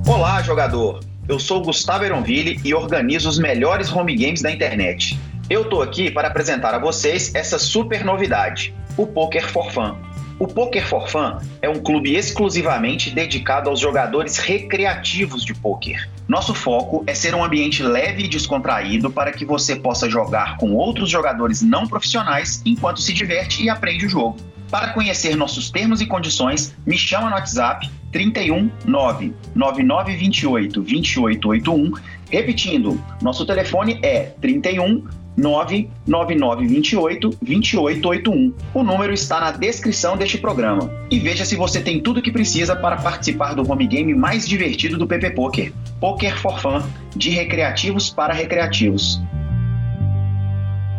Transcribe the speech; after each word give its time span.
Olá, 0.07 0.41
jogador! 0.41 1.12
Eu 1.27 1.39
sou 1.39 1.61
Gustavo 1.61 2.03
Eronville 2.03 2.59
e 2.65 2.73
organizo 2.73 3.29
os 3.29 3.39
melhores 3.39 3.89
home 3.89 4.13
games 4.13 4.41
da 4.41 4.51
internet. 4.51 5.17
Eu 5.49 5.63
tô 5.69 5.81
aqui 5.81 6.11
para 6.11 6.27
apresentar 6.27 6.73
a 6.75 6.79
vocês 6.79 7.33
essa 7.33 7.57
super 7.57 8.03
novidade, 8.03 8.73
o 8.97 9.07
Poker 9.07 9.47
for 9.49 9.71
Fun. 9.71 9.95
O 10.37 10.47
Poker 10.47 10.85
for 10.85 11.07
Fun 11.07 11.37
é 11.61 11.69
um 11.69 11.79
clube 11.79 12.13
exclusivamente 12.13 13.09
dedicado 13.09 13.69
aos 13.69 13.79
jogadores 13.79 14.37
recreativos 14.37 15.45
de 15.45 15.53
poker. 15.53 16.09
Nosso 16.27 16.53
foco 16.53 17.05
é 17.07 17.15
ser 17.15 17.33
um 17.33 17.43
ambiente 17.43 17.81
leve 17.81 18.25
e 18.25 18.27
descontraído 18.27 19.09
para 19.09 19.31
que 19.31 19.45
você 19.45 19.77
possa 19.77 20.09
jogar 20.09 20.57
com 20.57 20.73
outros 20.73 21.09
jogadores 21.09 21.61
não 21.61 21.87
profissionais 21.87 22.61
enquanto 22.65 23.01
se 23.01 23.13
diverte 23.13 23.63
e 23.63 23.69
aprende 23.69 24.05
o 24.05 24.09
jogo. 24.09 24.35
Para 24.69 24.89
conhecer 24.89 25.37
nossos 25.37 25.71
termos 25.71 26.01
e 26.01 26.05
condições, 26.05 26.75
me 26.85 26.97
chama 26.97 27.29
no 27.29 27.35
WhatsApp 27.35 27.89
31 28.13 28.69
9 28.85 29.33
9928 29.53 30.81
2881. 30.81 31.91
Repetindo, 32.29 33.03
nosso 33.21 33.45
telefone 33.45 33.99
é 34.01 34.31
31 34.39 35.03
99928 35.35 37.29
2881. 37.41 38.53
O 38.73 38.83
número 38.83 39.11
está 39.13 39.39
na 39.39 39.51
descrição 39.51 40.15
deste 40.15 40.37
programa. 40.37 40.89
E 41.09 41.19
veja 41.19 41.43
se 41.43 41.55
você 41.55 41.81
tem 41.81 41.99
tudo 41.99 42.19
o 42.19 42.21
que 42.21 42.31
precisa 42.31 42.75
para 42.75 42.97
participar 42.97 43.53
do 43.55 43.69
home 43.69 43.87
game 43.87 44.13
mais 44.13 44.47
divertido 44.47 44.97
do 44.97 45.07
PP 45.07 45.31
Poker. 45.31 45.73
Poker 45.99 46.37
for 46.39 46.59
Fun, 46.59 46.81
de 47.15 47.31
recreativos 47.31 48.09
para 48.09 48.33
recreativos. 48.33 49.19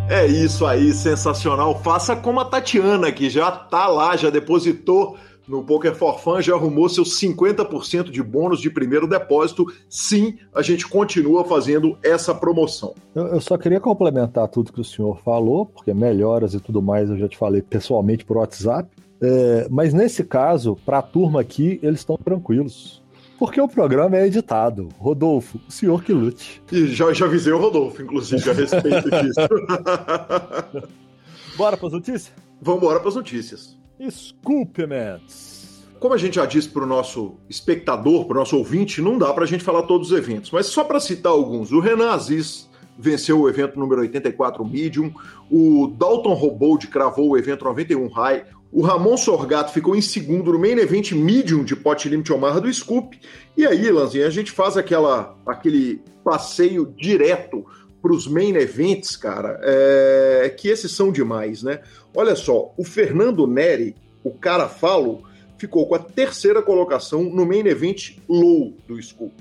É 0.09 0.27
isso 0.27 0.67
aí, 0.67 0.93
sensacional. 0.93 1.81
Faça 1.83 2.15
como 2.15 2.39
a 2.39 2.45
Tatiana, 2.45 3.11
que 3.11 3.31
já 3.31 3.51
tá 3.51 3.87
lá, 3.87 4.15
já 4.17 4.29
depositou 4.29 5.17
no 5.47 5.63
Poker 5.63 5.95
for 5.95 6.19
Fun, 6.19 6.41
já 6.41 6.55
arrumou 6.55 6.89
seus 6.89 7.21
50% 7.21 8.11
de 8.11 8.23
bônus 8.23 8.61
de 8.61 8.71
primeiro 8.71 9.07
depósito. 9.07 9.67
Sim, 9.89 10.39
a 10.55 10.63
gente 10.63 10.87
continua 10.87 11.45
fazendo 11.45 11.99
essa 12.03 12.35
promoção. 12.35 12.95
Eu, 13.15 13.27
eu, 13.27 13.41
só 13.41 13.57
queria 13.57 13.81
complementar 13.81 14.49
tudo 14.49 14.73
que 14.73 14.81
o 14.81 14.85
senhor 14.85 15.21
falou, 15.25 15.67
porque 15.67 15.93
melhoras 15.93 16.55
e 16.55 16.61
tudo 16.61 16.81
mais 16.81 17.11
eu 17.11 17.19
já 17.19 17.29
te 17.29 17.37
falei 17.37 17.63
pessoalmente 17.63 18.25
por 18.25 18.39
WhatsApp. 18.39 18.89
É, 19.21 19.67
mas 19.71 19.95
nesse 19.95 20.25
caso, 20.25 20.77
para 20.85 20.99
a 20.99 21.03
turma 21.03 21.41
aqui, 21.41 21.79
eles 21.83 22.01
estão 22.01 22.17
tranquilos. 22.17 23.03
Porque 23.39 23.61
o 23.61 23.69
programa 23.69 24.17
é 24.17 24.27
editado. 24.27 24.89
Rodolfo, 24.99 25.61
o 25.69 25.73
senhor 25.73 26.03
que 26.03 26.13
lute. 26.13 26.63
E 26.71 26.87
já, 26.87 27.13
já 27.13 27.27
avisei 27.27 27.53
o 27.53 27.59
Rodolfo, 27.59 28.01
inclusive, 28.01 28.49
a 28.49 28.53
respeito 28.53 29.11
disso. 29.11 29.41
Bora 31.57 31.77
para 31.77 31.87
as 31.87 31.93
notícias? 31.93 32.33
Vamos 32.61 32.83
embora 32.83 33.01
para 33.01 33.09
as 33.09 33.15
notícias. 33.15 33.77
Scoopments. 34.11 35.85
Como 36.01 36.13
a 36.13 36.19
gente 36.19 36.35
já 36.35 36.45
disse 36.45 36.69
para 36.69 36.85
o 36.85 36.87
nosso 36.87 37.37
espectador, 37.49 38.27
para 38.27 38.37
o 38.37 38.41
nosso 38.41 38.57
ouvinte, 38.59 39.01
não 39.01 39.17
dá 39.17 39.33
para 39.33 39.45
a 39.45 39.47
gente 39.47 39.65
falar 39.65 39.83
todos 39.83 40.11
os 40.11 40.19
eventos, 40.19 40.51
mas 40.51 40.67
só 40.67 40.85
para 40.85 41.01
citar 41.01 41.33
alguns. 41.33 41.73
O 41.73 41.81
Renan 41.81 42.11
Aziz 42.11 42.69
venceu 42.99 43.41
o 43.41 43.49
evento 43.49 43.79
número 43.79 44.03
84 44.03 44.65
Medium, 44.65 45.13
o 45.51 45.89
Dalton 45.97 46.35
Robold 46.35 46.87
cravou 46.89 47.31
o 47.31 47.39
evento 47.39 47.65
91 47.65 48.09
High, 48.09 48.45
o 48.75 48.83
Ramon 48.83 49.17
Sorgato 49.17 49.73
ficou 49.73 49.95
em 49.95 50.01
segundo 50.01 50.53
no 50.53 50.59
main 50.59 50.73
event 50.73 51.13
medium 51.13 51.63
de 51.63 51.77
Pot 51.77 52.09
Limit 52.09 52.33
Omaha 52.33 52.61
do 52.61 52.75
Scoop. 52.75 53.17
E 53.57 53.65
aí, 53.65 53.89
Lanzinha, 53.89 54.27
a 54.27 54.31
gente 54.31 54.51
faz 54.51 54.77
aquela, 54.77 55.37
aquele 55.47 56.03
passeio 56.25 56.93
direto 56.97 57.65
para 58.05 58.13
os 58.13 58.27
main 58.27 58.55
events, 58.57 59.17
cara, 59.17 59.59
é, 59.63 60.55
que 60.55 60.69
esses 60.69 60.93
são 60.93 61.11
demais, 61.11 61.63
né? 61.63 61.81
Olha 62.15 62.37
só, 62.37 62.75
o 62.77 62.85
Fernando 62.85 63.47
Neri, 63.47 63.97
o 64.23 64.31
cara 64.31 64.69
falo, 64.69 65.23
ficou 65.57 65.89
com 65.89 65.95
a 65.95 65.99
terceira 65.99 66.61
colocação 66.61 67.23
no 67.23 67.47
main 67.47 67.67
event 67.67 68.19
low 68.29 68.75
do 68.87 69.03
Scoop. 69.03 69.33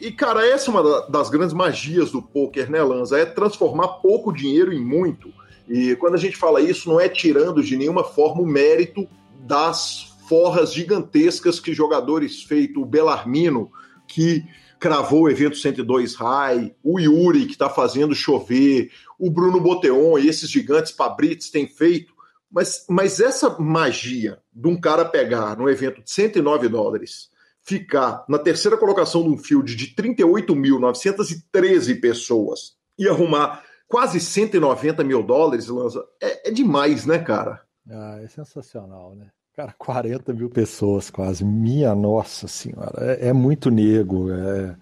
E, 0.00 0.10
cara, 0.10 0.44
essa 0.44 0.72
é 0.72 0.74
uma 0.74 1.08
das 1.08 1.30
grandes 1.30 1.54
magias 1.54 2.10
do 2.10 2.20
poker, 2.20 2.68
né, 2.68 2.82
Lanza? 2.82 3.16
É 3.16 3.24
transformar 3.24 4.00
pouco 4.00 4.32
dinheiro 4.32 4.72
em 4.72 4.84
muito. 4.84 5.32
E 5.68 5.94
quando 5.94 6.14
a 6.14 6.18
gente 6.18 6.36
fala 6.36 6.60
isso, 6.60 6.88
não 6.88 6.98
é 6.98 7.08
tirando 7.08 7.62
de 7.62 7.76
nenhuma 7.76 8.02
forma 8.02 8.42
o 8.42 8.46
mérito 8.46 9.06
das 9.38 10.16
forras 10.28 10.74
gigantescas 10.74 11.60
que 11.60 11.72
jogadores 11.72 12.42
feito 12.42 12.82
o 12.82 12.84
Belarmino, 12.84 13.70
que 14.08 14.44
cravou 14.80 15.24
o 15.24 15.30
evento 15.30 15.58
102 15.58 16.14
High, 16.14 16.74
o 16.82 16.98
Yuri, 16.98 17.44
que 17.44 17.52
está 17.52 17.68
fazendo 17.68 18.14
chover, 18.14 18.90
o 19.18 19.30
Bruno 19.30 19.60
Boteon 19.60 20.18
e 20.18 20.26
esses 20.26 20.48
gigantes 20.50 20.90
Pabrits 20.90 21.50
têm 21.50 21.68
feito. 21.68 22.14
Mas, 22.50 22.86
mas 22.88 23.20
essa 23.20 23.60
magia 23.60 24.40
de 24.52 24.66
um 24.66 24.80
cara 24.80 25.04
pegar 25.04 25.56
num 25.56 25.68
evento 25.68 26.02
de 26.02 26.10
109 26.10 26.68
dólares, 26.68 27.28
ficar 27.62 28.24
na 28.28 28.38
terceira 28.38 28.78
colocação 28.78 29.22
de 29.22 29.28
um 29.28 29.36
field 29.36 29.76
de 29.76 29.94
38.913 29.94 32.00
pessoas 32.00 32.74
e 32.98 33.06
arrumar 33.06 33.62
quase 33.86 34.18
190 34.18 35.04
mil 35.04 35.22
dólares, 35.22 35.68
Lanza, 35.68 36.02
é, 36.20 36.48
é 36.48 36.50
demais, 36.50 37.04
né, 37.04 37.18
cara? 37.18 37.60
Ah, 37.88 38.18
é 38.22 38.28
sensacional, 38.28 39.14
né? 39.14 39.30
Cara, 39.56 39.72
40 39.76 40.32
mil 40.32 40.48
pessoas 40.48 41.10
quase. 41.10 41.44
Minha 41.44 41.94
nossa 41.94 42.48
senhora. 42.48 42.92
É, 43.20 43.28
é 43.28 43.32
muito 43.32 43.70
nego. 43.70 44.30
É, 44.32 44.76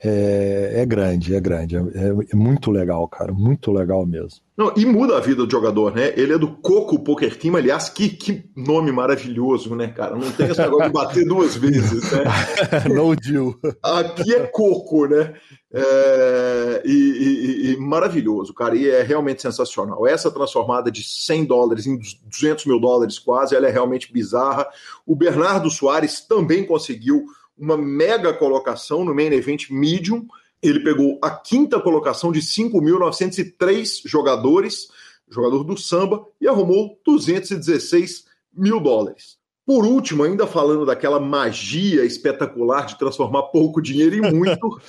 é, 0.00 0.74
é, 0.76 0.86
grande, 0.86 1.34
é 1.34 1.40
grande. 1.40 1.76
É, 1.76 1.80
é, 2.32 2.36
muito 2.36 2.70
legal, 2.70 3.06
cara. 3.08 3.32
Muito 3.32 3.72
legal 3.72 4.06
mesmo. 4.06 4.40
Não, 4.56 4.72
e 4.76 4.86
muda 4.86 5.16
a 5.16 5.20
vida 5.20 5.44
do 5.44 5.50
jogador, 5.50 5.94
né? 5.94 6.12
Ele 6.16 6.32
é 6.32 6.38
do 6.38 6.48
Coco 6.48 6.98
Poker 7.00 7.36
Team, 7.36 7.56
aliás, 7.56 7.88
que, 7.88 8.08
que 8.08 8.44
nome 8.56 8.92
maravilhoso, 8.92 9.74
né, 9.74 9.88
cara? 9.88 10.14
Não 10.14 10.30
tem 10.30 10.50
esse 10.50 10.60
negócio 10.60 10.86
de 10.86 10.92
bater 10.92 11.24
duas 11.24 11.56
vezes, 11.56 12.10
né? 12.12 12.24
no 12.94 13.14
deal. 13.16 13.54
Aqui 13.82 14.34
é 14.34 14.46
Coco, 14.46 15.06
né? 15.06 15.34
É, 15.72 16.82
e, 16.84 16.92
e, 16.92 17.72
e, 17.72 17.76
maravilhoso, 17.76 18.54
cara, 18.54 18.74
e 18.76 18.88
é 18.88 19.02
realmente 19.02 19.42
sensacional. 19.42 20.06
Essa 20.06 20.30
transformada 20.30 20.90
de 20.90 21.02
100 21.04 21.44
dólares 21.44 21.86
em 21.86 21.98
200 22.26 22.66
mil 22.66 22.80
dólares 22.80 23.18
quase, 23.18 23.54
ela 23.54 23.68
é 23.68 23.70
realmente 23.70 24.12
bizarra. 24.12 24.66
O 25.04 25.14
Bernardo 25.14 25.70
Soares 25.70 26.20
também 26.20 26.64
conseguiu 26.64 27.24
uma 27.58 27.76
mega 27.76 28.32
colocação 28.32 29.04
no 29.04 29.14
main 29.14 29.32
event 29.32 29.70
medium. 29.70 30.26
Ele 30.62 30.80
pegou 30.80 31.18
a 31.22 31.30
quinta 31.30 31.80
colocação 31.80 32.32
de 32.32 32.40
5.903 32.40 34.02
jogadores 34.04 34.88
jogador 35.30 35.64
do 35.64 35.76
samba, 35.76 36.24
e 36.40 36.48
arrumou 36.48 36.98
216 37.04 38.24
mil 38.54 38.80
dólares. 38.80 39.36
Por 39.66 39.84
último, 39.84 40.24
ainda 40.24 40.46
falando 40.46 40.86
daquela 40.86 41.20
magia 41.20 42.02
espetacular 42.02 42.86
de 42.86 42.98
transformar 42.98 43.42
pouco 43.44 43.82
dinheiro 43.82 44.16
em 44.16 44.32
muito. 44.32 44.80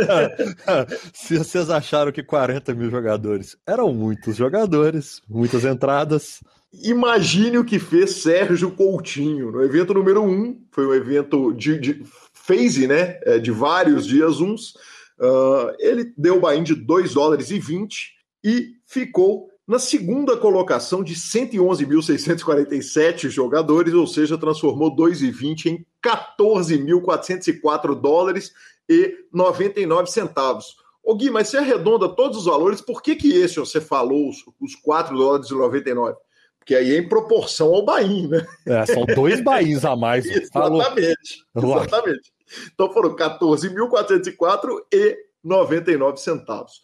Se 1.12 1.36
vocês 1.36 1.68
acharam 1.68 2.10
que 2.10 2.22
40 2.22 2.74
mil 2.74 2.90
jogadores 2.90 3.58
eram 3.66 3.92
muitos 3.92 4.36
jogadores, 4.36 5.20
muitas 5.28 5.66
entradas. 5.66 6.40
Imagine 6.82 7.58
o 7.58 7.64
que 7.64 7.78
fez 7.78 8.22
Sérgio 8.22 8.70
Coutinho 8.70 9.50
no 9.50 9.62
evento 9.62 9.92
número 9.94 10.22
1. 10.22 10.28
Um, 10.28 10.60
foi 10.70 10.86
um 10.86 10.94
evento 10.94 11.52
de, 11.52 11.78
de 11.78 12.02
phase, 12.32 12.86
né? 12.86 13.18
É, 13.24 13.38
de 13.38 13.50
vários 13.50 14.06
dias 14.06 14.40
uns. 14.40 14.74
Uh, 15.18 15.74
ele 15.78 16.12
deu 16.16 16.36
o 16.36 16.40
buy 16.40 16.62
de 16.62 16.74
2 16.74 17.12
dólares 17.14 17.50
e 17.50 17.58
20 17.58 18.14
e 18.44 18.76
ficou 18.84 19.48
na 19.66 19.78
segunda 19.78 20.36
colocação 20.36 21.02
de 21.02 21.14
111.647 21.14 23.30
jogadores, 23.30 23.94
ou 23.94 24.06
seja, 24.06 24.36
transformou 24.38 24.94
2,20 24.94 25.66
em 25.66 25.84
14.404 26.04 27.98
dólares 28.00 28.52
e 28.88 29.24
99 29.32 30.08
centavos. 30.08 30.76
Ô 31.02 31.16
Gui, 31.16 31.30
mas 31.30 31.48
você 31.48 31.56
arredonda 31.56 32.08
todos 32.08 32.38
os 32.38 32.44
valores, 32.44 32.80
por 32.80 33.02
que 33.02 33.16
que 33.16 33.32
esse 33.32 33.56
você 33.56 33.80
falou, 33.80 34.28
os, 34.28 34.44
os 34.60 34.76
4 34.76 35.16
dólares 35.16 35.50
e 35.50 35.54
99? 35.54 36.16
Porque 36.66 36.74
aí 36.74 36.96
é 36.96 36.98
em 36.98 37.08
proporção 37.08 37.72
ao 37.72 37.84
Bahia, 37.84 38.26
né? 38.26 38.44
É, 38.66 38.86
são 38.86 39.06
dois 39.06 39.40
Bains 39.40 39.84
a 39.84 39.94
mais. 39.94 40.26
exatamente, 40.26 41.44
exatamente. 41.54 42.32
Então 42.74 42.92
foram 42.92 43.14
14.404 43.14 44.80
e 44.92 45.16
99 45.44 46.16
centavos. 46.16 46.82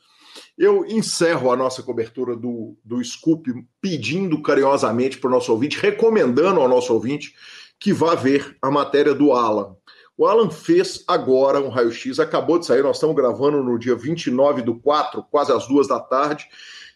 Eu 0.57 0.87
encerro 0.87 1.51
a 1.51 1.57
nossa 1.57 1.83
cobertura 1.83 2.37
do, 2.37 2.77
do 2.85 3.03
Scoop 3.05 3.53
pedindo 3.81 4.41
carinhosamente 4.41 5.19
para 5.19 5.27
o 5.27 5.33
nosso 5.33 5.51
ouvinte, 5.51 5.81
recomendando 5.81 6.61
ao 6.61 6.69
nosso 6.69 6.95
ouvinte 6.95 7.35
que 7.77 7.93
vá 7.93 8.15
ver 8.15 8.57
a 8.63 8.71
matéria 8.71 9.13
do 9.13 9.33
Alan. 9.33 9.75
O 10.17 10.27
Alan 10.27 10.49
fez 10.49 11.03
agora 11.09 11.61
um 11.61 11.71
raio-x, 11.71 12.21
acabou 12.21 12.57
de 12.57 12.67
sair, 12.67 12.85
nós 12.85 12.99
estamos 12.99 13.17
gravando 13.17 13.65
no 13.65 13.77
dia 13.77 13.97
29 13.97 14.63
do 14.63 14.77
4, 14.77 15.25
quase 15.29 15.51
às 15.51 15.67
duas 15.67 15.89
da 15.89 15.99
tarde, 15.99 16.47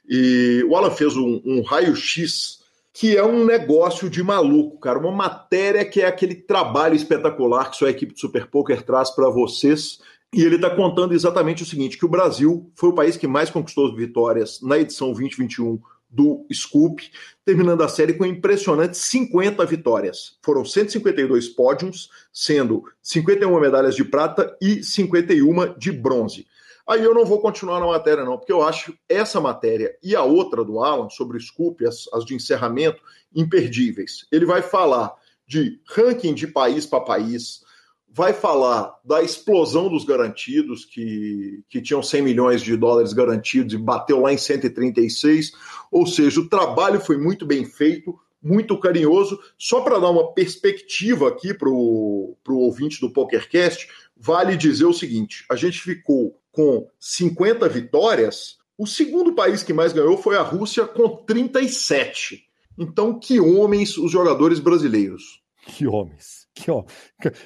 e 0.08 0.64
o 0.68 0.76
Alan 0.76 0.92
fez 0.92 1.16
um, 1.16 1.42
um 1.44 1.62
raio-x 1.62 2.55
que 2.98 3.14
é 3.14 3.22
um 3.22 3.44
negócio 3.44 4.08
de 4.08 4.22
maluco, 4.22 4.78
cara. 4.78 4.98
Uma 4.98 5.12
matéria 5.12 5.84
que 5.84 6.00
é 6.00 6.06
aquele 6.06 6.34
trabalho 6.34 6.94
espetacular 6.94 7.70
que 7.70 7.76
sua 7.76 7.90
equipe 7.90 8.14
de 8.14 8.20
Super 8.20 8.46
Poker 8.46 8.80
traz 8.82 9.10
para 9.10 9.28
vocês 9.28 9.98
e 10.32 10.42
ele 10.42 10.56
está 10.56 10.70
contando 10.70 11.12
exatamente 11.12 11.62
o 11.62 11.66
seguinte: 11.66 11.98
que 11.98 12.06
o 12.06 12.08
Brasil 12.08 12.72
foi 12.74 12.88
o 12.88 12.94
país 12.94 13.18
que 13.18 13.26
mais 13.26 13.50
conquistou 13.50 13.94
vitórias 13.94 14.62
na 14.62 14.78
edição 14.78 15.08
2021 15.08 15.78
do 16.08 16.46
Scoop, 16.50 17.02
terminando 17.44 17.82
a 17.82 17.88
série 17.88 18.14
com 18.14 18.24
impressionantes 18.24 19.00
50 19.00 19.66
vitórias. 19.66 20.38
Foram 20.42 20.64
152 20.64 21.48
pódios, 21.48 22.08
sendo 22.32 22.82
51 23.02 23.60
medalhas 23.60 23.94
de 23.94 24.04
prata 24.04 24.56
e 24.58 24.82
51 24.82 25.76
de 25.76 25.92
bronze. 25.92 26.46
Aí 26.86 27.02
eu 27.02 27.12
não 27.12 27.24
vou 27.24 27.40
continuar 27.40 27.80
na 27.80 27.86
matéria, 27.86 28.24
não, 28.24 28.38
porque 28.38 28.52
eu 28.52 28.62
acho 28.62 28.96
essa 29.08 29.40
matéria 29.40 29.96
e 30.02 30.14
a 30.14 30.22
outra 30.22 30.64
do 30.64 30.82
Alan 30.82 31.08
sobre 31.10 31.40
Scoop, 31.40 31.84
as, 31.84 32.08
as 32.12 32.24
de 32.24 32.34
encerramento, 32.34 33.02
imperdíveis. 33.34 34.26
Ele 34.30 34.46
vai 34.46 34.62
falar 34.62 35.12
de 35.46 35.80
ranking 35.88 36.32
de 36.32 36.46
país 36.46 36.86
para 36.86 37.00
país, 37.00 37.60
vai 38.08 38.32
falar 38.32 38.94
da 39.04 39.22
explosão 39.22 39.88
dos 39.88 40.04
garantidos, 40.04 40.84
que, 40.84 41.62
que 41.68 41.82
tinham 41.82 42.02
100 42.02 42.22
milhões 42.22 42.62
de 42.62 42.76
dólares 42.76 43.12
garantidos 43.12 43.74
e 43.74 43.78
bateu 43.78 44.20
lá 44.20 44.32
em 44.32 44.38
136. 44.38 45.52
Ou 45.90 46.06
seja, 46.06 46.40
o 46.40 46.48
trabalho 46.48 47.00
foi 47.00 47.18
muito 47.18 47.44
bem 47.44 47.64
feito, 47.64 48.18
muito 48.40 48.78
carinhoso. 48.78 49.38
Só 49.58 49.80
para 49.80 49.98
dar 49.98 50.10
uma 50.10 50.32
perspectiva 50.32 51.28
aqui 51.28 51.52
para 51.52 51.68
o 51.68 52.36
ouvinte 52.48 53.00
do 53.00 53.12
PokerCast, 53.12 53.88
vale 54.16 54.56
dizer 54.56 54.86
o 54.86 54.94
seguinte: 54.94 55.44
a 55.50 55.56
gente 55.56 55.80
ficou 55.80 56.40
com 56.56 56.88
50 56.98 57.68
vitórias. 57.68 58.56
O 58.78 58.86
segundo 58.86 59.34
país 59.34 59.62
que 59.62 59.72
mais 59.72 59.92
ganhou 59.92 60.16
foi 60.16 60.36
a 60.36 60.42
Rússia, 60.42 60.86
com 60.86 61.08
37. 61.08 62.44
Então, 62.78 63.18
que 63.18 63.38
homens 63.38 63.96
os 63.96 64.10
jogadores 64.10 64.58
brasileiros. 64.58 65.42
Que 65.66 65.86
homens 65.86 66.46
que 66.56 66.70
ó, 66.70 66.82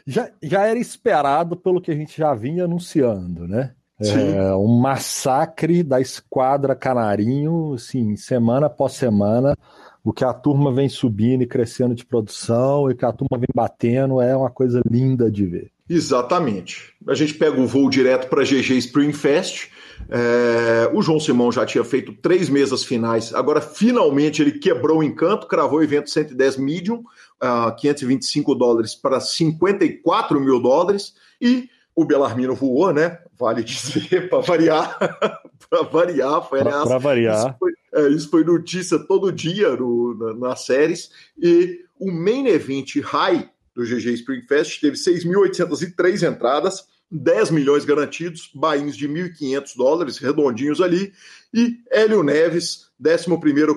já, 0.07 0.31
já 0.41 0.67
era 0.67 0.79
esperado 0.79 1.57
pelo 1.57 1.81
que 1.81 1.91
a 1.91 1.95
gente 1.95 2.17
já 2.17 2.33
vinha 2.33 2.65
anunciando, 2.65 3.47
né? 3.49 3.75
É, 4.03 4.55
um 4.55 4.79
massacre 4.81 5.83
da 5.83 6.01
esquadra 6.01 6.75
Canarinho, 6.75 7.75
assim, 7.75 8.17
semana 8.17 8.67
após 8.67 8.95
semana, 8.95 9.55
o 10.03 10.11
que 10.11 10.25
a 10.25 10.33
turma 10.33 10.73
vem 10.73 10.89
subindo 10.89 11.43
e 11.43 11.47
crescendo 11.47 11.95
de 11.95 12.07
produção 12.07 12.91
e 12.91 12.95
que 12.95 13.05
a 13.05 13.13
turma 13.13 13.37
vem 13.37 13.51
batendo 13.55 14.23
é 14.23 14.35
uma 14.35 14.49
coisa 14.49 14.81
linda 14.89 15.31
de 15.31 15.45
ver. 15.45 15.71
Exatamente. 15.91 16.95
A 17.09 17.15
gente 17.15 17.35
pega 17.35 17.61
o 17.61 17.67
voo 17.67 17.91
direto 17.91 18.29
para 18.29 18.45
GG 18.45 18.79
Spring 18.79 19.13
Fest. 19.13 19.71
É, 20.09 20.89
o 20.95 21.03
João 21.03 21.19
Simão 21.19 21.51
já 21.51 21.67
tinha 21.67 21.83
feito 21.83 22.13
três 22.13 22.49
mesas 22.49 22.85
finais, 22.85 23.35
agora 23.35 23.61
finalmente 23.61 24.41
ele 24.41 24.53
quebrou 24.53 25.01
o 25.01 25.03
encanto, 25.03 25.47
cravou 25.47 25.81
o 25.81 25.83
evento 25.83 26.09
110 26.09 26.57
medium, 26.57 27.05
uh, 27.43 27.77
525 27.77 28.55
dólares 28.55 28.95
para 28.95 29.21
54 29.21 30.41
mil 30.41 30.59
dólares, 30.59 31.15
e 31.41 31.69
o 31.95 32.05
Belarmino 32.05 32.55
voou, 32.55 32.93
né? 32.95 33.19
Vale 33.39 33.63
dizer, 33.63 34.29
para 34.31 34.41
variar. 34.41 34.97
para 35.69 35.83
variar, 35.83 36.49
foi 36.49 36.61
Para 36.63 36.99
variar. 36.99 37.49
Isso 37.49 37.57
foi, 37.59 37.73
é, 37.93 38.09
isso 38.09 38.31
foi, 38.31 38.45
notícia 38.45 38.99
todo 38.99 39.33
dia 39.33 39.77
no, 39.77 40.17
na, 40.17 40.49
nas 40.49 40.65
séries. 40.65 41.11
E 41.37 41.81
o 41.99 42.11
main 42.11 42.47
event 42.47 42.97
high 43.03 43.51
do 43.81 43.87
GG 43.87 44.15
Spring 44.15 44.43
Fest 44.43 44.81
teve 44.81 44.97
6.803 44.97 46.31
entradas, 46.31 46.87
10 47.11 47.51
milhões 47.51 47.85
garantidos, 47.85 48.51
bains 48.55 48.97
de 48.97 49.09
1.500 49.09 49.77
dólares, 49.77 50.19
redondinhos 50.19 50.81
ali, 50.81 51.13
e 51.53 51.79
Hélio 51.91 52.23
Neves, 52.23 52.91
11 53.05 53.27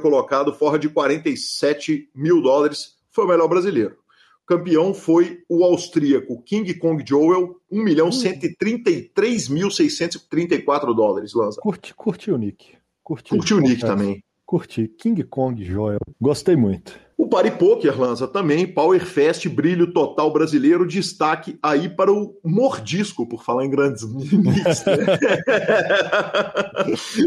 colocado, 0.02 0.54
fora 0.54 0.78
de 0.78 0.88
47 0.90 2.12
mil 2.14 2.40
dólares, 2.42 2.96
foi 3.12 3.26
o 3.26 3.30
melhor 3.30 3.48
brasileiro. 3.48 3.98
O 4.44 4.46
campeão 4.46 4.94
foi 4.94 5.42
o 5.48 5.64
austríaco 5.64 6.44
King 6.44 6.74
Kong 6.74 7.02
Joel, 7.08 7.56
1 7.72 7.82
milhão 7.82 8.10
133.634 8.10 10.90
hum. 10.90 10.94
dólares, 10.94 11.34
Lanza. 11.34 11.62
Curti, 11.62 11.96
curti 11.96 12.30
o 12.30 12.38
Nick. 12.38 12.76
Curti, 13.02 13.30
curti 13.30 13.54
o 13.54 13.62
Nick 13.62 13.80
também. 13.80 14.22
Curti. 14.46 14.90
King 14.98 15.24
Kong 15.24 15.64
Joel. 15.64 16.02
Gostei 16.20 16.58
muito. 16.58 17.00
O 17.24 17.28
Pari 17.30 17.52
Poker 17.52 17.98
lança 17.98 18.28
também 18.28 18.68
Power 18.68 19.00
Fest 19.06 19.48
Brilho 19.48 19.94
Total 19.94 20.30
Brasileiro, 20.30 20.86
destaque 20.86 21.58
aí 21.64 21.88
para 21.88 22.12
o 22.12 22.38
Mordisco, 22.44 23.26
por 23.26 23.42
falar 23.42 23.64
em 23.64 23.70
grandes 23.70 24.04
mix, 24.12 24.84
né? 24.84 25.06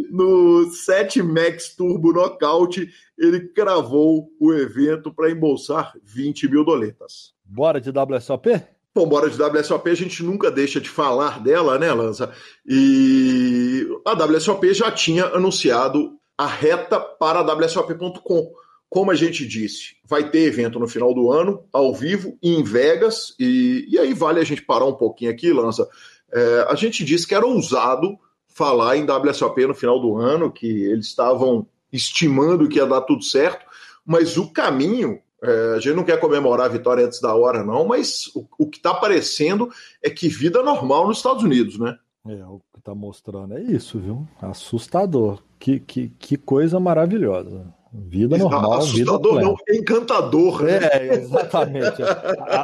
no 0.13 0.71
7 0.71 1.23
Max 1.23 1.75
Turbo 1.75 2.13
Knockout, 2.13 2.87
ele 3.17 3.41
cravou 3.49 4.29
o 4.39 4.53
evento 4.53 5.11
para 5.11 5.31
embolsar 5.31 5.95
20 6.05 6.47
mil 6.51 6.63
doletas. 6.63 7.33
Bora 7.43 7.81
de 7.81 7.89
WSOP? 7.89 8.51
Bom, 8.95 9.09
bora 9.09 9.31
de 9.31 9.43
WSOP, 9.43 9.89
a 9.89 9.95
gente 9.95 10.23
nunca 10.23 10.51
deixa 10.51 10.79
de 10.79 10.91
falar 10.91 11.43
dela, 11.43 11.79
né, 11.79 11.91
Lança? 11.91 12.35
E 12.67 13.89
a 14.05 14.13
WSOP 14.13 14.75
já 14.75 14.91
tinha 14.91 15.25
anunciado 15.25 16.19
a 16.37 16.47
reta 16.47 17.01
para 17.01 17.41
WSOP.com 17.41 18.66
como 18.89 19.11
a 19.11 19.15
gente 19.15 19.47
disse, 19.47 19.97
vai 20.05 20.31
ter 20.31 20.45
evento 20.45 20.79
no 20.79 20.89
final 20.89 21.13
do 21.13 21.31
ano, 21.31 21.65
ao 21.73 21.95
vivo, 21.95 22.39
em 22.43 22.63
Vegas, 22.63 23.35
e, 23.39 23.87
e 23.89 23.99
aí 23.99 24.15
vale 24.15 24.41
a 24.41 24.45
gente 24.45 24.63
parar 24.63 24.87
um 24.87 24.95
pouquinho 24.95 25.31
aqui, 25.31 25.53
Lança. 25.53 25.89
É, 26.33 26.67
a 26.69 26.75
gente 26.75 27.05
disse 27.05 27.27
que 27.27 27.35
era 27.35 27.47
ousado 27.47 28.19
falar 28.49 28.97
em 28.97 29.05
WSOP 29.05 29.67
no 29.67 29.75
final 29.75 30.01
do 30.01 30.17
ano, 30.17 30.51
que 30.51 30.67
eles 30.67 31.07
estavam 31.07 31.67
estimando 31.93 32.69
que 32.69 32.79
ia 32.79 32.87
dar 32.87 33.03
tudo 33.03 33.23
certo, 33.23 33.67
mas 34.05 34.37
o 34.37 34.51
caminho, 34.53 35.21
é, 35.43 35.75
a 35.77 35.79
gente 35.79 35.95
não 35.95 36.05
quer 36.05 36.19
comemorar 36.19 36.67
a 36.67 36.73
vitória 36.73 37.05
antes 37.05 37.21
da 37.21 37.35
hora, 37.35 37.63
não, 37.65 37.87
mas 37.87 38.27
o, 38.35 38.47
o 38.59 38.71
que 38.71 38.79
está 38.79 38.91
aparecendo 38.91 39.69
é 40.03 40.09
que 40.09 40.29
vida 40.29 40.63
normal 40.63 41.07
nos 41.09 41.19
Estados 41.19 41.43
Unidos, 41.43 41.79
né? 41.79 41.99
É, 42.29 42.45
o 42.45 42.61
que 42.73 42.79
está 42.79 42.95
mostrando 42.95 43.55
é 43.55 43.63
isso, 43.63 43.99
viu? 43.99 44.27
Assustador. 44.41 45.43
Que, 45.59 45.79
que, 45.81 46.09
que 46.09 46.37
coisa 46.37 46.81
maravilhosa. 46.81 47.73
Vida 48.09 48.37
normal, 48.37 48.75
assustador 48.75 49.37
vida 49.37 49.47
não, 49.47 49.57
encantador. 49.71 50.63
Né? 50.63 50.79
É, 50.93 51.15
exatamente. 51.15 52.03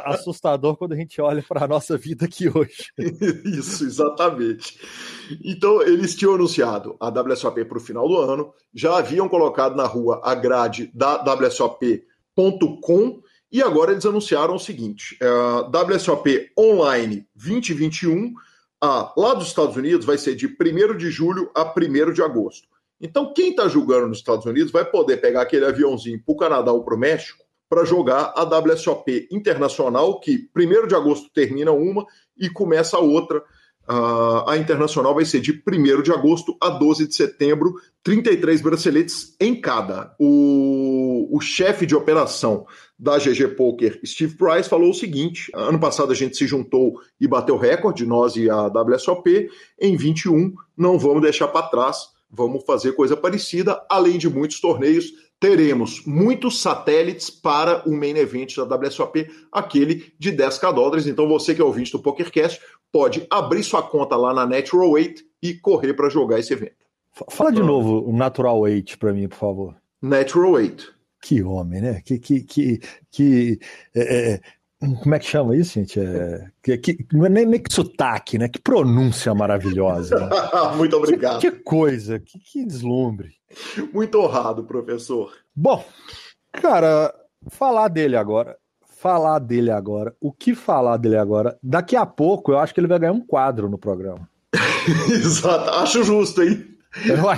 assustador 0.05 0.77
quando 0.77 0.93
a 0.93 0.95
gente 0.95 1.19
olha 1.19 1.43
para 1.47 1.65
a 1.65 1.67
nossa 1.67 1.97
vida 1.97 2.25
aqui 2.25 2.47
hoje. 2.47 2.91
Isso, 3.45 3.83
exatamente. 3.83 4.79
Então, 5.43 5.81
eles 5.81 6.15
tinham 6.15 6.35
anunciado 6.35 6.95
a 6.99 7.09
WSOP 7.09 7.65
para 7.65 7.77
o 7.77 7.81
final 7.81 8.07
do 8.07 8.17
ano, 8.17 8.53
já 8.73 8.97
haviam 8.97 9.27
colocado 9.27 9.75
na 9.75 9.85
rua 9.85 10.21
a 10.23 10.35
grade 10.35 10.91
da 10.93 11.17
WSOP.com 11.17 13.21
e 13.51 13.61
agora 13.61 13.91
eles 13.91 14.05
anunciaram 14.05 14.55
o 14.55 14.59
seguinte: 14.59 15.17
uh, 15.21 15.69
WSOP 15.69 16.51
Online 16.57 17.27
2021, 17.35 18.27
uh, 18.27 18.33
lá 19.15 19.33
dos 19.35 19.47
Estados 19.47 19.75
Unidos, 19.75 20.05
vai 20.05 20.17
ser 20.17 20.35
de 20.35 20.47
1 20.47 20.97
de 20.97 21.11
julho 21.11 21.51
a 21.53 21.63
1 21.63 22.13
de 22.13 22.21
agosto. 22.21 22.72
Então, 23.03 23.33
quem 23.33 23.49
está 23.49 23.67
jogando 23.67 24.07
nos 24.07 24.19
Estados 24.19 24.45
Unidos 24.45 24.71
vai 24.71 24.85
poder 24.85 25.17
pegar 25.17 25.41
aquele 25.41 25.65
aviãozinho 25.65 26.23
para 26.23 26.33
o 26.33 26.37
Canadá 26.37 26.71
ou 26.71 26.85
para 26.85 26.95
o 26.95 26.97
México 26.97 27.43
para 27.69 27.83
jogar 27.83 28.31
a 28.33 28.43
WSOP 28.43 29.27
internacional, 29.29 30.21
que 30.21 30.47
1 30.55 30.87
de 30.87 30.95
agosto 30.95 31.29
termina 31.33 31.71
uma 31.73 32.05
e 32.37 32.49
começa 32.49 32.95
a 32.95 33.01
outra. 33.01 33.39
Uh, 33.89 34.47
a 34.47 34.55
internacional 34.55 35.13
vai 35.13 35.25
ser 35.25 35.41
de 35.41 35.51
1 35.67 36.01
de 36.01 36.13
agosto 36.13 36.55
a 36.61 36.69
12 36.69 37.05
de 37.07 37.15
setembro, 37.15 37.73
33 38.01 38.61
braceletes 38.61 39.35
em 39.37 39.59
cada. 39.59 40.15
O, 40.17 41.35
o 41.35 41.41
chefe 41.41 41.85
de 41.85 41.93
operação 41.93 42.65
da 42.97 43.17
GG 43.17 43.49
Poker, 43.57 43.99
Steve 44.05 44.37
Price, 44.37 44.69
falou 44.69 44.91
o 44.91 44.93
seguinte: 44.93 45.51
ano 45.53 45.79
passado 45.79 46.13
a 46.13 46.15
gente 46.15 46.37
se 46.37 46.47
juntou 46.47 46.93
e 47.19 47.27
bateu 47.27 47.57
recorde, 47.57 48.05
nós 48.05 48.37
e 48.37 48.49
a 48.49 48.67
WSOP. 48.67 49.49
Em 49.81 49.97
21, 49.97 50.53
não 50.77 50.97
vamos 50.97 51.21
deixar 51.21 51.49
para 51.49 51.67
trás, 51.67 52.12
vamos 52.33 52.63
fazer 52.65 52.93
coisa 52.93 53.15
parecida, 53.15 53.85
além 53.89 54.17
de 54.17 54.27
muitos 54.27 54.59
torneios. 54.59 55.13
Teremos 55.39 56.03
muitos 56.05 56.61
satélites 56.61 57.29
para 57.29 57.87
o 57.87 57.91
main 57.91 58.15
event 58.15 58.55
da 58.55 58.75
WSOP, 58.75 59.29
aquele 59.51 60.13
de 60.17 60.31
10k 60.31 60.73
dólares. 60.73 61.05
Então, 61.05 61.27
você 61.27 61.53
que 61.53 61.61
é 61.61 61.63
ouvinte 61.63 61.91
do 61.91 61.99
PokerCast, 61.99 62.59
pode 62.91 63.27
abrir 63.29 63.63
sua 63.63 63.83
conta 63.83 64.15
lá 64.15 64.33
na 64.33 64.45
Natural 64.45 64.89
8 64.89 65.21
e 65.41 65.53
correr 65.53 65.93
para 65.93 66.09
jogar 66.09 66.39
esse 66.39 66.53
evento. 66.53 66.83
Fala 67.29 67.51
de 67.51 67.61
novo 67.61 68.09
o 68.09 68.15
Natural 68.15 68.57
8 68.59 68.97
para 68.97 69.13
mim, 69.13 69.27
por 69.27 69.37
favor. 69.37 69.75
Natural 70.01 70.51
8. 70.53 70.93
Que 71.21 71.43
homem, 71.43 71.81
né? 71.81 72.01
Que, 72.03 72.17
que, 72.17 72.41
que, 72.41 72.81
que 73.11 73.59
é, 73.93 74.33
é, 74.33 74.41
como 75.01 75.15
é 75.15 75.19
que 75.19 75.25
chama 75.25 75.55
isso, 75.55 75.73
gente? 75.73 75.99
É, 75.99 76.47
que, 76.61 76.77
que, 76.77 77.05
não 77.13 77.25
é 77.25 77.29
nem, 77.29 77.45
nem 77.45 77.61
que 77.61 77.73
sotaque, 77.73 78.37
né? 78.37 78.47
Que 78.47 78.59
pronúncia 78.59 79.33
maravilhosa. 79.33 80.19
Né? 80.19 80.29
Muito 80.75 80.97
obrigado. 80.97 81.39
Que, 81.39 81.51
que 81.51 81.59
coisa, 81.59 82.19
que, 82.19 82.39
que 82.39 82.65
deslumbre. 82.65 83.33
Muito 83.93 84.19
honrado, 84.19 84.63
professor. 84.63 85.31
Bom, 85.55 85.83
cara, 86.51 87.13
falar 87.49 87.87
dele 87.87 88.15
agora. 88.15 88.57
Falar 88.85 89.39
dele 89.39 89.71
agora. 89.71 90.15
O 90.21 90.31
que 90.31 90.55
falar 90.55 90.97
dele 90.97 91.17
agora? 91.17 91.57
Daqui 91.61 91.95
a 91.95 92.05
pouco 92.05 92.51
eu 92.51 92.59
acho 92.59 92.73
que 92.73 92.79
ele 92.79 92.87
vai 92.87 92.99
ganhar 92.99 93.11
um 93.11 93.25
quadro 93.25 93.69
no 93.69 93.77
programa. 93.77 94.29
Exato, 95.09 95.69
acho 95.71 96.03
justo, 96.03 96.41
hein? 96.41 96.72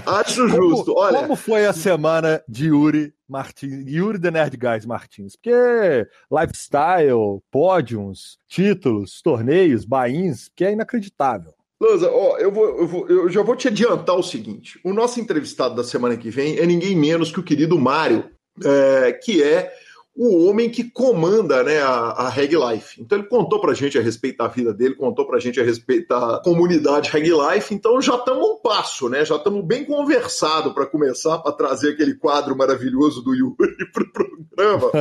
Acho 0.06 0.48
justo. 0.48 0.94
Como, 0.94 1.00
Olha, 1.00 1.20
como 1.20 1.36
foi 1.36 1.66
a 1.66 1.74
semana 1.74 2.44
de 2.48 2.68
Yuri 2.68 3.14
Martins, 3.28 3.86
Yuri 3.88 4.20
The 4.20 4.32
Nerd 4.32 4.58
Guys 4.58 4.86
Martins? 4.86 5.36
Porque 5.36 6.08
lifestyle, 6.32 7.42
pódios, 7.50 8.38
títulos, 8.48 9.22
torneios, 9.22 9.86
bains, 9.86 10.50
que 10.56 10.66
é 10.66 10.74
inacreditável. 10.74 11.54
Lanza, 11.80 12.10
ó, 12.10 12.38
eu, 12.38 12.52
vou, 12.52 12.80
eu, 12.80 12.88
vou, 12.88 13.08
eu 13.08 13.30
já 13.30 13.42
vou 13.42 13.56
te 13.56 13.68
adiantar 13.68 14.16
o 14.16 14.24
seguinte: 14.24 14.80
o 14.84 14.94
nosso 14.94 15.20
entrevistado 15.20 15.76
da 15.76 15.84
semana 15.84 16.18
que 16.18 16.30
vem 16.30 16.58
é 16.58 16.66
ninguém 16.66 16.96
menos 16.96 17.32
que 17.32 17.40
o 17.40 17.44
querido 17.44 17.78
Mário, 17.78 18.30
é, 18.64 19.12
que 19.14 19.44
é 19.44 19.72
o 20.16 20.46
homem 20.46 20.70
que 20.70 20.84
comanda 20.84 21.62
né, 21.62 21.82
a, 21.82 21.90
a 21.90 22.30
Reg 22.30 22.56
Life. 22.56 23.02
Então 23.02 23.18
ele 23.18 23.28
contou 23.28 23.60
pra 23.60 23.74
gente 23.74 23.98
a 23.98 24.02
respeito 24.02 24.38
da 24.38 24.48
vida 24.48 24.74
dele, 24.74 24.96
contou 24.96 25.28
pra 25.28 25.40
gente 25.40 25.60
a 25.60 25.64
respeito 25.64 26.08
da 26.08 26.40
comunidade 26.42 27.10
Reg 27.10 27.30
Life, 27.30 27.74
então 27.74 28.02
já 28.02 28.16
estamos 28.16 28.48
um 28.48 28.56
passo, 28.58 29.10
né? 29.10 29.26
Já 29.26 29.36
estamos 29.36 29.66
bem 29.66 29.84
conversados 29.84 30.72
para 30.74 30.86
começar, 30.86 31.40
para 31.40 31.52
trazer 31.52 31.92
aquele 31.92 32.16
quadro 32.16 32.56
maravilhoso 32.56 33.22
do 33.22 33.36
Yuri 33.36 33.56
pro 33.92 34.10
programa. 34.12 34.92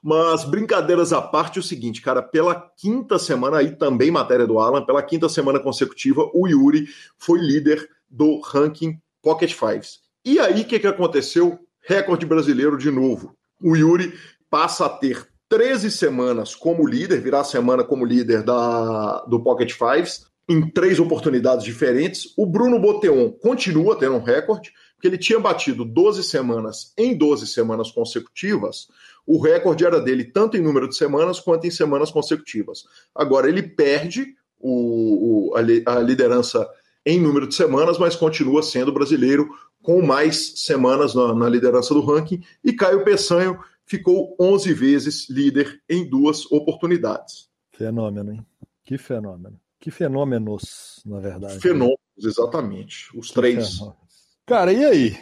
Mas 0.00 0.44
brincadeiras 0.44 1.12
à 1.12 1.20
parte, 1.20 1.58
é 1.58 1.60
o 1.60 1.64
seguinte, 1.64 2.00
cara, 2.00 2.22
pela 2.22 2.54
quinta 2.54 3.18
semana, 3.18 3.58
aí 3.58 3.74
também 3.74 4.12
matéria 4.12 4.46
do 4.46 4.60
Alan, 4.60 4.84
pela 4.86 5.02
quinta 5.02 5.28
semana 5.28 5.58
consecutiva, 5.58 6.30
o 6.32 6.46
Yuri 6.46 6.86
foi 7.18 7.40
líder 7.40 7.88
do 8.08 8.40
ranking 8.40 9.00
Pocket 9.20 9.52
Fives. 9.52 9.98
E 10.24 10.38
aí, 10.38 10.62
o 10.62 10.64
que, 10.64 10.78
que 10.78 10.86
aconteceu? 10.86 11.58
Recorde 11.80 12.24
brasileiro 12.24 12.78
de 12.78 12.90
novo. 12.90 13.36
O 13.60 13.74
Yuri 13.74 14.12
passa 14.56 14.86
a 14.86 14.88
ter 14.88 15.28
13 15.50 15.90
semanas 15.90 16.54
como 16.54 16.88
líder, 16.88 17.20
virar 17.20 17.40
a 17.40 17.44
semana 17.44 17.84
como 17.84 18.06
líder 18.06 18.42
da, 18.42 19.22
do 19.28 19.38
Pocket 19.42 19.70
Fives, 19.70 20.24
em 20.48 20.70
três 20.70 20.98
oportunidades 20.98 21.62
diferentes. 21.62 22.32
O 22.38 22.46
Bruno 22.46 22.80
Boteon 22.80 23.32
continua 23.32 23.98
tendo 23.98 24.14
um 24.14 24.22
recorde, 24.22 24.72
porque 24.94 25.08
ele 25.08 25.18
tinha 25.18 25.38
batido 25.38 25.84
12 25.84 26.24
semanas 26.24 26.94
em 26.96 27.14
12 27.14 27.48
semanas 27.48 27.90
consecutivas. 27.90 28.88
O 29.26 29.38
recorde 29.38 29.84
era 29.84 30.00
dele 30.00 30.24
tanto 30.24 30.56
em 30.56 30.62
número 30.62 30.88
de 30.88 30.96
semanas 30.96 31.38
quanto 31.38 31.66
em 31.66 31.70
semanas 31.70 32.10
consecutivas. 32.10 32.84
Agora 33.14 33.50
ele 33.50 33.62
perde 33.62 34.28
o, 34.58 35.50
o, 35.50 35.54
a, 35.54 35.96
a 35.96 36.00
liderança 36.00 36.66
em 37.04 37.20
número 37.20 37.46
de 37.46 37.54
semanas, 37.54 37.98
mas 37.98 38.16
continua 38.16 38.62
sendo 38.62 38.90
brasileiro 38.90 39.50
com 39.82 40.00
mais 40.00 40.54
semanas 40.64 41.14
na, 41.14 41.34
na 41.34 41.46
liderança 41.46 41.92
do 41.92 42.00
ranking. 42.00 42.42
E 42.64 42.72
Caio 42.72 43.04
Peçanho 43.04 43.60
ficou 43.86 44.36
11 44.40 44.72
vezes 44.74 45.30
líder 45.30 45.80
em 45.88 46.08
duas 46.08 46.50
oportunidades. 46.50 47.48
Fenômeno, 47.72 48.32
hein? 48.32 48.46
Que 48.84 48.98
fenômeno. 48.98 49.58
Que 49.78 49.90
fenômenos, 49.90 51.02
na 51.06 51.20
verdade. 51.20 51.60
Fenômenos, 51.60 51.98
exatamente. 52.18 53.16
Os 53.16 53.28
que 53.28 53.34
três. 53.34 53.74
Fenômenos. 53.74 53.96
Cara, 54.44 54.72
e 54.72 54.84
aí? 54.84 55.18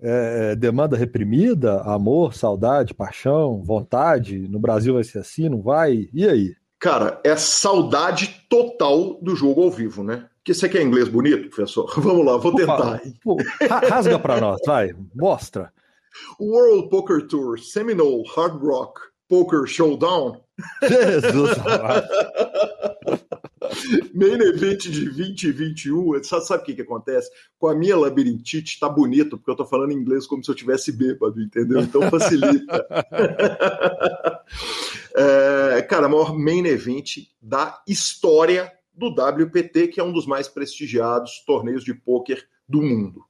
É, 0.00 0.50
é, 0.52 0.56
demanda 0.56 0.96
reprimida, 0.96 1.80
amor, 1.80 2.34
saudade, 2.34 2.92
paixão, 2.92 3.62
vontade. 3.62 4.46
No 4.48 4.58
Brasil 4.58 4.94
vai 4.94 5.04
ser 5.04 5.18
assim, 5.18 5.48
não 5.48 5.62
vai? 5.62 6.08
E 6.12 6.28
aí? 6.28 6.54
Cara, 6.78 7.20
é 7.24 7.34
saudade 7.36 8.44
total 8.48 9.18
do 9.22 9.34
jogo 9.34 9.62
ao 9.62 9.70
vivo, 9.70 10.04
né? 10.04 10.26
Que 10.44 10.52
você 10.52 10.68
quer 10.68 10.82
inglês 10.82 11.08
bonito, 11.08 11.48
professor? 11.48 11.90
Vamos 11.98 12.24
lá, 12.24 12.36
vou 12.36 12.54
tentar. 12.54 13.00
Rasga 13.90 14.18
para 14.18 14.40
nós, 14.40 14.60
vai, 14.66 14.94
mostra. 15.14 15.72
World 16.40 16.88
Poker 16.90 17.26
Tour, 17.26 17.58
Seminole, 17.58 18.24
Hard 18.34 18.62
Rock, 18.62 19.00
Poker 19.28 19.66
Showdown. 19.66 20.40
Jesus! 20.82 21.58
Main 24.14 24.40
Event 24.40 24.82
de 24.88 25.04
2021, 25.04 26.22
sabe, 26.24 26.46
sabe 26.46 26.62
o 26.62 26.66
que, 26.66 26.74
que 26.74 26.82
acontece? 26.82 27.30
Com 27.58 27.68
a 27.68 27.74
minha 27.74 27.96
labirintite 27.96 28.78
tá 28.80 28.88
bonito, 28.88 29.36
porque 29.36 29.50
eu 29.50 29.56
tô 29.56 29.66
falando 29.66 29.92
inglês 29.92 30.26
como 30.26 30.42
se 30.42 30.50
eu 30.50 30.54
tivesse 30.54 30.92
bêbado, 30.92 31.40
entendeu? 31.40 31.80
Então 31.80 32.02
facilita. 32.10 32.86
é, 35.14 35.82
cara, 35.82 36.08
maior 36.08 36.36
main 36.36 36.64
event 36.66 37.18
da 37.40 37.82
história 37.86 38.72
do 38.94 39.08
WPT, 39.08 39.88
que 39.88 40.00
é 40.00 40.04
um 40.04 40.12
dos 40.12 40.26
mais 40.26 40.48
prestigiados 40.48 41.44
torneios 41.46 41.84
de 41.84 41.94
pôquer 41.94 42.46
do 42.68 42.82
mundo 42.82 43.22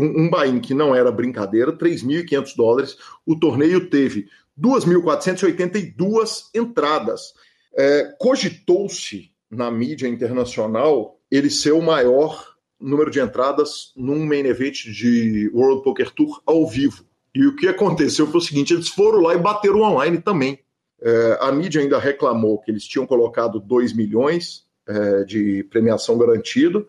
um, 0.00 0.22
um 0.22 0.30
buy-in 0.30 0.60
que 0.60 0.72
não 0.72 0.94
era 0.94 1.12
brincadeira, 1.12 1.72
3.500 1.72 2.56
dólares. 2.56 2.96
O 3.26 3.38
torneio 3.38 3.90
teve 3.90 4.28
2.482 4.58 6.44
entradas. 6.54 7.34
É, 7.76 8.14
Cogitou-se 8.18 9.30
na 9.50 9.70
mídia 9.70 10.08
internacional 10.08 11.18
ele 11.30 11.50
ser 11.50 11.72
o 11.72 11.82
maior 11.82 12.56
número 12.80 13.10
de 13.10 13.20
entradas 13.20 13.92
num 13.94 14.24
main 14.24 14.46
event 14.46 14.84
de 14.86 15.50
World 15.52 15.82
Poker 15.82 16.10
Tour 16.10 16.40
ao 16.46 16.66
vivo. 16.66 17.04
E 17.34 17.46
o 17.46 17.54
que 17.54 17.68
aconteceu 17.68 18.26
foi 18.26 18.38
o 18.38 18.42
seguinte: 18.42 18.72
eles 18.72 18.88
foram 18.88 19.20
lá 19.20 19.34
e 19.34 19.38
bateram 19.38 19.82
online 19.82 20.18
também. 20.20 20.58
É, 21.02 21.38
a 21.40 21.52
mídia 21.52 21.80
ainda 21.80 21.98
reclamou 21.98 22.58
que 22.58 22.70
eles 22.70 22.84
tinham 22.84 23.06
colocado 23.06 23.60
2 23.60 23.92
milhões 23.92 24.64
é, 24.86 25.24
de 25.24 25.64
premiação 25.64 26.18
garantido 26.18 26.86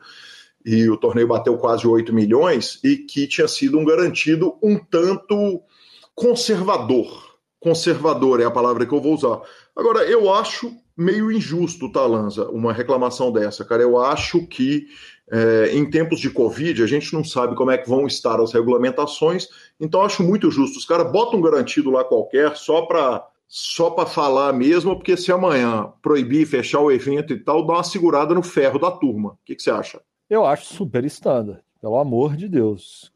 e 0.65 0.89
o 0.89 0.97
torneio 0.97 1.27
bateu 1.27 1.57
quase 1.57 1.87
8 1.87 2.13
milhões, 2.13 2.79
e 2.83 2.97
que 2.97 3.27
tinha 3.27 3.47
sido 3.47 3.77
um 3.77 3.85
garantido 3.85 4.55
um 4.61 4.77
tanto 4.77 5.61
conservador. 6.15 7.31
Conservador 7.59 8.41
é 8.41 8.45
a 8.45 8.51
palavra 8.51 8.85
que 8.85 8.93
eu 8.93 9.01
vou 9.01 9.13
usar. 9.13 9.41
Agora, 9.75 10.03
eu 10.03 10.33
acho 10.33 10.71
meio 10.97 11.31
injusto, 11.31 11.91
tá, 11.91 12.05
Lanza, 12.05 12.49
uma 12.49 12.73
reclamação 12.73 13.31
dessa, 13.31 13.65
cara. 13.65 13.81
Eu 13.81 13.99
acho 13.99 14.45
que 14.47 14.87
é, 15.31 15.71
em 15.73 15.89
tempos 15.89 16.19
de 16.19 16.29
Covid, 16.29 16.83
a 16.83 16.87
gente 16.87 17.13
não 17.13 17.23
sabe 17.23 17.55
como 17.55 17.71
é 17.71 17.77
que 17.77 17.89
vão 17.89 18.05
estar 18.05 18.39
as 18.39 18.51
regulamentações, 18.51 19.47
então 19.79 20.01
acho 20.01 20.23
muito 20.23 20.51
justo. 20.51 20.77
Os 20.77 20.85
caras 20.85 21.11
botam 21.11 21.39
um 21.39 21.41
garantido 21.41 21.89
lá 21.89 22.03
qualquer 22.03 22.55
só 22.55 22.83
para 22.83 23.27
só 23.53 23.89
para 23.89 24.05
falar 24.05 24.53
mesmo, 24.53 24.95
porque 24.95 25.17
se 25.17 25.29
amanhã 25.29 25.91
proibir, 26.01 26.45
fechar 26.45 26.79
o 26.79 26.89
evento 26.89 27.33
e 27.33 27.37
tal, 27.37 27.67
dá 27.67 27.73
uma 27.73 27.83
segurada 27.83 28.33
no 28.33 28.41
ferro 28.41 28.79
da 28.79 28.89
turma. 28.89 29.31
O 29.31 29.37
que, 29.43 29.55
que 29.55 29.61
você 29.61 29.69
acha? 29.69 30.01
Eu 30.31 30.45
acho 30.45 30.73
super 30.73 31.03
standard. 31.03 31.59
Pelo 31.81 31.97
amor 31.97 32.37
de 32.37 32.47
Deus. 32.47 33.11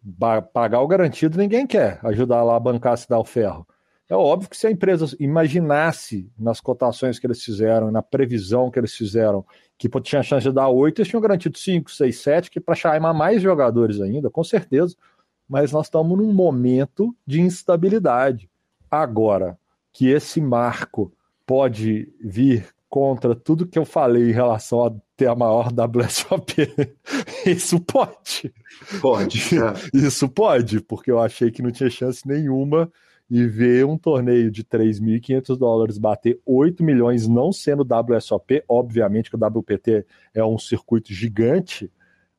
Pagar 0.51 0.81
o 0.81 0.87
garantido 0.87 1.37
ninguém 1.37 1.65
quer. 1.65 1.97
Ajudar 2.03 2.43
lá 2.43 2.57
a 2.57 2.59
bancar 2.59 2.97
se 2.97 3.07
dar 3.07 3.19
o 3.19 3.23
ferro. 3.23 3.65
É 4.09 4.13
óbvio 4.13 4.49
que 4.49 4.57
se 4.57 4.67
a 4.67 4.71
empresa 4.71 5.15
imaginasse 5.17 6.29
nas 6.37 6.59
cotações 6.59 7.17
que 7.17 7.25
eles 7.25 7.41
fizeram, 7.41 7.89
na 7.89 8.01
previsão 8.01 8.69
que 8.69 8.77
eles 8.77 8.93
fizeram, 8.93 9.45
que 9.77 9.87
tinha 10.01 10.21
chance 10.21 10.45
de 10.45 10.53
dar 10.53 10.67
8, 10.67 10.99
eles 10.99 11.07
tinham 11.07 11.21
garantido 11.21 11.57
5, 11.57 11.89
6, 11.89 12.19
7, 12.19 12.51
que 12.51 12.59
para 12.59 12.75
chamar 12.75 13.13
mais 13.13 13.41
jogadores 13.41 14.01
ainda, 14.01 14.29
com 14.29 14.43
certeza. 14.43 14.93
Mas 15.47 15.71
nós 15.71 15.85
estamos 15.85 16.17
num 16.17 16.33
momento 16.33 17.15
de 17.25 17.39
instabilidade. 17.39 18.49
Agora, 18.91 19.57
que 19.93 20.09
esse 20.09 20.41
marco 20.41 21.13
pode 21.45 22.13
vir 22.19 22.75
contra 22.89 23.33
tudo 23.33 23.65
que 23.65 23.79
eu 23.79 23.85
falei 23.85 24.31
em 24.31 24.33
relação 24.33 24.85
a 24.85 24.93
ter 25.15 25.27
a 25.27 25.35
maior 25.35 25.69
WSOP 25.71 26.53
Isso 27.45 27.79
pode. 27.79 28.53
Pode. 29.01 29.39
É. 29.55 29.97
Isso 29.97 30.27
pode, 30.27 30.81
porque 30.81 31.09
eu 31.09 31.19
achei 31.19 31.49
que 31.49 31.61
não 31.61 31.71
tinha 31.71 31.89
chance 31.89 32.27
nenhuma 32.27 32.91
e 33.29 33.45
ver 33.45 33.85
um 33.85 33.97
torneio 33.97 34.51
de 34.51 34.63
3.500 34.63 35.57
dólares 35.57 35.97
bater 35.97 36.39
8 36.45 36.83
milhões, 36.83 37.27
não 37.27 37.51
sendo 37.51 37.83
WSOP, 37.83 38.63
obviamente 38.67 39.29
que 39.29 39.35
o 39.35 39.39
WPT 39.39 40.05
é 40.33 40.43
um 40.43 40.57
circuito 40.57 41.11
gigante, 41.13 41.91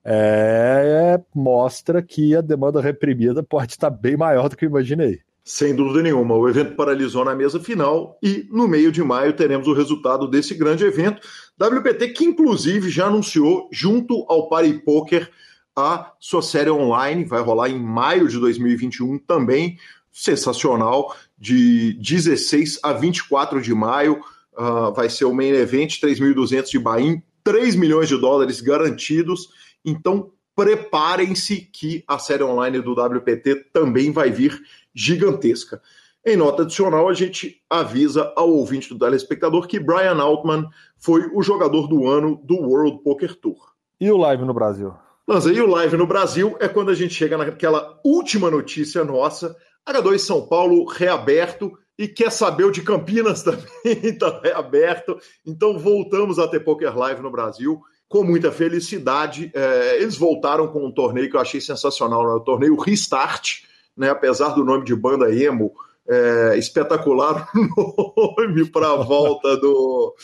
é, 0.04 1.21
mostra 1.35 2.02
que 2.02 2.37
a 2.37 2.40
demanda 2.40 2.80
reprimida 2.80 3.42
pode 3.42 3.73
estar 3.73 3.90
bem 3.90 4.16
maior 4.16 4.49
do 4.49 4.56
que 4.56 4.64
eu 4.64 4.71
imaginei. 4.71 5.21
Sem 5.48 5.76
dúvida 5.76 6.02
nenhuma. 6.02 6.34
O 6.34 6.48
evento 6.48 6.74
paralisou 6.74 7.24
na 7.24 7.32
mesa 7.32 7.60
final 7.60 8.18
e 8.20 8.48
no 8.50 8.66
meio 8.66 8.90
de 8.90 9.00
maio 9.00 9.32
teremos 9.32 9.68
o 9.68 9.72
resultado 9.72 10.26
desse 10.26 10.56
grande 10.56 10.82
evento. 10.82 11.22
WPT 11.56 12.08
que 12.08 12.24
inclusive 12.24 12.90
já 12.90 13.06
anunciou 13.06 13.68
junto 13.70 14.26
ao 14.28 14.48
Party 14.48 14.72
Poker 14.84 15.30
a 15.76 16.10
sua 16.18 16.42
série 16.42 16.70
online, 16.70 17.24
vai 17.24 17.40
rolar 17.40 17.68
em 17.68 17.78
maio 17.78 18.26
de 18.26 18.40
2021 18.40 19.20
também 19.20 19.78
sensacional, 20.10 21.14
de 21.38 21.92
16 21.92 22.80
a 22.82 22.92
24 22.92 23.62
de 23.62 23.72
maio. 23.72 24.20
Uh, 24.52 24.92
vai 24.96 25.08
ser 25.08 25.26
o 25.26 25.32
main 25.32 25.50
event, 25.50 26.00
3.200 26.00 26.70
de 26.70 26.78
Bahia, 26.80 27.22
3 27.44 27.76
milhões 27.76 28.08
de 28.08 28.18
dólares 28.18 28.60
garantidos. 28.60 29.48
Então, 29.84 30.32
preparem-se 30.56 31.60
que 31.60 32.02
a 32.08 32.18
série 32.18 32.42
online 32.42 32.80
do 32.80 32.94
WPT 32.94 33.66
também 33.72 34.10
vai 34.10 34.30
vir 34.30 34.60
gigantesca. 34.96 35.82
Em 36.24 36.36
nota 36.36 36.62
adicional, 36.62 37.08
a 37.08 37.14
gente 37.14 37.62
avisa 37.70 38.32
ao 38.34 38.50
ouvinte 38.50 38.88
do 38.88 38.98
telespectador 38.98 39.68
que 39.68 39.78
Brian 39.78 40.20
Altman 40.20 40.68
foi 40.96 41.30
o 41.32 41.42
jogador 41.42 41.86
do 41.86 42.08
ano 42.08 42.40
do 42.42 42.56
World 42.56 43.00
Poker 43.04 43.36
Tour. 43.36 43.56
E 44.00 44.10
o 44.10 44.16
live 44.16 44.44
no 44.44 44.54
Brasil? 44.54 44.92
Lança, 45.28 45.52
e 45.52 45.60
o 45.60 45.68
live 45.68 45.96
no 45.96 46.06
Brasil 46.06 46.56
é 46.58 46.66
quando 46.66 46.90
a 46.90 46.94
gente 46.94 47.14
chega 47.14 47.36
naquela 47.36 48.00
última 48.04 48.50
notícia 48.50 49.04
nossa, 49.04 49.56
H2 49.88 50.18
São 50.18 50.46
Paulo 50.46 50.84
reaberto 50.84 51.72
e 51.98 52.08
quer 52.08 52.30
saber 52.30 52.64
o 52.64 52.70
de 52.70 52.82
Campinas 52.82 53.42
também 53.44 53.66
está 53.84 54.40
reaberto. 54.42 55.18
Então 55.46 55.78
voltamos 55.78 56.38
a 56.38 56.48
ter 56.48 56.60
Poker 56.60 56.96
Live 56.96 57.22
no 57.22 57.30
Brasil 57.30 57.80
com 58.08 58.24
muita 58.24 58.50
felicidade. 58.52 59.50
É, 59.54 60.00
eles 60.00 60.16
voltaram 60.16 60.68
com 60.68 60.84
um 60.84 60.92
torneio 60.92 61.30
que 61.30 61.36
eu 61.36 61.40
achei 61.40 61.60
sensacional, 61.60 62.26
né? 62.26 62.34
o 62.34 62.40
torneio 62.40 62.76
Restart, 62.76 63.62
né? 63.96 64.10
apesar 64.10 64.50
do 64.50 64.64
nome 64.64 64.84
de 64.84 64.94
banda 64.94 65.32
emo. 65.34 65.72
É, 66.08 66.56
espetacular 66.56 67.50
nome 68.38 68.64
para 68.70 68.92
a 68.92 68.96
volta 68.96 69.56
do, 69.56 70.14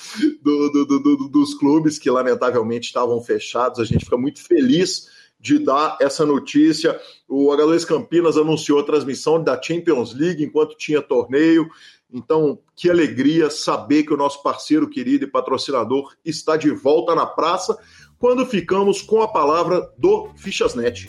do, 0.41 0.71
do, 0.71 1.01
do, 1.01 1.29
dos 1.29 1.55
clubes 1.55 1.99
que 1.99 2.09
lamentavelmente 2.09 2.87
estavam 2.87 3.21
fechados. 3.21 3.81
A 3.81 3.85
gente 3.85 4.05
fica 4.05 4.17
muito 4.17 4.41
feliz 4.45 5.09
de 5.41 5.59
dar 5.59 5.99
essa 6.01 6.25
notícia. 6.25 6.99
O 7.29 7.49
H2 7.49 7.85
Campinas 7.85 8.37
anunciou 8.37 8.79
a 8.79 8.85
transmissão 8.85 9.43
da 9.43 9.61
Champions 9.61 10.15
League 10.15 10.45
enquanto 10.45 10.77
tinha 10.77 11.03
torneio. 11.03 11.69
Então, 12.13 12.61
que 12.77 12.89
alegria 12.89 13.51
saber 13.51 14.05
que 14.05 14.15
o 14.15 14.17
nosso 14.17 14.41
parceiro 14.43 14.89
querido 14.89 15.25
e 15.25 15.31
patrocinador 15.31 16.15
está 16.25 16.57
de 16.57 16.71
volta 16.71 17.15
na 17.15 17.27
praça 17.27 17.77
quando 18.19 18.47
ficamos 18.47 19.03
com 19.03 19.21
a 19.21 19.27
palavra 19.27 19.91
do 19.99 20.29
Fichasnet. 20.37 21.09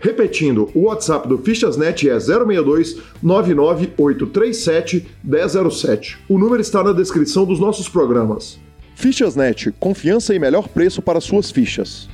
Repetindo, 0.00 0.70
o 0.74 0.84
WhatsApp 0.84 1.28
do 1.28 1.36
Fichasnet 1.36 2.08
é 2.08 2.18
062 2.18 2.96
99837 3.22 5.06
1007. 5.22 6.18
O 6.26 6.38
número 6.38 6.62
está 6.62 6.82
na 6.82 6.92
descrição 6.92 7.44
dos 7.44 7.60
nossos 7.60 7.86
programas. 7.86 8.58
Fichasnet, 8.96 9.70
confiança 9.78 10.34
e 10.34 10.38
melhor 10.38 10.68
preço 10.68 11.02
para 11.02 11.20
suas 11.20 11.50
fichas. 11.50 12.08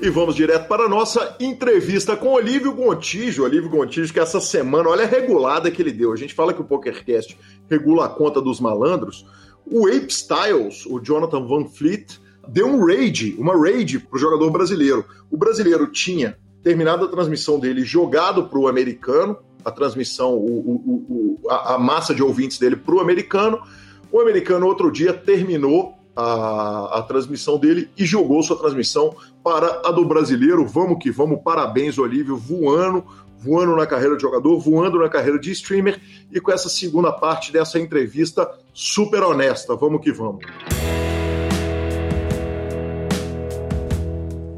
E 0.00 0.08
vamos 0.10 0.34
direto 0.34 0.66
para 0.66 0.84
a 0.84 0.88
nossa 0.88 1.36
entrevista 1.38 2.16
com 2.16 2.28
Olívio 2.28 2.74
Gontijo. 2.74 3.44
Olívio 3.44 3.70
Gontijo, 3.70 4.12
que 4.12 4.20
essa 4.20 4.40
semana, 4.40 4.88
olha 4.88 5.04
a 5.04 5.06
regulada 5.06 5.70
que 5.70 5.80
ele 5.80 5.92
deu. 5.92 6.12
A 6.12 6.16
gente 6.16 6.34
fala 6.34 6.52
que 6.52 6.60
o 6.60 6.64
PokerCast 6.64 7.36
regula 7.68 8.06
a 8.06 8.08
conta 8.08 8.40
dos 8.40 8.60
malandros. 8.60 9.26
O 9.64 9.86
Ape 9.86 10.12
Styles, 10.12 10.86
o 10.86 11.00
Jonathan 11.00 11.46
Van 11.46 11.66
Fleet, 11.66 12.18
deu 12.48 12.66
um 12.66 12.84
raid, 12.84 13.34
uma 13.38 13.58
raid 13.58 13.98
para 14.00 14.16
o 14.16 14.18
jogador 14.18 14.50
brasileiro. 14.50 15.04
O 15.30 15.36
brasileiro 15.36 15.86
tinha 15.86 16.36
terminado 16.66 17.04
a 17.04 17.08
transmissão 17.08 17.60
dele 17.60 17.84
jogado 17.84 18.48
para 18.48 18.58
o 18.58 18.66
americano, 18.66 19.38
a 19.64 19.70
transmissão, 19.70 20.34
o, 20.34 20.58
o, 20.58 21.38
o, 21.44 21.48
a, 21.48 21.74
a 21.74 21.78
massa 21.78 22.12
de 22.12 22.24
ouvintes 22.24 22.58
dele 22.58 22.74
para 22.74 22.92
o 22.92 22.98
americano. 22.98 23.62
O 24.10 24.20
americano, 24.20 24.66
outro 24.66 24.90
dia, 24.90 25.12
terminou 25.12 25.94
a, 26.16 26.98
a, 26.98 27.02
transmissão 27.02 27.56
dele 27.56 27.88
e 27.96 28.04
jogou 28.04 28.42
sua 28.42 28.58
transmissão 28.58 29.14
para 29.44 29.80
a 29.84 29.92
do 29.92 30.04
brasileiro. 30.04 30.66
Vamos 30.66 30.98
que 31.00 31.08
vamos, 31.08 31.40
parabéns, 31.40 31.98
Olívio, 31.98 32.36
voando, 32.36 33.04
voando 33.38 33.76
na 33.76 33.86
carreira 33.86 34.16
de 34.16 34.22
jogador, 34.22 34.58
voando 34.58 34.98
na 34.98 35.08
carreira 35.08 35.38
de 35.38 35.52
streamer 35.52 36.00
e 36.32 36.40
com 36.40 36.50
essa 36.50 36.68
segunda 36.68 37.12
parte 37.12 37.52
dessa 37.52 37.78
entrevista 37.78 38.50
super 38.74 39.22
honesta. 39.22 39.76
Vamos 39.76 40.00
que 40.00 40.10
vamos. 40.10 40.44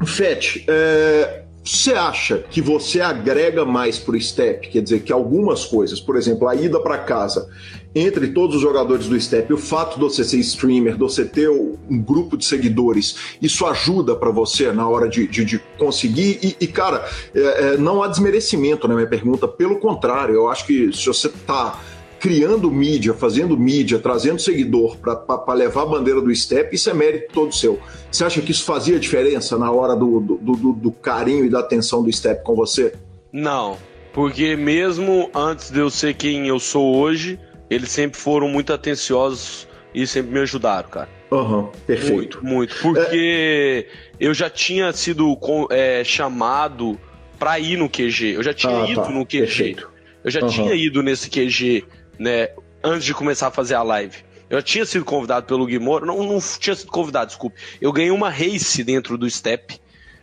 Fete, 0.07 0.65
é, 0.67 1.45
você 1.69 1.93
acha 1.93 2.39
que 2.49 2.61
você 2.61 2.99
agrega 2.99 3.63
mais 3.63 3.99
para 3.99 4.15
o 4.15 4.21
step? 4.21 4.69
Quer 4.69 4.81
dizer, 4.81 5.01
que 5.01 5.13
algumas 5.13 5.65
coisas, 5.65 5.99
por 5.99 6.17
exemplo, 6.17 6.47
a 6.47 6.55
ida 6.55 6.79
para 6.79 6.97
casa, 6.97 7.47
entre 7.93 8.27
todos 8.29 8.55
os 8.55 8.61
jogadores 8.61 9.07
do 9.07 9.19
Step, 9.19 9.51
o 9.53 9.57
fato 9.57 9.95
de 9.95 10.01
você 10.01 10.23
ser 10.23 10.37
streamer, 10.37 10.93
de 10.93 10.99
você 10.99 11.25
ter 11.25 11.49
um 11.49 12.01
grupo 12.01 12.37
de 12.37 12.45
seguidores, 12.45 13.37
isso 13.41 13.65
ajuda 13.65 14.15
para 14.15 14.31
você 14.31 14.71
na 14.71 14.87
hora 14.87 15.07
de, 15.07 15.27
de, 15.27 15.45
de 15.45 15.59
conseguir. 15.77 16.39
E, 16.41 16.55
e 16.59 16.67
cara, 16.67 17.07
é, 17.33 17.39
é, 17.39 17.77
não 17.77 18.01
há 18.01 18.07
desmerecimento 18.07 18.87
na 18.87 18.95
minha 18.95 19.07
pergunta, 19.07 19.47
pelo 19.47 19.79
contrário, 19.79 20.35
eu 20.35 20.49
acho 20.49 20.65
que 20.65 20.91
se 20.91 21.05
você 21.05 21.29
tá 21.29 21.79
criando 22.19 22.69
mídia, 22.69 23.13
fazendo 23.13 23.57
mídia, 23.57 23.99
trazendo 23.99 24.39
seguidor 24.39 24.97
para 24.97 25.53
levar 25.53 25.83
a 25.83 25.85
bandeira 25.85 26.21
do 26.21 26.33
Step, 26.35 26.75
isso 26.75 26.89
é 26.89 26.93
mérito 26.93 27.33
todo 27.33 27.55
seu. 27.55 27.79
Você 28.11 28.23
acha 28.23 28.41
que 28.41 28.51
isso 28.51 28.65
fazia 28.65 28.99
diferença 28.99 29.57
na 29.57 29.71
hora 29.71 29.95
do, 29.95 30.19
do, 30.19 30.37
do, 30.37 30.73
do 30.73 30.91
carinho 30.91 31.45
e 31.45 31.49
da 31.49 31.59
atenção 31.59 32.03
do 32.03 32.11
Step 32.11 32.43
com 32.43 32.55
você? 32.55 32.93
Não, 33.31 33.77
porque 34.13 34.55
mesmo 34.55 35.29
antes 35.33 35.71
de 35.71 35.79
eu 35.79 35.89
ser 35.89 36.13
quem 36.13 36.47
eu 36.47 36.59
sou 36.59 36.95
hoje, 36.95 37.39
eles 37.69 37.89
sempre 37.89 38.19
foram 38.19 38.49
muito 38.49 38.73
atenciosos 38.73 39.67
e 39.93 40.05
sempre 40.05 40.31
me 40.31 40.39
ajudaram, 40.39 40.89
cara. 40.89 41.09
Aham, 41.31 41.57
uhum, 41.57 41.71
perfeito. 41.85 42.39
Muito, 42.43 42.43
muito. 42.43 42.75
Porque 42.81 43.85
é... 43.85 43.85
eu 44.19 44.33
já 44.33 44.49
tinha 44.49 44.91
sido 44.91 45.37
é, 45.69 46.03
chamado 46.03 46.99
pra 47.37 47.59
ir 47.59 47.77
no 47.77 47.87
QG. 47.87 48.35
Eu 48.35 48.43
já 48.43 48.53
tinha 48.53 48.83
ah, 48.83 48.89
ido 48.89 49.01
tá. 49.01 49.09
no 49.09 49.25
QG. 49.25 49.39
Perfeito. 49.39 49.89
Eu 50.23 50.31
já 50.31 50.41
uhum. 50.41 50.49
tinha 50.49 50.73
ido 50.73 51.01
nesse 51.01 51.29
QG, 51.29 51.85
né? 52.19 52.49
Antes 52.83 53.05
de 53.05 53.13
começar 53.13 53.47
a 53.47 53.51
fazer 53.51 53.75
a 53.75 53.83
live. 53.83 54.17
Eu 54.49 54.61
tinha 54.63 54.85
sido 54.85 55.05
convidado 55.05 55.45
pelo 55.45 55.65
Guimor. 55.65 56.05
Não, 56.05 56.23
não 56.23 56.39
tinha 56.39 56.75
sido 56.75 56.91
convidado, 56.91 57.27
desculpe. 57.27 57.59
Eu 57.79 57.91
ganhei 57.91 58.11
uma 58.11 58.29
race 58.29 58.83
dentro 58.83 59.17
do 59.17 59.29
Step, 59.29 59.79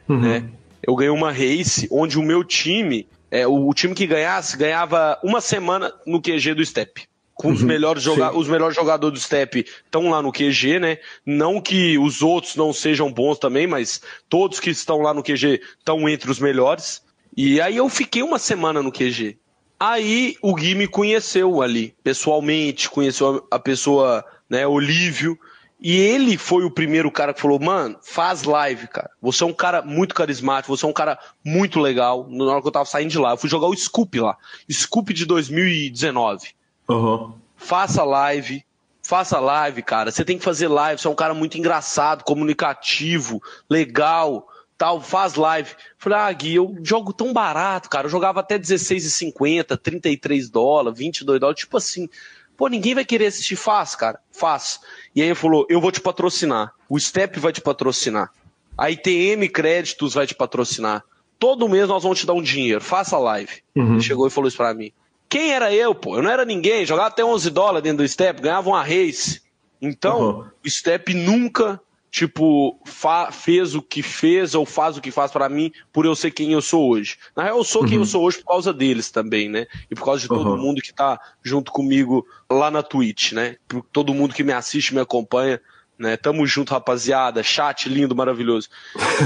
uhum. 0.09 0.21
né? 0.21 0.49
Eu 0.83 0.95
ganhei 0.95 1.13
uma 1.13 1.33
race 1.33 1.89
onde 1.91 2.19
o 2.19 2.23
meu 2.23 2.45
time, 2.45 3.09
é, 3.31 3.47
o, 3.47 3.69
o 3.69 3.75
time 3.75 3.95
que 3.95 4.07
ganhasse, 4.07 4.57
ganhava 4.57 5.19
uma 5.23 5.41
semana 5.41 5.93
no 6.07 6.21
QG 6.21 6.55
do 6.55 6.65
Step 6.65 7.07
com 7.37 7.53
os, 7.53 7.61
uhum, 7.61 7.69
melhores 7.69 8.03
joga 8.03 8.35
os 8.35 8.49
melhores 8.49 8.75
jogadores 8.75 9.21
do 9.21 9.23
Step 9.23 9.61
estão 9.85 10.09
lá 10.09 10.23
no 10.23 10.33
QG, 10.33 10.81
né? 10.81 10.99
Não 11.25 11.61
que 11.61 11.99
os 11.99 12.23
outros 12.23 12.57
não 12.57 12.73
sejam 12.73 13.13
bons 13.13 13.39
também, 13.39 13.67
mas 13.67 14.01
todos 14.27 14.59
que 14.59 14.71
estão 14.71 15.03
lá 15.03 15.13
no 15.13 15.23
QG 15.23 15.61
estão 15.79 16.09
entre 16.09 16.31
os 16.31 16.41
melhores. 16.41 17.03
E 17.37 17.61
aí 17.61 17.77
eu 17.77 17.89
fiquei 17.91 18.23
uma 18.23 18.39
semana 18.39 18.83
no 18.83 18.91
QG. 18.91 19.39
Aí 19.79 20.37
o 20.41 20.55
Gui 20.55 20.75
me 20.75 20.89
conheceu 20.89 21.61
ali, 21.61 21.95
pessoalmente, 22.03 22.89
conheceu 22.89 23.47
a 23.51 23.59
pessoa, 23.59 24.25
né, 24.49 24.67
Olívio. 24.67 25.39
E 25.79 25.95
ele 25.95 26.39
foi 26.39 26.65
o 26.65 26.71
primeiro 26.71 27.11
cara 27.11 27.35
que 27.35 27.41
falou: 27.41 27.61
Mano, 27.61 27.99
faz 28.03 28.45
live, 28.45 28.89
cara. 28.89 29.11
Você 29.21 29.45
é 29.45 29.47
um 29.47 29.53
cara 29.53 29.83
muito 29.83 30.15
carismático, 30.15 30.75
você 30.75 30.87
é 30.87 30.89
um 30.89 30.93
cara 30.93 31.19
muito 31.45 31.79
legal. 31.79 32.27
Na 32.31 32.45
hora 32.45 32.63
que 32.63 32.69
eu 32.69 32.73
tava 32.73 32.87
saindo 32.87 33.11
de 33.11 33.19
lá, 33.19 33.33
eu 33.33 33.37
fui 33.37 33.51
jogar 33.51 33.67
o 33.67 33.77
Scoop 33.77 34.19
lá. 34.19 34.37
Scoop 34.71 35.13
de 35.13 35.27
2019. 35.27 36.49
Uhum. 36.89 37.35
Faça 37.57 38.03
live. 38.05 38.65
Faça 39.03 39.39
live, 39.39 39.83
cara. 39.83 40.11
Você 40.11 40.25
tem 40.25 40.39
que 40.39 40.45
fazer 40.45 40.69
live. 40.69 41.01
Você 41.01 41.07
é 41.07 41.11
um 41.11 41.15
cara 41.15 41.35
muito 41.35 41.59
engraçado, 41.59 42.25
comunicativo, 42.25 43.41
legal. 43.69 44.49
Tal, 44.77 45.01
faz 45.01 45.35
live. 45.35 45.71
Falei, 45.99 46.19
ah, 46.19 46.33
Gui, 46.33 46.55
eu 46.55 46.77
jogo 46.83 47.13
tão 47.13 47.33
barato, 47.33 47.89
cara. 47.89 48.07
Eu 48.07 48.11
jogava 48.11 48.41
até 48.41 48.59
16,50, 48.59 49.77
33 49.77 50.49
dólares, 50.51 50.99
22 50.99 51.41
dólares, 51.41 51.61
tipo 51.61 51.77
assim. 51.77 52.09
Pô, 52.57 52.69
ninguém 52.69 52.95
vai 52.95 53.05
querer 53.05 53.27
assistir, 53.27 53.57
faz, 53.57 53.95
cara, 53.95 54.19
faz. 54.33 54.81
E 55.15 55.21
aí 55.21 55.29
ele 55.29 55.35
falou, 55.35 55.67
eu 55.69 55.81
vou 55.81 55.93
te 55.93 56.01
patrocinar. 56.01 56.73
O 56.89 56.99
Step 56.99 57.39
vai 57.39 57.53
te 57.53 57.61
patrocinar. 57.61 58.31
A 58.79 58.91
ITM 58.91 59.49
Créditos 59.53 60.15
vai 60.15 60.27
te 60.27 60.35
patrocinar. 60.35 61.05
Todo 61.39 61.69
mês 61.69 61.89
nós 61.89 62.03
vamos 62.03 62.19
te 62.19 62.27
dar 62.27 62.33
um 62.33 62.43
dinheiro, 62.43 62.81
faça 62.81 63.19
live. 63.19 63.63
Uhum. 63.75 63.95
Ele 63.95 64.03
chegou 64.03 64.27
e 64.27 64.31
falou 64.31 64.49
isso 64.49 64.57
pra 64.57 64.73
mim. 64.73 64.91
Quem 65.29 65.53
era 65.53 65.73
eu, 65.75 65.95
pô? 65.95 66.17
Eu 66.17 66.23
não 66.23 66.31
era 66.31 66.45
ninguém, 66.45 66.87
jogava 66.87 67.09
até 67.09 67.23
11 67.23 67.51
dólares 67.51 67.83
dentro 67.83 68.05
do 68.05 68.09
Step, 68.09 68.41
ganhava 68.41 68.71
uma 68.71 68.83
race. 68.83 69.43
Então, 69.81 70.21
uhum. 70.21 70.49
o 70.65 70.71
Step 70.71 71.13
nunca 71.13 71.81
tipo, 72.11 72.81
fez 73.31 73.75
o 73.75 73.83
que 73.83 74.03
fez 74.03 74.55
ou 74.55 74.65
faz 74.65 74.97
o 74.97 75.01
que 75.01 75.11
faz 75.11 75.31
para 75.31 75.49
mim 75.49 75.71
por 75.93 76.07
eu 76.07 76.17
ser 76.17 76.31
quem 76.31 76.53
eu 76.53 76.63
sou 76.63 76.89
hoje. 76.89 77.17
Na 77.37 77.43
real, 77.45 77.59
eu 77.59 77.65
sou 77.65 77.85
quem 77.85 77.95
eu 77.95 78.01
uhum. 78.01 78.07
sou 78.07 78.25
hoje 78.25 78.39
por 78.39 78.47
causa 78.47 78.73
deles 78.73 79.11
também, 79.11 79.49
né? 79.49 79.67
E 79.91 79.95
por 79.95 80.05
causa 80.05 80.23
de 80.23 80.29
todo 80.29 80.51
uhum. 80.51 80.57
mundo 80.57 80.81
que 80.81 80.95
tá 80.95 81.21
junto 81.43 81.71
comigo 81.73 82.27
lá 82.51 82.71
na 82.71 82.83
Twitch, 82.83 83.33
né? 83.33 83.57
Por 83.69 83.85
todo 83.93 84.15
mundo 84.15 84.35
que 84.35 84.43
me 84.43 84.53
assiste, 84.53 84.95
me 84.95 85.01
acompanha, 85.01 85.61
né? 85.99 86.17
Tamo 86.17 86.47
junto, 86.47 86.73
rapaziada. 86.73 87.43
Chat 87.43 87.89
lindo, 87.89 88.17
maravilhoso. 88.17 88.69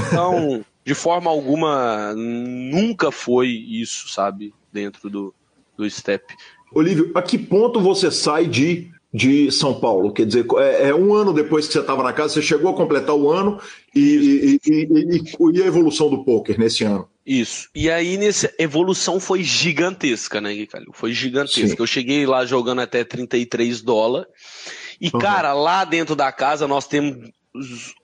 Então, 0.07 0.65
de 0.83 0.93
forma 0.93 1.29
alguma, 1.29 2.13
nunca 2.15 3.11
foi 3.11 3.47
isso, 3.47 4.09
sabe? 4.09 4.53
Dentro 4.71 5.09
do, 5.09 5.33
do 5.77 5.89
Step. 5.89 6.33
Olívio, 6.73 7.11
a 7.13 7.21
que 7.21 7.37
ponto 7.37 7.79
você 7.81 8.09
sai 8.09 8.45
de 8.45 8.91
de 9.13 9.51
São 9.51 9.79
Paulo. 9.79 10.13
Quer 10.13 10.25
dizer, 10.25 10.45
é, 10.57 10.89
é 10.89 10.95
um 10.95 11.13
ano 11.13 11.33
depois 11.33 11.67
que 11.67 11.73
você 11.73 11.79
estava 11.79 12.03
na 12.03 12.13
casa, 12.13 12.33
você 12.33 12.41
chegou 12.41 12.71
a 12.71 12.75
completar 12.75 13.15
o 13.15 13.29
ano 13.29 13.59
e, 13.93 14.59
e, 14.65 14.71
e, 14.71 15.57
e, 15.57 15.63
a 15.63 15.65
evolução 15.65 16.09
do 16.09 16.23
poker 16.23 16.57
nesse 16.57 16.83
ano. 16.83 17.07
Isso. 17.25 17.69
E 17.75 17.89
aí, 17.89 18.17
nessa 18.17 18.51
evolução 18.57 19.19
foi 19.19 19.43
gigantesca, 19.43 20.41
né, 20.41 20.53
Guicalho? 20.53 20.91
Foi 20.93 21.13
gigantesca. 21.13 21.67
Sim. 21.67 21.75
Eu 21.77 21.87
cheguei 21.87 22.25
lá 22.25 22.45
jogando 22.45 22.81
até 22.81 23.03
33 23.03 23.81
dólares. 23.81 24.27
E, 24.99 25.09
uhum. 25.13 25.19
cara, 25.19 25.53
lá 25.53 25.83
dentro 25.83 26.15
da 26.15 26.31
casa 26.31 26.67
nós 26.67 26.87
temos 26.87 27.31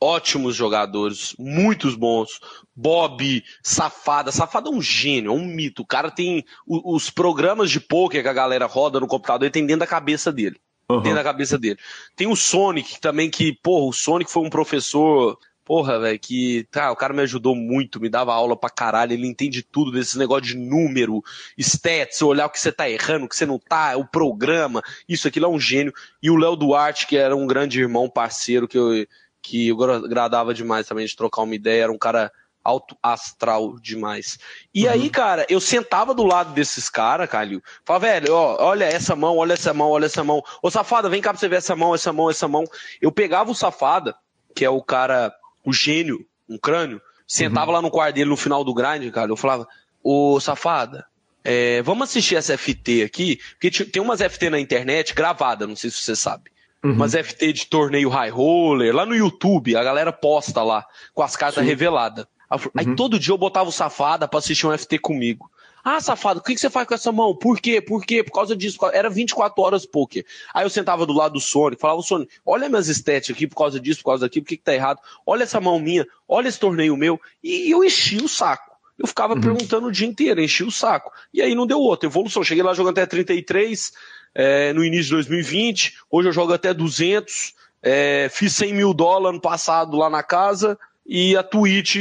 ótimos 0.01 0.55
jogadores, 0.55 1.33
muitos 1.39 1.95
bons. 1.95 2.39
Bob, 2.75 3.43
Safada. 3.63 4.31
Safada 4.31 4.69
é 4.69 4.71
um 4.71 4.81
gênio, 4.81 5.31
é 5.31 5.33
um 5.33 5.45
mito. 5.45 5.81
O 5.81 5.85
cara 5.85 6.11
tem 6.11 6.43
os 6.67 7.09
programas 7.09 7.71
de 7.71 7.79
poker 7.79 8.21
que 8.21 8.29
a 8.29 8.33
galera 8.33 8.65
roda 8.65 8.99
no 8.99 9.07
computador, 9.07 9.45
ele 9.45 9.51
tem 9.51 9.65
dentro 9.65 9.79
da 9.79 9.87
cabeça 9.87 10.31
dele 10.31 10.57
uhum. 10.89 11.01
dentro 11.01 11.17
da 11.17 11.23
cabeça 11.23 11.57
dele. 11.57 11.79
Tem 12.15 12.27
o 12.27 12.35
Sonic 12.35 12.99
também, 12.99 13.29
que, 13.29 13.53
porra, 13.53 13.85
o 13.85 13.93
Sonic 13.93 14.31
foi 14.31 14.43
um 14.43 14.49
professor. 14.49 15.37
Porra, 15.63 15.99
velho, 15.99 16.17
que. 16.17 16.65
Tá, 16.71 16.91
o 16.91 16.95
cara 16.95 17.13
me 17.13 17.21
ajudou 17.21 17.53
muito, 17.53 17.99
me 17.99 18.09
dava 18.09 18.33
aula 18.33 18.55
pra 18.55 18.69
caralho, 18.69 19.11
ele 19.11 19.27
entende 19.27 19.61
tudo 19.61 19.91
desse 19.91 20.17
negócio 20.17 20.43
de 20.43 20.55
número, 20.55 21.21
stats, 21.57 22.21
olhar 22.21 22.45
o 22.45 22.49
que 22.49 22.59
você 22.59 22.71
tá 22.71 22.89
errando, 22.89 23.25
o 23.25 23.29
que 23.29 23.35
você 23.35 23.45
não 23.45 23.59
tá, 23.59 23.97
o 23.97 24.07
programa, 24.07 24.81
isso, 25.09 25.27
aquilo 25.27 25.45
é 25.45 25.49
um 25.49 25.59
gênio. 25.59 25.93
E 26.23 26.31
o 26.31 26.37
Léo 26.37 26.55
Duarte, 26.55 27.05
que 27.05 27.17
era 27.17 27.35
um 27.35 27.45
grande 27.45 27.81
irmão, 27.81 28.09
parceiro, 28.09 28.67
que 28.67 28.77
eu, 28.77 29.05
que 29.41 29.67
eu 29.67 29.83
agradava 29.83 30.53
demais 30.53 30.87
também 30.87 31.05
de 31.05 31.15
trocar 31.15 31.41
uma 31.41 31.55
ideia, 31.55 31.83
era 31.83 31.91
um 31.91 31.97
cara 31.97 32.31
alto 32.67 32.97
astral 33.01 33.79
demais. 33.79 34.37
E 34.75 34.85
uhum. 34.85 34.91
aí, 34.91 35.09
cara, 35.09 35.45
eu 35.49 35.61
sentava 35.61 36.13
do 36.13 36.23
lado 36.23 36.53
desses 36.53 36.89
caras, 36.89 37.29
Calil, 37.29 37.63
falava, 37.85 38.07
velho, 38.07 38.33
ó, 38.33 38.57
olha 38.59 38.83
essa 38.83 39.15
mão, 39.15 39.37
olha 39.37 39.53
essa 39.53 39.73
mão, 39.73 39.89
olha 39.89 40.05
essa 40.05 40.21
mão. 40.21 40.43
Ô, 40.61 40.69
safada, 40.69 41.07
vem 41.07 41.21
cá 41.21 41.29
pra 41.29 41.39
você 41.39 41.47
ver 41.47 41.55
essa 41.55 41.77
mão, 41.77 41.95
essa 41.95 42.11
mão, 42.11 42.29
essa 42.29 42.45
mão. 42.45 42.65
Eu 43.01 43.09
pegava 43.09 43.49
o 43.49 43.55
safada, 43.55 44.13
que 44.53 44.65
é 44.65 44.69
o 44.69 44.81
cara, 44.81 45.33
o 45.63 45.71
gênio, 45.71 46.25
um 46.49 46.57
crânio, 46.57 47.01
sentava 47.25 47.67
uhum. 47.67 47.73
lá 47.77 47.81
no 47.81 47.89
quarto 47.89 48.15
dele 48.15 48.29
no 48.29 48.37
final 48.37 48.65
do 48.65 48.73
grind, 48.73 49.09
cara, 49.13 49.31
eu 49.31 49.37
falava, 49.37 49.65
ô, 50.03 50.37
safada, 50.41 51.05
é, 51.45 51.81
vamos 51.83 52.09
assistir 52.09 52.35
essa 52.35 52.57
FT 52.57 53.03
aqui, 53.03 53.39
porque 53.51 53.85
tem 53.85 54.01
umas 54.01 54.19
FT 54.19 54.49
na 54.49 54.59
internet 54.59 55.15
gravada, 55.15 55.65
não 55.65 55.75
sei 55.77 55.89
se 55.89 55.99
você 55.99 56.17
sabe. 56.17 56.51
Uhum. 56.83 56.91
Umas 56.91 57.13
FT 57.13 57.53
de 57.53 57.65
torneio 57.67 58.09
high 58.09 58.29
roller, 58.29 58.93
lá 58.93 59.05
no 59.05 59.15
YouTube, 59.15 59.73
a 59.77 59.83
galera 59.83 60.11
posta 60.11 60.61
lá, 60.61 60.85
com 61.13 61.23
as 61.23 61.37
cartas 61.37 61.65
reveladas. 61.65 62.25
Aí 62.49 62.85
uhum. 62.85 62.95
todo 62.95 63.19
dia 63.19 63.33
eu 63.33 63.37
botava 63.37 63.69
o 63.69 63.71
safada 63.71 64.27
pra 64.27 64.39
assistir 64.39 64.65
um 64.67 64.77
FT 64.77 64.99
comigo. 64.99 65.49
Ah, 65.83 66.01
safado, 66.01 66.41
o 66.41 66.43
que, 66.43 66.53
que 66.53 66.59
você 66.59 66.69
faz 66.69 66.85
com 66.85 66.93
essa 66.93 67.13
mão? 67.13 67.33
Por 67.33 67.61
quê? 67.61 67.79
Por 67.79 68.05
quê? 68.05 68.21
Por 68.21 68.33
causa 68.33 68.55
disso. 68.55 68.77
Era 68.91 69.09
24 69.09 69.63
horas 69.63 69.85
poker. 69.85 70.25
Aí 70.53 70.65
eu 70.65 70.69
sentava 70.69 71.05
do 71.05 71.13
lado 71.13 71.33
do 71.33 71.39
Sonic, 71.39 71.81
falava, 71.81 72.01
Sonic, 72.01 72.29
olha 72.45 72.67
minhas 72.67 72.89
estéticas 72.89 73.35
aqui 73.35 73.47
por 73.47 73.55
causa 73.55 73.79
disso, 73.79 74.01
por 74.01 74.07
causa 74.07 74.25
daquilo, 74.25 74.43
por 74.43 74.49
que, 74.49 74.57
que 74.57 74.63
tá 74.63 74.73
errado? 74.73 74.99
Olha 75.25 75.43
essa 75.43 75.61
mão 75.61 75.79
minha, 75.79 76.05
olha 76.27 76.49
esse 76.49 76.59
torneio 76.59 76.97
meu. 76.97 77.17
E 77.41 77.71
eu 77.71 77.85
enchi 77.85 78.17
o 78.17 78.27
saco. 78.27 78.75
Eu 78.99 79.07
ficava 79.07 79.35
uhum. 79.35 79.39
perguntando 79.39 79.87
o 79.87 79.91
dia 79.91 80.07
inteiro, 80.07 80.41
enchi 80.41 80.63
o 80.63 80.71
saco. 80.71 81.11
E 81.33 81.41
aí 81.41 81.55
não 81.55 81.67
deu 81.67 81.79
outra 81.79 82.09
evolução. 82.09 82.43
Cheguei 82.43 82.63
lá 82.63 82.73
jogando 82.73 82.97
até 82.97 83.05
33, 83.05 83.93
é, 84.35 84.73
no 84.73 84.83
início 84.83 85.05
de 85.05 85.11
2020. 85.11 85.93
Hoje 86.11 86.27
eu 86.27 86.33
jogo 86.33 86.51
até 86.51 86.73
200. 86.73 87.53
É, 87.81 88.27
fiz 88.29 88.53
100 88.55 88.73
mil 88.73 88.93
dólares 88.93 89.35
ano 89.35 89.41
passado 89.41 89.95
lá 89.95 90.09
na 90.09 90.23
casa. 90.23 90.77
E 91.07 91.37
a 91.37 91.43
Twitch, 91.43 91.95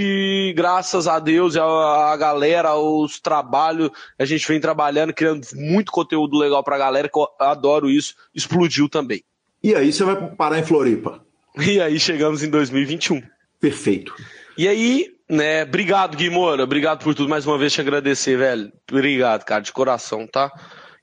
graças 0.54 1.06
a 1.06 1.20
Deus, 1.20 1.56
a, 1.56 2.12
a 2.12 2.16
galera, 2.16 2.74
os 2.74 3.20
trabalhos, 3.20 3.90
a 4.18 4.24
gente 4.24 4.48
vem 4.48 4.58
trabalhando, 4.58 5.14
criando 5.14 5.46
muito 5.54 5.92
conteúdo 5.92 6.36
legal 6.36 6.64
pra 6.64 6.76
galera, 6.76 7.08
que 7.08 7.16
eu 7.16 7.28
adoro 7.38 7.88
isso, 7.88 8.14
explodiu 8.34 8.88
também. 8.88 9.22
E 9.62 9.74
aí 9.76 9.92
você 9.92 10.02
vai 10.02 10.16
parar 10.34 10.58
em 10.58 10.64
Floripa? 10.64 11.24
E 11.56 11.80
aí 11.80 12.00
chegamos 12.00 12.42
em 12.42 12.50
2021. 12.50 13.22
Perfeito. 13.60 14.12
E 14.58 14.66
aí, 14.66 15.14
né, 15.28 15.62
obrigado, 15.62 16.16
Guimora, 16.16 16.64
obrigado 16.64 17.04
por 17.04 17.14
tudo, 17.14 17.28
mais 17.28 17.46
uma 17.46 17.56
vez 17.56 17.72
te 17.72 17.80
agradecer, 17.80 18.36
velho. 18.36 18.72
Obrigado, 18.90 19.44
cara, 19.44 19.62
de 19.62 19.72
coração, 19.72 20.26
tá? 20.26 20.50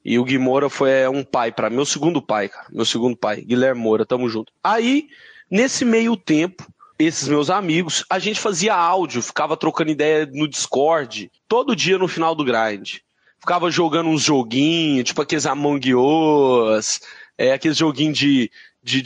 E 0.03 0.19
o 0.19 0.25
Guimora 0.25 0.69
foi 0.69 0.91
é, 0.91 1.09
um 1.09 1.23
pai 1.23 1.53
para 1.53 1.69
meu 1.69 1.85
segundo 1.85 2.21
pai, 2.21 2.49
cara, 2.49 2.67
meu 2.69 2.83
segundo 2.83 3.15
pai, 3.15 3.41
Guilherme 3.41 3.81
Moura, 3.81 4.05
tamo 4.05 4.27
junto. 4.27 4.51
Aí, 4.61 5.07
nesse 5.49 5.85
meio 5.85 6.17
tempo, 6.17 6.67
esses 6.97 7.27
meus 7.27 7.49
amigos, 7.49 8.05
a 8.09 8.19
gente 8.19 8.39
fazia 8.39 8.75
áudio, 8.75 9.21
ficava 9.21 9.57
trocando 9.57 9.91
ideia 9.91 10.25
no 10.31 10.47
Discord, 10.47 11.31
todo 11.47 11.75
dia 11.75 11.97
no 11.97 12.07
final 12.07 12.35
do 12.35 12.45
grind. 12.45 12.97
Ficava 13.39 13.69
jogando 13.69 14.09
uns 14.09 14.21
joguinhos, 14.21 15.05
tipo 15.05 15.21
aqueles 15.21 15.45
Among 15.45 15.93
Us, 15.95 17.01
é, 17.37 17.51
aqueles 17.51 17.77
joguinhos 17.77 18.17
de, 18.17 18.51
de 18.81 19.03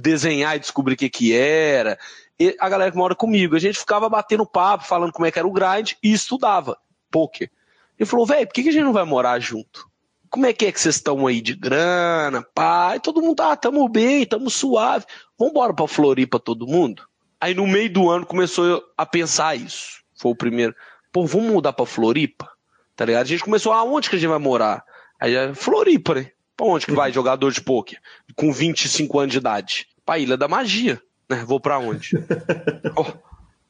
desenhar 0.00 0.56
e 0.56 0.60
descobrir 0.60 0.94
o 0.94 0.96
que 0.96 1.08
que 1.08 1.34
era. 1.34 1.98
E 2.38 2.56
a 2.58 2.68
galera 2.68 2.90
que 2.90 2.96
mora 2.96 3.14
comigo, 3.14 3.56
a 3.56 3.58
gente 3.58 3.78
ficava 3.78 4.08
batendo 4.08 4.46
papo, 4.46 4.84
falando 4.84 5.12
como 5.12 5.26
é 5.26 5.30
que 5.30 5.38
era 5.38 5.48
o 5.48 5.52
grind 5.52 5.92
e 6.02 6.12
estudava 6.12 6.78
poker. 7.10 7.50
Ele 7.98 8.08
falou, 8.08 8.24
velho, 8.24 8.46
por 8.46 8.54
que, 8.54 8.62
que 8.62 8.68
a 8.68 8.72
gente 8.72 8.84
não 8.84 8.92
vai 8.92 9.04
morar 9.04 9.38
junto? 9.40 9.90
Como 10.30 10.46
é 10.46 10.52
que 10.52 10.66
é 10.66 10.72
que 10.72 10.80
vocês 10.80 10.94
estão 10.94 11.26
aí 11.26 11.40
de 11.40 11.54
grana, 11.54 12.46
pai? 12.54 13.00
Todo 13.00 13.20
mundo, 13.20 13.40
ah, 13.40 13.56
tamo 13.56 13.86
bem, 13.88 14.24
tamo 14.24 14.48
suave. 14.48 15.04
Vambora 15.36 15.74
pra 15.74 15.88
Floripa 15.88 16.38
todo 16.38 16.66
mundo? 16.66 17.09
Aí 17.40 17.54
no 17.54 17.66
meio 17.66 17.90
do 17.90 18.10
ano 18.10 18.26
começou 18.26 18.84
a 18.96 19.06
pensar 19.06 19.56
isso. 19.56 20.00
Foi 20.14 20.32
o 20.32 20.36
primeiro. 20.36 20.74
Pô, 21.10 21.26
vamos 21.26 21.50
mudar 21.50 21.72
pra 21.72 21.86
Floripa? 21.86 22.48
Tá 22.94 23.04
ligado? 23.04 23.22
A 23.22 23.28
gente 23.28 23.42
começou, 23.42 23.72
aonde 23.72 24.10
que 24.10 24.16
a 24.16 24.18
gente 24.18 24.28
vai 24.28 24.38
morar? 24.38 24.84
Aí 25.18 25.34
é 25.34 25.54
Floripa, 25.54 26.14
né? 26.14 26.30
Pra 26.56 26.66
onde 26.66 26.84
que 26.84 26.92
vai 26.92 27.10
jogador 27.10 27.50
de 27.50 27.60
pôquer? 27.62 27.98
Com 28.36 28.52
25 28.52 29.18
anos 29.18 29.32
de 29.32 29.38
idade? 29.38 29.86
Pra 30.04 30.18
Ilha 30.18 30.36
da 30.36 30.46
Magia, 30.46 31.00
né? 31.28 31.42
Vou 31.46 31.58
pra 31.58 31.78
onde? 31.78 32.10
oh, 32.94 33.06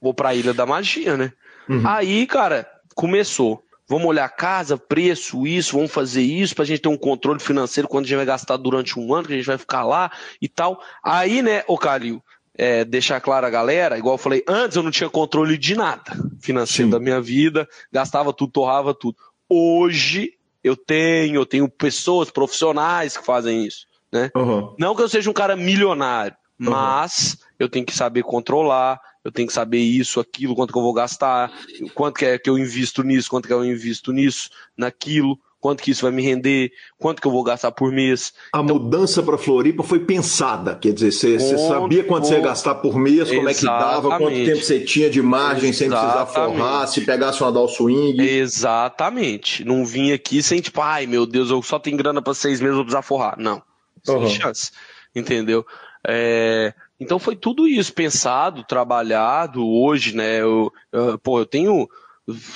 vou 0.01 0.13
pra 0.13 0.35
Ilha 0.35 0.53
da 0.53 0.67
Magia, 0.67 1.17
né? 1.17 1.33
Uhum. 1.69 1.87
Aí, 1.87 2.27
cara, 2.27 2.69
começou. 2.95 3.65
Vamos 3.89 4.07
olhar 4.07 4.29
casa, 4.29 4.77
preço, 4.77 5.47
isso, 5.47 5.77
vamos 5.77 5.91
fazer 5.91 6.23
isso 6.23 6.55
pra 6.55 6.65
gente 6.65 6.81
ter 6.81 6.89
um 6.89 6.97
controle 6.97 7.41
financeiro 7.41 7.89
quando 7.89 8.05
a 8.05 8.09
gente 8.09 8.17
vai 8.17 8.27
gastar 8.27 8.57
durante 8.57 8.99
um 8.99 9.13
ano, 9.13 9.27
que 9.27 9.33
a 9.33 9.37
gente 9.37 9.47
vai 9.47 9.59
ficar 9.59 9.85
lá 9.85 10.13
e 10.41 10.49
tal. 10.49 10.81
Aí, 11.03 11.43
né, 11.43 11.65
ô 11.67 11.77
Calil, 11.77 12.23
é, 12.57 12.85
deixar 12.85 13.21
claro 13.21 13.47
a 13.47 13.51
galera, 13.51 13.99
igual 13.99 14.15
eu 14.15 14.19
falei, 14.19 14.43
antes 14.47 14.77
eu 14.77 14.83
não 14.83 14.91
tinha 14.91 15.09
controle 15.09 15.57
de 15.57 15.75
nada 15.75 16.13
financeiro 16.41 16.89
Sim. 16.89 16.91
da 16.91 17.01
minha 17.01 17.21
vida, 17.21 17.69
gastava 17.93 18.33
tudo, 18.33 18.53
torrava 18.53 18.95
tudo. 18.95 19.17
Hoje 19.49 20.35
eu 20.63 20.77
tenho, 20.77 21.37
eu 21.37 21.47
tenho 21.47 21.69
pessoas 21.69 22.31
profissionais 22.31 23.17
que 23.17 23.25
fazem 23.25 23.65
isso, 23.65 23.87
né? 24.13 24.31
Uhum. 24.35 24.75
Não 24.79 24.95
que 24.95 25.03
eu 25.03 25.09
seja 25.09 25.31
um 25.31 25.35
cara 25.35 25.57
milionário, 25.57 26.37
uhum. 26.61 26.71
mas 26.71 27.39
eu 27.59 27.69
tenho 27.69 27.87
que 27.87 27.95
saber 27.95 28.23
controlar, 28.23 29.01
eu 29.25 29.31
tenho 29.31 29.49
que 29.49 29.55
saber 29.55 29.79
isso, 29.79 30.21
aquilo, 30.21 30.55
quanto 30.55 30.73
que 30.73 30.79
eu 30.79 30.83
vou 30.83 30.93
gastar, 30.93 31.53
quanto 31.95 32.19
que 32.19 32.25
é 32.25 32.39
que 32.39 32.49
eu 32.49 32.59
invisto 32.59 33.03
nisso, 33.03 33.31
quanto 33.31 33.47
que 33.47 33.55
eu 33.55 33.65
invisto 33.65 34.13
nisso, 34.13 34.51
naquilo 34.77 35.39
quanto 35.61 35.83
que 35.83 35.91
isso 35.91 36.03
vai 36.03 36.11
me 36.11 36.23
render, 36.23 36.73
quanto 36.99 37.21
que 37.21 37.29
eu 37.29 37.33
vou 37.33 37.43
gastar 37.43 37.71
por 37.71 37.93
mês. 37.93 38.33
A 38.53 38.61
então, 38.61 38.77
mudança 38.77 39.23
para 39.23 39.37
Floripa 39.37 39.83
foi 39.83 40.01
pensada, 40.01 40.75
quer 40.75 40.93
dizer, 40.93 41.13
você, 41.13 41.39
você 41.39 41.59
sabia 41.59 42.03
quanto 42.03 42.27
você 42.27 42.35
ia 42.35 42.41
gastar 42.41 42.77
por 42.77 42.97
mês, 42.97 43.31
como 43.31 43.49
é 43.49 43.55
que 43.55 43.65
dava, 43.65 44.17
quanto 44.17 44.45
tempo 44.45 44.63
você 44.63 44.81
tinha 44.81 45.11
de 45.11 45.21
margem 45.21 45.71
Exatamente. 45.71 45.77
sem 45.77 45.91
precisar 45.91 46.27
forrar, 46.27 46.87
se 46.87 47.01
pegasse 47.03 47.43
uma 47.43 47.53
Dal 47.53 47.69
Swing. 47.69 48.21
Exatamente. 48.21 49.65
Não 49.65 49.85
vim 49.85 50.13
aqui 50.13 50.43
sem 50.43 50.61
tipo, 50.61 50.81
ai 50.81 51.07
meu 51.07 51.27
Deus, 51.27 51.51
eu 51.51 51.63
só 51.63 51.79
tenho 51.79 51.97
grana 51.97 52.23
para 52.23 52.35
seis 52.35 52.61
meses, 52.61 52.77
vou 52.77 52.85
precisar 52.85 53.03
forrar. 53.03 53.37
Não, 53.39 53.63
sem 54.03 54.17
uhum. 54.17 54.29
chance. 54.29 54.71
Entendeu? 55.15 55.67
É, 56.07 56.73
Então 56.99 57.19
foi 57.19 57.37
tudo 57.37 57.69
isso 57.69 57.93
pensado, 57.93 58.65
trabalhado. 58.65 59.67
Hoje, 59.67 60.15
né? 60.15 60.41
Eu, 60.41 60.73
eu, 60.93 61.19
pô, 61.19 61.39
eu 61.39 61.47
tenho 61.47 61.89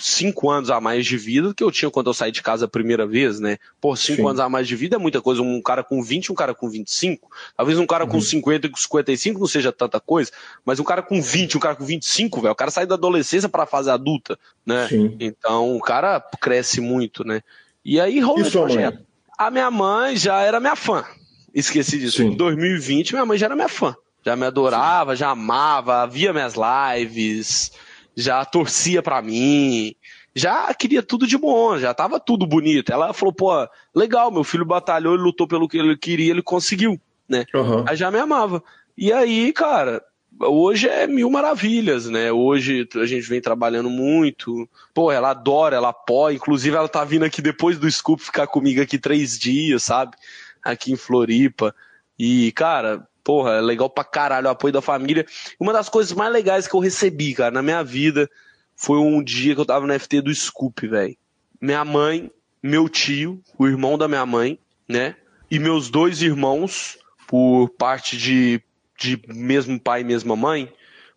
cinco 0.00 0.50
anos 0.50 0.70
a 0.70 0.80
mais 0.80 1.06
de 1.06 1.16
vida 1.16 1.48
do 1.48 1.54
que 1.54 1.62
eu 1.62 1.70
tinha 1.70 1.90
quando 1.90 2.08
eu 2.08 2.14
saí 2.14 2.30
de 2.30 2.42
casa 2.42 2.66
a 2.66 2.68
primeira 2.68 3.06
vez, 3.06 3.40
né? 3.40 3.58
Pô, 3.80 3.96
cinco 3.96 4.22
Sim. 4.22 4.28
anos 4.28 4.40
a 4.40 4.48
mais 4.48 4.68
de 4.68 4.76
vida 4.76 4.96
é 4.96 4.98
muita 4.98 5.20
coisa. 5.20 5.42
Um 5.42 5.60
cara 5.60 5.82
com 5.82 6.02
20, 6.02 6.32
um 6.32 6.34
cara 6.34 6.54
com 6.54 6.68
25. 6.68 7.28
Talvez 7.56 7.78
um 7.78 7.86
cara 7.86 8.04
uhum. 8.04 8.10
com 8.10 8.20
50 8.20 8.66
e 8.66 8.70
com 8.70 8.76
55 8.76 9.40
não 9.40 9.46
seja 9.46 9.72
tanta 9.72 10.00
coisa, 10.00 10.30
mas 10.64 10.78
um 10.78 10.84
cara 10.84 11.02
com 11.02 11.20
20, 11.20 11.56
um 11.56 11.60
cara 11.60 11.74
com 11.74 11.84
25, 11.84 12.40
velho, 12.40 12.52
o 12.52 12.56
cara 12.56 12.70
sai 12.70 12.86
da 12.86 12.94
adolescência 12.94 13.48
para 13.48 13.64
a 13.64 13.66
fase 13.66 13.90
adulta, 13.90 14.38
né? 14.64 14.88
Sim. 14.88 15.16
Então 15.18 15.76
o 15.76 15.80
cara 15.80 16.20
cresce 16.40 16.80
muito, 16.80 17.24
né? 17.24 17.42
E 17.84 18.00
aí 18.00 18.20
rolou 18.20 18.46
o 18.46 18.50
projeto. 18.50 18.94
Mãe? 18.94 19.06
A 19.36 19.50
minha 19.50 19.70
mãe 19.70 20.16
já 20.16 20.40
era 20.42 20.60
minha 20.60 20.76
fã. 20.76 21.04
Esqueci 21.52 21.98
disso. 21.98 22.18
Sim. 22.18 22.28
Em 22.28 22.36
2020, 22.36 23.12
minha 23.12 23.26
mãe 23.26 23.38
já 23.38 23.46
era 23.46 23.56
minha 23.56 23.68
fã. 23.68 23.94
Já 24.24 24.36
me 24.36 24.46
adorava, 24.46 25.14
Sim. 25.14 25.20
já 25.20 25.30
amava, 25.30 26.06
via 26.06 26.32
minhas 26.32 26.54
lives 26.54 27.72
já 28.16 28.44
torcia 28.44 29.02
para 29.02 29.20
mim, 29.20 29.94
já 30.34 30.72
queria 30.74 31.02
tudo 31.02 31.26
de 31.26 31.38
bom, 31.38 31.78
já 31.78 31.94
tava 31.94 32.18
tudo 32.18 32.46
bonito. 32.46 32.92
Ela 32.92 33.12
falou, 33.12 33.32
pô, 33.32 33.68
legal, 33.94 34.30
meu 34.30 34.42
filho 34.42 34.64
batalhou, 34.64 35.14
ele 35.14 35.22
lutou 35.22 35.46
pelo 35.46 35.68
que 35.68 35.78
ele 35.78 35.96
queria, 35.96 36.30
ele 36.30 36.42
conseguiu, 36.42 37.00
né? 37.28 37.44
Uhum. 37.54 37.84
Aí 37.86 37.96
já 37.96 38.10
me 38.10 38.18
amava. 38.18 38.62
E 38.96 39.12
aí, 39.12 39.52
cara, 39.52 40.02
hoje 40.40 40.88
é 40.88 41.06
mil 41.06 41.30
maravilhas, 41.30 42.08
né? 42.08 42.32
Hoje 42.32 42.88
a 42.96 43.06
gente 43.06 43.28
vem 43.28 43.40
trabalhando 43.40 43.88
muito. 43.88 44.68
Pô, 44.92 45.12
ela 45.12 45.30
adora, 45.30 45.76
ela 45.76 45.90
apoia. 45.90 46.34
Inclusive, 46.34 46.76
ela 46.76 46.88
tá 46.88 47.04
vindo 47.04 47.24
aqui 47.24 47.40
depois 47.40 47.78
do 47.78 47.90
Scoop 47.90 48.22
ficar 48.22 48.46
comigo 48.46 48.80
aqui 48.80 48.98
três 48.98 49.38
dias, 49.38 49.84
sabe? 49.84 50.16
Aqui 50.62 50.92
em 50.92 50.96
Floripa. 50.96 51.74
E, 52.18 52.50
cara, 52.52 53.06
porra, 53.24 53.52
é 53.52 53.60
legal 53.60 53.88
pra 53.88 54.04
caralho 54.04 54.46
o 54.46 54.50
apoio 54.50 54.72
da 54.72 54.82
família. 54.82 55.26
Uma 55.58 55.72
das 55.72 55.88
coisas 55.88 56.12
mais 56.12 56.32
legais 56.32 56.68
que 56.68 56.74
eu 56.74 56.80
recebi, 56.80 57.34
cara, 57.34 57.50
na 57.50 57.62
minha 57.62 57.82
vida 57.82 58.30
foi 58.76 58.98
um 58.98 59.22
dia 59.22 59.54
que 59.54 59.60
eu 59.60 59.66
tava 59.66 59.86
no 59.86 59.98
FT 59.98 60.20
do 60.20 60.34
Scoop, 60.34 60.86
velho. 60.86 61.16
Minha 61.60 61.84
mãe, 61.84 62.30
meu 62.62 62.88
tio, 62.88 63.40
o 63.58 63.66
irmão 63.66 63.96
da 63.96 64.06
minha 64.06 64.26
mãe, 64.26 64.58
né? 64.86 65.16
E 65.50 65.58
meus 65.58 65.88
dois 65.88 66.20
irmãos, 66.22 66.98
por 67.26 67.70
parte 67.70 68.16
de, 68.16 68.60
de 68.98 69.20
mesmo 69.28 69.80
pai 69.80 70.02
e 70.02 70.04
mesma 70.04 70.36
mãe, 70.36 70.70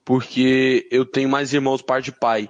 porque 0.06 0.88
eu 0.90 1.06
tenho 1.06 1.28
mais 1.28 1.54
irmãos 1.54 1.82
por 1.82 1.88
parte 1.88 2.06
de 2.06 2.12
pai. 2.14 2.50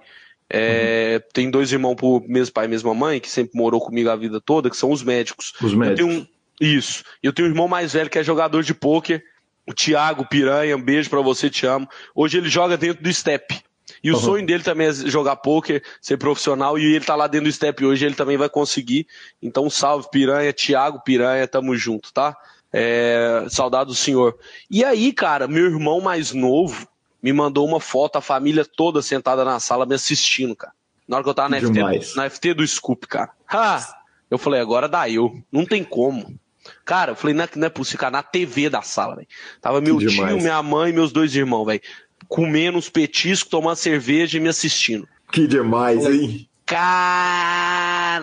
É, 0.49 1.15
uhum. 1.21 1.29
Tem 1.33 1.51
dois 1.51 1.71
irmãos 1.71 1.95
por 1.95 2.27
mesmo 2.27 2.53
pai 2.53 2.65
e 2.65 2.69
mesma 2.69 2.93
mãe, 2.93 3.19
que 3.19 3.29
sempre 3.29 3.57
morou 3.57 3.81
comigo 3.81 4.09
a 4.09 4.15
vida 4.15 4.39
toda, 4.39 4.69
que 4.69 4.77
são 4.77 4.91
os 4.91 5.03
médicos. 5.03 5.53
Os 5.61 5.73
médicos. 5.73 5.99
Eu 5.99 6.07
um, 6.07 6.27
isso. 6.61 7.03
Eu 7.21 7.33
tenho 7.33 7.47
um 7.47 7.51
irmão 7.51 7.67
mais 7.67 7.93
velho 7.93 8.09
que 8.09 8.19
é 8.19 8.23
jogador 8.23 8.63
de 8.63 8.73
pôquer, 8.73 9.23
o 9.67 9.73
Thiago 9.73 10.25
Piranha, 10.25 10.77
um 10.77 10.81
beijo 10.81 11.09
para 11.09 11.21
você, 11.21 11.49
te 11.49 11.65
amo. 11.65 11.87
Hoje 12.15 12.37
ele 12.37 12.49
joga 12.49 12.77
dentro 12.77 13.03
do 13.03 13.13
Step. 13.13 13.61
E 14.03 14.11
uhum. 14.11 14.17
o 14.17 14.19
sonho 14.19 14.45
dele 14.45 14.63
também 14.63 14.87
é 14.87 14.93
jogar 14.93 15.35
poker, 15.37 15.83
ser 16.01 16.17
profissional, 16.17 16.77
e 16.77 16.95
ele 16.95 17.03
tá 17.03 17.15
lá 17.15 17.27
dentro 17.27 17.49
do 17.49 17.53
Step 17.53 17.83
hoje, 17.83 18.05
ele 18.05 18.15
também 18.15 18.37
vai 18.37 18.49
conseguir. 18.49 19.07
Então, 19.41 19.69
salve 19.69 20.09
Piranha, 20.09 20.53
Thiago 20.53 21.01
Piranha, 21.03 21.47
tamo 21.47 21.75
junto, 21.75 22.13
tá? 22.13 22.35
É, 22.71 23.45
saudade 23.49 23.87
do 23.87 23.95
senhor. 23.95 24.37
E 24.69 24.83
aí, 24.83 25.11
cara, 25.11 25.47
meu 25.47 25.65
irmão 25.65 25.99
mais 25.99 26.31
novo 26.31 26.87
me 27.21 27.33
mandou 27.33 27.65
uma 27.65 27.79
foto, 27.79 28.17
a 28.17 28.21
família 28.21 28.63
toda 28.63 29.01
sentada 29.01 29.43
na 29.43 29.59
sala 29.59 29.85
me 29.85 29.95
assistindo, 29.95 30.55
cara. 30.55 30.73
Na 31.07 31.17
hora 31.17 31.23
que 31.23 31.29
eu 31.29 31.33
tava 31.33 31.49
na 31.49 31.59
FT, 31.59 32.15
na 32.15 32.29
FT 32.29 32.53
do 32.53 32.67
Scoop, 32.67 33.07
cara. 33.07 33.31
Ha! 33.49 33.97
Eu 34.29 34.37
falei, 34.37 34.59
agora 34.59 34.89
dá 34.89 35.09
eu. 35.09 35.41
Não 35.51 35.65
tem 35.65 35.83
como. 35.83 36.37
Cara, 36.85 37.11
eu 37.11 37.15
falei, 37.15 37.33
não 37.35 37.43
é, 37.43 37.49
não 37.55 37.67
é 37.67 37.69
possível, 37.69 37.99
cara, 37.99 38.11
na 38.11 38.23
TV 38.23 38.69
da 38.69 38.81
sala, 38.81 39.15
velho. 39.15 39.27
Tava 39.61 39.81
meu 39.81 39.97
tio, 39.99 40.37
minha 40.37 40.61
mãe 40.63 40.91
e 40.91 40.93
meus 40.93 41.11
dois 41.11 41.35
irmãos, 41.35 41.65
velho, 41.65 41.81
comendo 42.27 42.77
uns 42.77 42.89
petiscos, 42.89 43.49
tomando 43.49 43.75
cerveja 43.75 44.37
e 44.37 44.39
me 44.39 44.49
assistindo. 44.49 45.07
Que 45.31 45.47
demais, 45.47 46.03
falei, 46.03 46.21
hein? 46.21 46.49
Caralho, 46.65 48.13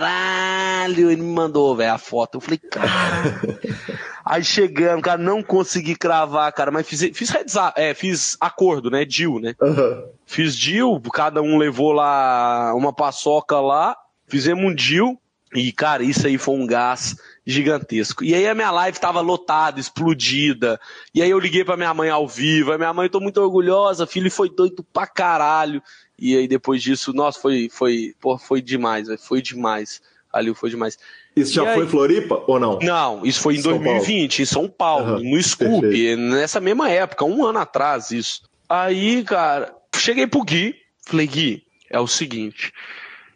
ele 1.10 1.22
me 1.22 1.32
mandou, 1.32 1.74
velho, 1.74 1.94
a 1.94 1.98
foto. 1.98 2.36
Eu 2.36 2.40
falei, 2.40 2.58
caralho. 2.58 3.58
Aí 4.24 4.42
chegando, 4.42 5.02
cara, 5.02 5.20
não 5.20 5.42
consegui 5.42 5.94
cravar, 5.94 6.50
cara, 6.52 6.70
mas 6.70 6.88
fiz, 6.88 7.00
fiz, 7.14 7.30
é, 7.76 7.92
fiz 7.92 8.38
acordo, 8.40 8.90
né? 8.90 9.04
Deal, 9.04 9.38
né? 9.38 9.54
Uhum. 9.60 10.04
Fiz 10.24 10.56
deal, 10.58 10.98
cada 11.12 11.42
um 11.42 11.58
levou 11.58 11.92
lá 11.92 12.74
uma 12.74 12.90
paçoca 12.90 13.60
lá, 13.60 13.94
fizemos 14.26 14.64
um 14.64 14.74
deal. 14.74 15.18
E, 15.54 15.70
cara, 15.70 16.02
isso 16.02 16.26
aí 16.26 16.38
foi 16.38 16.54
um 16.54 16.66
gás 16.66 17.16
gigantesco. 17.46 18.24
E 18.24 18.34
aí 18.34 18.46
a 18.48 18.54
minha 18.54 18.70
live 18.70 18.96
estava 18.96 19.20
lotada, 19.20 19.78
explodida. 19.78 20.80
E 21.14 21.22
aí 21.22 21.30
eu 21.30 21.38
liguei 21.38 21.64
para 21.64 21.76
minha 21.76 21.92
mãe 21.92 22.08
ao 22.08 22.26
vivo. 22.26 22.72
A 22.72 22.78
minha 22.78 22.92
mãe, 22.92 23.08
tô 23.08 23.20
muito 23.20 23.40
orgulhosa, 23.40 24.06
filho, 24.06 24.30
foi 24.30 24.48
doido 24.48 24.84
pra 24.92 25.06
caralho. 25.06 25.82
E 26.18 26.36
aí 26.36 26.48
depois 26.48 26.82
disso, 26.82 27.12
nossa, 27.12 27.38
foi, 27.38 27.68
foi, 27.70 28.14
pô, 28.20 28.38
foi 28.38 28.62
demais, 28.62 29.08
foi 29.22 29.42
demais. 29.42 30.00
Ali 30.32 30.54
foi 30.54 30.70
demais. 30.70 30.98
Isso 31.36 31.52
já 31.52 31.68
aí... 31.68 31.74
foi 31.74 31.86
Floripa 31.86 32.42
ou 32.46 32.58
não? 32.58 32.78
Não, 32.80 33.24
isso 33.24 33.40
foi 33.40 33.56
em 33.56 33.62
São 33.62 33.78
2020, 33.78 34.08
Paulo. 34.14 34.42
em 34.42 34.46
São 34.46 34.68
Paulo, 34.68 35.16
uhum, 35.16 35.30
no 35.30 35.42
Scoop, 35.42 35.80
perfeito. 35.80 36.20
nessa 36.20 36.60
mesma 36.60 36.88
época, 36.88 37.24
um 37.24 37.44
ano 37.44 37.58
atrás, 37.58 38.10
isso. 38.10 38.42
Aí, 38.68 39.22
cara, 39.24 39.74
cheguei 39.94 40.26
pro 40.26 40.44
Gui, 40.44 40.74
falei, 41.02 41.26
Gui, 41.26 41.62
é 41.90 42.00
o 42.00 42.06
seguinte, 42.06 42.72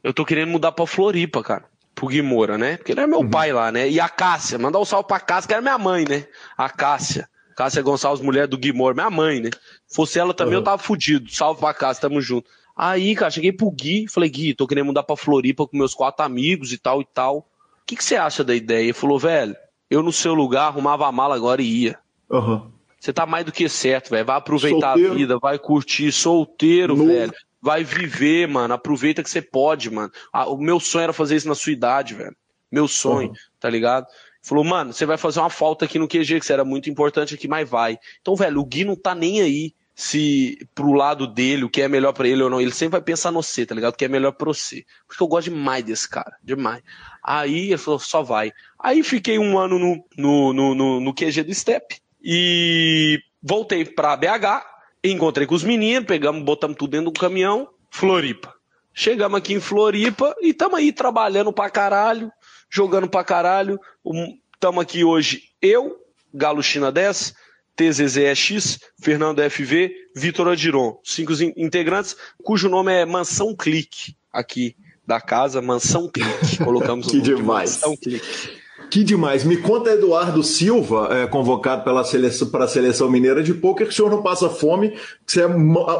eu 0.02 0.12
tô 0.12 0.24
querendo 0.24 0.50
mudar 0.50 0.72
pra 0.72 0.86
Floripa, 0.86 1.42
cara 1.42 1.64
pro 1.98 2.06
Gui 2.06 2.22
Moura, 2.22 2.56
né? 2.56 2.76
Porque 2.76 2.92
ele 2.92 3.00
era 3.00 3.08
meu 3.08 3.18
uhum. 3.20 3.28
pai 3.28 3.52
lá, 3.52 3.72
né? 3.72 3.88
E 3.90 3.98
a 3.98 4.08
Cássia, 4.08 4.56
mandar 4.56 4.78
um 4.78 4.84
salve 4.84 5.08
pra 5.08 5.18
Cássia, 5.18 5.48
que 5.48 5.54
era 5.54 5.62
minha 5.62 5.76
mãe, 5.76 6.04
né? 6.08 6.26
A 6.56 6.70
Cássia. 6.70 7.28
Cássia 7.56 7.82
Gonçalves, 7.82 8.24
mulher 8.24 8.46
do 8.46 8.56
Gui 8.56 8.72
Moura, 8.72 8.94
minha 8.94 9.10
mãe, 9.10 9.40
né? 9.40 9.50
Fosse 9.92 10.16
ela 10.16 10.32
também, 10.32 10.54
uhum. 10.54 10.60
eu 10.60 10.64
tava 10.64 10.78
fudido. 10.78 11.28
Salve 11.28 11.60
pra 11.60 11.74
Cássia, 11.74 12.02
tamo 12.02 12.20
junto. 12.20 12.48
Aí, 12.76 13.16
cara, 13.16 13.32
cheguei 13.32 13.52
pro 13.52 13.68
Gui, 13.68 14.06
falei, 14.08 14.30
Gui, 14.30 14.54
tô 14.54 14.64
querendo 14.64 14.86
mudar 14.86 15.02
pra 15.02 15.16
Floripa 15.16 15.66
com 15.66 15.76
meus 15.76 15.92
quatro 15.92 16.24
amigos 16.24 16.72
e 16.72 16.78
tal 16.78 17.00
e 17.00 17.06
tal. 17.12 17.38
O 17.38 17.44
que, 17.84 17.96
que 17.96 18.04
você 18.04 18.14
acha 18.14 18.44
da 18.44 18.54
ideia? 18.54 18.84
Ele 18.84 18.92
falou, 18.92 19.18
velho, 19.18 19.56
eu 19.90 20.00
no 20.00 20.12
seu 20.12 20.34
lugar 20.34 20.68
arrumava 20.68 21.06
a 21.06 21.10
mala 21.10 21.34
agora 21.34 21.60
e 21.60 21.82
ia. 21.84 21.98
Uhum. 22.30 22.70
Você 23.00 23.12
tá 23.12 23.26
mais 23.26 23.44
do 23.44 23.50
que 23.50 23.68
certo, 23.68 24.10
velho. 24.10 24.24
Vai 24.24 24.36
aproveitar 24.36 24.92
solteiro. 24.92 25.12
a 25.12 25.16
vida, 25.16 25.38
vai 25.38 25.58
curtir, 25.58 26.12
solteiro, 26.12 26.96
Novo. 26.96 27.08
velho. 27.08 27.32
Vai 27.60 27.84
viver, 27.84 28.48
mano. 28.48 28.74
Aproveita 28.74 29.22
que 29.22 29.30
você 29.30 29.42
pode, 29.42 29.90
mano. 29.90 30.12
Ah, 30.32 30.48
o 30.48 30.56
meu 30.56 30.78
sonho 30.78 31.04
era 31.04 31.12
fazer 31.12 31.36
isso 31.36 31.48
na 31.48 31.54
sua 31.54 31.72
idade, 31.72 32.14
velho. 32.14 32.36
Meu 32.70 32.86
sonho, 32.86 33.28
uhum. 33.28 33.34
tá 33.58 33.68
ligado? 33.68 34.06
Falou, 34.42 34.64
mano, 34.64 34.92
você 34.92 35.04
vai 35.04 35.16
fazer 35.16 35.40
uma 35.40 35.50
falta 35.50 35.84
aqui 35.84 35.98
no 35.98 36.08
QG, 36.08 36.40
que 36.40 36.46
você 36.46 36.52
era 36.52 36.64
muito 36.64 36.88
importante 36.88 37.34
aqui, 37.34 37.48
mas 37.48 37.68
vai. 37.68 37.98
Então, 38.20 38.36
velho, 38.36 38.60
o 38.60 38.64
Gui 38.64 38.84
não 38.84 38.94
tá 38.94 39.14
nem 39.14 39.40
aí 39.40 39.74
se 39.98 40.56
pro 40.76 40.92
lado 40.92 41.26
dele, 41.26 41.64
o 41.64 41.68
que 41.68 41.82
é 41.82 41.88
melhor 41.88 42.12
para 42.12 42.28
ele 42.28 42.40
ou 42.40 42.48
não. 42.48 42.60
Ele 42.60 42.70
sempre 42.70 42.92
vai 42.92 43.02
pensar 43.02 43.32
no 43.32 43.42
você, 43.42 43.66
tá 43.66 43.74
ligado? 43.74 43.94
O 43.94 43.96
que 43.96 44.04
é 44.04 44.08
melhor 44.08 44.30
pra 44.30 44.46
você. 44.46 44.84
Porque 45.08 45.20
eu 45.20 45.26
gosto 45.26 45.50
demais 45.50 45.84
desse 45.84 46.08
cara, 46.08 46.36
demais. 46.40 46.82
Aí 47.20 47.70
ele 47.70 47.78
falou, 47.78 47.98
só 47.98 48.22
vai. 48.22 48.52
Aí 48.78 49.02
fiquei 49.02 49.40
um 49.40 49.58
ano 49.58 49.76
no, 49.76 50.04
no, 50.16 50.52
no, 50.52 50.74
no, 50.76 51.00
no 51.00 51.14
QG 51.14 51.42
do 51.42 51.52
Step 51.52 51.96
e 52.22 53.18
voltei 53.42 53.84
pra 53.84 54.16
BH, 54.16 54.64
Encontrei 55.10 55.46
com 55.46 55.54
os 55.54 55.64
meninos, 55.64 56.06
pegamos, 56.06 56.42
botamos 56.42 56.76
tudo 56.76 56.90
dentro 56.90 57.10
do 57.10 57.18
caminhão, 57.18 57.68
Floripa. 57.90 58.54
Chegamos 58.92 59.38
aqui 59.38 59.54
em 59.54 59.60
Floripa 59.60 60.34
e 60.40 60.50
estamos 60.50 60.78
aí 60.78 60.92
trabalhando 60.92 61.52
pra 61.52 61.70
caralho, 61.70 62.30
jogando 62.68 63.08
pra 63.08 63.22
caralho. 63.22 63.78
Estamos 64.54 64.82
aqui 64.82 65.04
hoje 65.04 65.44
eu, 65.62 65.96
Galo 66.34 66.62
China 66.62 66.90
10, 66.90 67.32
TZZX, 67.76 68.80
Fernando 69.00 69.40
FV, 69.48 69.92
Vitor 70.16 70.48
Adiron. 70.48 70.98
Cinco 71.04 71.32
integrantes, 71.56 72.16
cujo 72.42 72.68
nome 72.68 72.92
é 72.92 73.06
Mansão 73.06 73.54
Clique, 73.54 74.16
aqui 74.32 74.76
da 75.06 75.20
casa, 75.20 75.62
Mansão 75.62 76.10
Clique. 76.10 76.58
Colocamos 76.62 77.06
o 77.06 77.10
nome 77.10 77.22
demais. 77.22 77.76
De 77.76 77.76
Mansão 77.76 77.96
Clique. 77.96 78.58
Que 78.90 79.04
demais. 79.04 79.44
Me 79.44 79.58
conta 79.58 79.90
Eduardo 79.90 80.42
Silva, 80.42 81.08
é, 81.10 81.26
convocado 81.26 81.84
pela 81.84 82.04
seleção, 82.04 82.48
para 82.48 82.64
a 82.64 82.68
seleção 82.68 83.10
mineira 83.10 83.42
de 83.42 83.52
pôquer, 83.52 83.86
que 83.86 83.92
o 83.92 83.96
senhor 83.96 84.10
não 84.10 84.22
passa 84.22 84.48
fome, 84.48 84.96
você 85.26 85.42
é, 85.42 85.48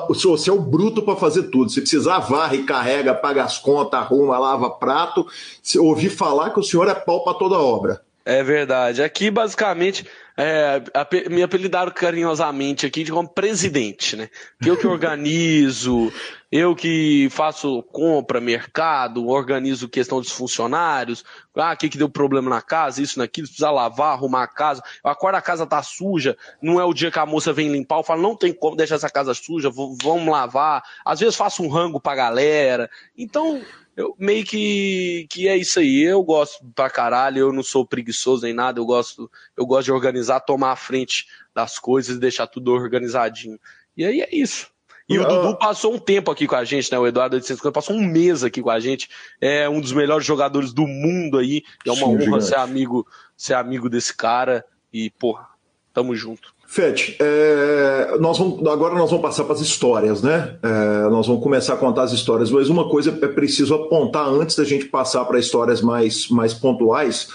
você 0.09 0.49
é 0.49 0.53
o 0.53 0.61
bruto 0.61 1.03
para 1.03 1.17
fazer 1.17 1.45
tudo. 1.45 1.71
Se 1.71 1.81
precisar, 1.81 2.21
varre, 2.21 2.63
carrega, 2.63 3.15
paga 3.15 3.45
as 3.45 3.59
contas, 3.59 4.01
arruma, 4.01 4.39
lava 4.39 4.71
prato. 4.71 5.27
Se 5.63 5.79
ouvi 5.79 6.09
falar 6.09 6.51
que 6.51 6.61
o 6.61 6.63
senhor 6.63 6.89
é 6.89 6.95
pau 6.95 7.23
para 7.23 7.35
toda 7.35 7.59
obra. 7.59 8.01
É 8.29 8.43
verdade. 8.43 9.03
Aqui, 9.03 9.31
basicamente, 9.31 10.07
é, 10.37 10.83
me 11.31 11.43
apelidaram 11.43 11.91
carinhosamente 11.91 12.85
aqui 12.85 13.03
de 13.03 13.11
como 13.11 13.27
presidente, 13.27 14.17
né? 14.17 14.29
Eu 14.61 14.77
que 14.77 14.85
organizo, 14.87 16.13
eu 16.53 16.77
que 16.77 17.29
faço 17.31 17.83
compra, 17.85 18.39
mercado, 18.39 19.27
organizo 19.29 19.89
questão 19.89 20.21
dos 20.21 20.31
funcionários, 20.31 21.25
ah, 21.57 21.73
o 21.73 21.77
que, 21.79 21.89
que 21.89 21.97
deu 21.97 22.11
problema 22.11 22.51
na 22.51 22.61
casa, 22.61 23.01
isso, 23.01 23.19
naquilo, 23.19 23.47
precisa 23.47 23.71
lavar, 23.71 24.13
arrumar 24.13 24.43
a 24.43 24.47
casa, 24.47 24.83
eu 25.03 25.11
acordo 25.11 25.37
a 25.37 25.41
casa 25.41 25.67
tá 25.67 25.83
suja, 25.83 26.37
não 26.61 26.79
é 26.79 26.85
o 26.85 26.93
dia 26.93 27.11
que 27.11 27.19
a 27.19 27.25
moça 27.25 27.51
vem 27.51 27.73
limpar, 27.73 27.97
eu 27.97 28.05
falo, 28.05 28.21
não 28.21 28.37
tem 28.37 28.53
como 28.53 28.77
deixar 28.77 28.97
essa 28.97 29.09
casa 29.09 29.33
suja, 29.33 29.71
vamos 29.71 30.29
lavar, 30.29 30.83
às 31.03 31.19
vezes 31.19 31.35
faço 31.35 31.63
um 31.63 31.69
rango 31.69 31.99
pra 31.99 32.15
galera, 32.15 32.91
então 33.17 33.63
eu 33.99 34.15
meio 34.17 34.45
que, 34.45 35.27
que 35.29 35.49
é 35.49 35.57
isso 35.57 35.81
aí. 35.81 36.05
Eu 36.05 36.23
gosto 36.23 36.65
pra 36.73 36.89
caralho, 36.89 37.41
eu 37.41 37.53
não 37.53 37.65
sou 37.65 37.85
preguiçoso 37.85 38.45
nem 38.45 38.55
nada, 38.55 38.79
eu 38.79 38.87
gosto, 38.87 39.29
eu 39.57 39.67
gosto 39.67 39.87
de 39.87 39.93
organizar, 39.93 40.39
tomar 40.39 40.71
a 40.71 40.77
frente 40.77 41.27
das 41.53 41.81
coisas 41.81 42.17
e 42.17 42.21
deixar 42.21 42.47
tudo 42.47 42.71
organizadinho. 42.71 43.59
E 43.97 44.05
aí 44.05 44.21
é 44.21 44.29
isso. 44.33 44.69
E 45.09 45.19
o 45.19 45.27
Dudu 45.27 45.57
passou 45.59 45.95
um 45.95 45.99
tempo 45.99 46.31
aqui 46.31 46.47
com 46.47 46.55
a 46.55 46.65
gente, 46.65 46.93
né? 46.93 46.99
O 46.99 47.09
Eduardo 47.09 47.35
850 47.35 47.73
passou 47.73 47.97
um 47.97 48.07
mês 48.07 48.45
aqui 48.45 48.63
com 48.63 48.71
a 48.71 48.79
gente. 48.79 49.09
É 49.41 49.69
um 49.69 49.81
dos 49.81 49.91
melhores 49.91 50.25
jogadores 50.25 50.73
do 50.73 50.87
mundo 50.87 51.39
aí. 51.39 51.65
É 51.85 51.91
uma 51.91 51.97
Sim, 51.97 52.05
honra 52.05 52.21
gigante. 52.21 52.45
ser 52.45 52.57
amigo, 52.57 53.07
ser 53.37 53.55
amigo 53.55 53.89
desse 53.89 54.15
cara. 54.15 54.65
E, 54.93 55.11
porra, 55.11 55.49
tamo 55.93 56.15
junto. 56.15 56.55
Fete, 56.71 57.17
é, 57.19 58.19
nós 58.21 58.37
vamos, 58.37 58.59
agora 58.67 58.95
nós 58.95 59.09
vamos 59.09 59.23
passar 59.23 59.45
para 59.45 59.55
as 59.55 59.61
histórias, 59.63 60.21
né? 60.21 60.59
É, 60.63 61.09
nós 61.09 61.27
vamos 61.27 61.43
começar 61.43 61.73
a 61.73 61.77
contar 61.79 62.03
as 62.03 62.13
histórias, 62.13 62.51
mas 62.51 62.69
uma 62.69 62.91
coisa 62.91 63.19
é 63.23 63.27
preciso 63.27 63.75
apontar 63.75 64.29
antes 64.29 64.55
da 64.55 64.65
gente 64.65 64.85
passar 64.85 65.25
para 65.25 65.39
histórias 65.39 65.81
mais, 65.81 66.29
mais 66.29 66.53
pontuais, 66.53 67.29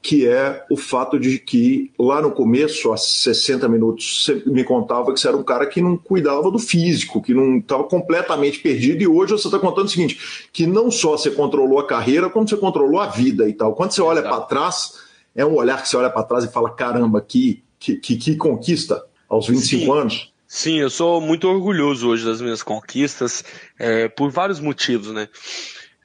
que 0.00 0.26
é 0.26 0.64
o 0.70 0.76
fato 0.76 1.20
de 1.20 1.38
que 1.38 1.92
lá 1.98 2.22
no 2.22 2.30
começo, 2.30 2.90
há 2.90 2.96
60 2.96 3.68
minutos, 3.68 4.24
você 4.24 4.42
me 4.46 4.64
contava 4.64 5.12
que 5.12 5.20
você 5.20 5.28
era 5.28 5.36
um 5.36 5.44
cara 5.44 5.66
que 5.66 5.82
não 5.82 5.94
cuidava 5.94 6.50
do 6.50 6.58
físico, 6.58 7.20
que 7.20 7.34
não 7.34 7.58
estava 7.58 7.84
completamente 7.84 8.58
perdido, 8.58 9.02
e 9.02 9.06
hoje 9.06 9.32
você 9.32 9.48
está 9.48 9.58
contando 9.58 9.84
o 9.84 9.90
seguinte: 9.90 10.48
que 10.50 10.66
não 10.66 10.90
só 10.90 11.10
você 11.10 11.30
controlou 11.30 11.78
a 11.78 11.86
carreira, 11.86 12.30
como 12.30 12.48
você 12.48 12.56
controlou 12.56 12.98
a 13.02 13.08
vida 13.08 13.46
e 13.50 13.52
tal. 13.52 13.74
Quando 13.74 13.90
você 13.90 14.00
olha 14.00 14.22
para 14.22 14.40
trás, 14.40 14.94
é 15.36 15.44
um 15.44 15.56
olhar 15.56 15.82
que 15.82 15.90
você 15.90 15.96
olha 15.98 16.08
para 16.08 16.22
trás 16.22 16.44
e 16.44 16.48
fala: 16.48 16.70
caramba, 16.70 17.20
que 17.20 17.67
que, 17.78 17.96
que, 17.96 18.16
que 18.16 18.36
conquista 18.36 19.04
aos 19.28 19.46
25 19.46 19.84
Sim. 19.84 19.90
anos. 19.90 20.32
Sim, 20.46 20.78
eu 20.78 20.88
sou 20.88 21.20
muito 21.20 21.46
orgulhoso 21.46 22.08
hoje 22.08 22.24
das 22.24 22.40
minhas 22.40 22.62
conquistas, 22.62 23.44
é, 23.78 24.08
por 24.08 24.30
vários 24.30 24.60
motivos, 24.60 25.12
né? 25.12 25.28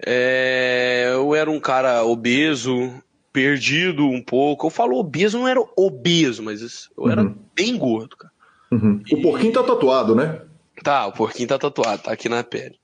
É, 0.06 1.12
eu 1.14 1.34
era 1.34 1.50
um 1.50 1.62
cara 1.62 2.04
obeso, 2.04 2.94
perdido 3.32 4.06
um 4.06 4.22
pouco. 4.22 4.68
Eu 4.68 4.70
falo 4.70 4.98
obeso, 4.98 5.40
não 5.40 5.48
era 5.48 5.64
obeso, 5.78 6.44
mas 6.44 6.90
eu 6.98 7.10
era 7.10 7.24
uhum. 7.24 7.36
bem 7.56 7.78
gordo, 7.78 8.18
cara. 8.18 8.34
Uhum. 8.72 9.02
E... 9.10 9.16
O 9.16 9.22
porquinho 9.22 9.54
tá 9.54 9.64
tatuado, 9.64 10.14
né? 10.14 10.42
Tá, 10.84 11.08
o 11.08 11.14
porquinho 11.14 11.48
tá 11.48 11.58
tatuado, 11.58 12.04
tá 12.04 12.12
aqui 12.12 12.28
na 12.28 12.44
pele. 12.44 12.76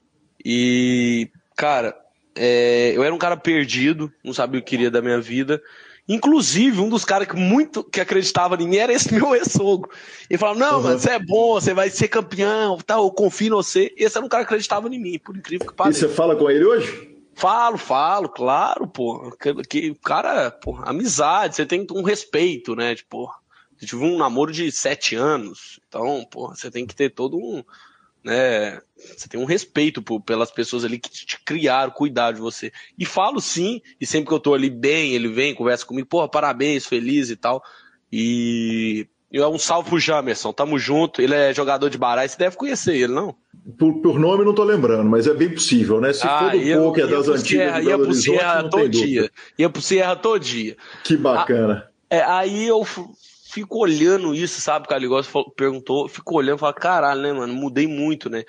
E, 0.44 1.30
cara, 1.58 1.94
é, 2.36 2.94
eu 2.96 3.04
era 3.04 3.14
um 3.14 3.18
cara 3.18 3.36
perdido, 3.36 4.12
não 4.24 4.34
sabia 4.34 4.60
o 4.60 4.64
que 4.64 4.70
queria 4.70 4.90
da 4.90 5.02
minha 5.02 5.20
vida. 5.20 5.62
Inclusive, 6.10 6.82
um 6.82 6.90
dos 6.90 7.06
caras 7.06 7.28
que 7.28 7.36
muito 7.36 7.84
que 7.84 8.02
acreditava 8.02 8.56
em 8.56 8.68
mim 8.68 8.78
era 8.78 8.92
esse 8.92 9.14
meu 9.14 9.36
ex-sogro. 9.36 9.92
Ele 10.28 10.40
falava: 10.40 10.58
Não, 10.58 10.78
uhum. 10.78 10.84
mano, 10.84 11.00
você 11.00 11.12
é 11.12 11.20
bom, 11.20 11.54
você 11.54 11.72
vai 11.72 11.92
ser 11.92 12.08
campeão, 12.08 12.80
tá, 12.80 12.96
eu 12.96 13.12
confio 13.12 13.48
em 13.48 13.52
você. 13.52 13.94
Esse 13.96 14.18
era 14.18 14.26
um 14.26 14.30
cara 14.30 14.44
que 14.44 14.48
acreditava 14.48 14.88
em 14.90 15.00
mim, 15.00 15.20
por 15.20 15.38
incrível 15.38 15.68
que 15.68 15.74
pareça. 15.74 16.06
E 16.06 16.10
você 16.10 16.16
fala 16.16 16.36
com 16.36 16.50
ele 16.50 16.66
hoje? 16.66 17.16
Falo, 17.36 17.78
falo, 17.78 18.28
claro, 18.28 18.88
pô. 18.88 19.32
Que, 19.40 19.54
que 19.64 19.96
cara, 20.04 20.50
pô, 20.50 20.78
amizade, 20.82 21.56
você 21.56 21.66
tem 21.66 21.86
um 21.92 22.02
respeito, 22.02 22.76
né? 22.76 22.96
Tipo, 22.96 23.32
eu 23.80 23.88
tive 23.88 24.04
um 24.04 24.18
namoro 24.18 24.52
de 24.52 24.72
sete 24.72 25.16
anos, 25.16 25.80
então, 25.88 26.28
pô, 26.30 26.50
você 26.50 26.72
tem 26.72 26.88
que 26.88 26.96
ter 26.96 27.12
todo 27.12 27.38
um, 27.38 27.64
né? 28.24 28.80
Você 28.96 29.30
tem 29.30 29.40
um 29.40 29.46
respeito 29.46 30.02
por, 30.02 30.20
pelas 30.22 30.52
pessoas 30.52 30.84
ali 30.84 31.00
que 31.00 31.10
te 31.10 31.40
criaram, 31.44 31.92
cuidaram 31.92 32.36
de 32.36 32.42
você. 32.42 32.72
E 32.98 33.06
falo 33.06 33.40
sim, 33.40 33.82
e 34.00 34.06
sempre 34.06 34.28
que 34.28 34.34
eu 34.34 34.40
tô 34.40 34.54
ali 34.54 34.70
bem, 34.70 35.14
ele 35.14 35.30
vem, 35.30 35.56
conversa 35.56 35.86
comigo, 35.86 36.08
porra, 36.08 36.28
parabéns, 36.28 36.86
feliz 36.86 37.30
e 37.30 37.36
tal. 37.36 37.64
E 38.12 39.08
é 39.32 39.46
um 39.48 39.60
salve 39.60 39.90
pro 39.90 40.00
Jamerson, 40.00 40.52
tamo 40.52 40.78
junto. 40.80 41.22
Ele 41.22 41.34
é 41.34 41.54
jogador 41.54 41.90
de 41.90 41.98
baralho, 41.98 42.30
você 42.30 42.38
deve 42.38 42.58
conhecer 42.58 42.96
ele, 42.96 43.14
não? 43.14 43.36
Por, 43.78 44.02
por 44.02 44.20
nome 44.20 44.44
não 44.44 44.54
tô 44.54 44.64
lembrando, 44.64 45.10
mas 45.10 45.28
é 45.28 45.34
bem 45.34 45.54
possível, 45.54 46.02
né? 46.02 46.12
Se 46.12 46.26
ah, 46.26 46.40
for 46.40 46.52
do 46.52 46.58
ia, 46.58 46.78
poker 46.78 47.08
das 47.08 47.28
antigas 47.28 47.46
Sierra, 47.48 47.82
ia 47.82 47.98
pro 47.98 48.14
Sierra 48.14 48.70
todo 48.70 48.90
dia. 48.90 49.32
Ia 49.58 49.70
pro 49.70 49.82
Sierra 49.82 50.16
todo 50.16 50.40
dia. 50.40 50.76
Que 51.04 51.16
bacana. 51.16 51.90
A, 52.10 52.16
é, 52.16 52.24
aí 52.24 52.68
eu 52.68 52.86
fico 53.60 53.80
olhando 53.80 54.34
isso, 54.34 54.62
sabe? 54.62 54.86
O 54.86 54.90
Caligócio 54.90 55.52
perguntou, 55.52 56.08
fico 56.08 56.36
olhando 56.36 56.58
e 56.58 56.60
falo, 56.60 56.74
caralho, 56.74 57.22
né, 57.22 57.34
mano? 57.34 57.54
Mudei 57.54 57.88
muito, 57.88 58.30
né? 58.30 58.44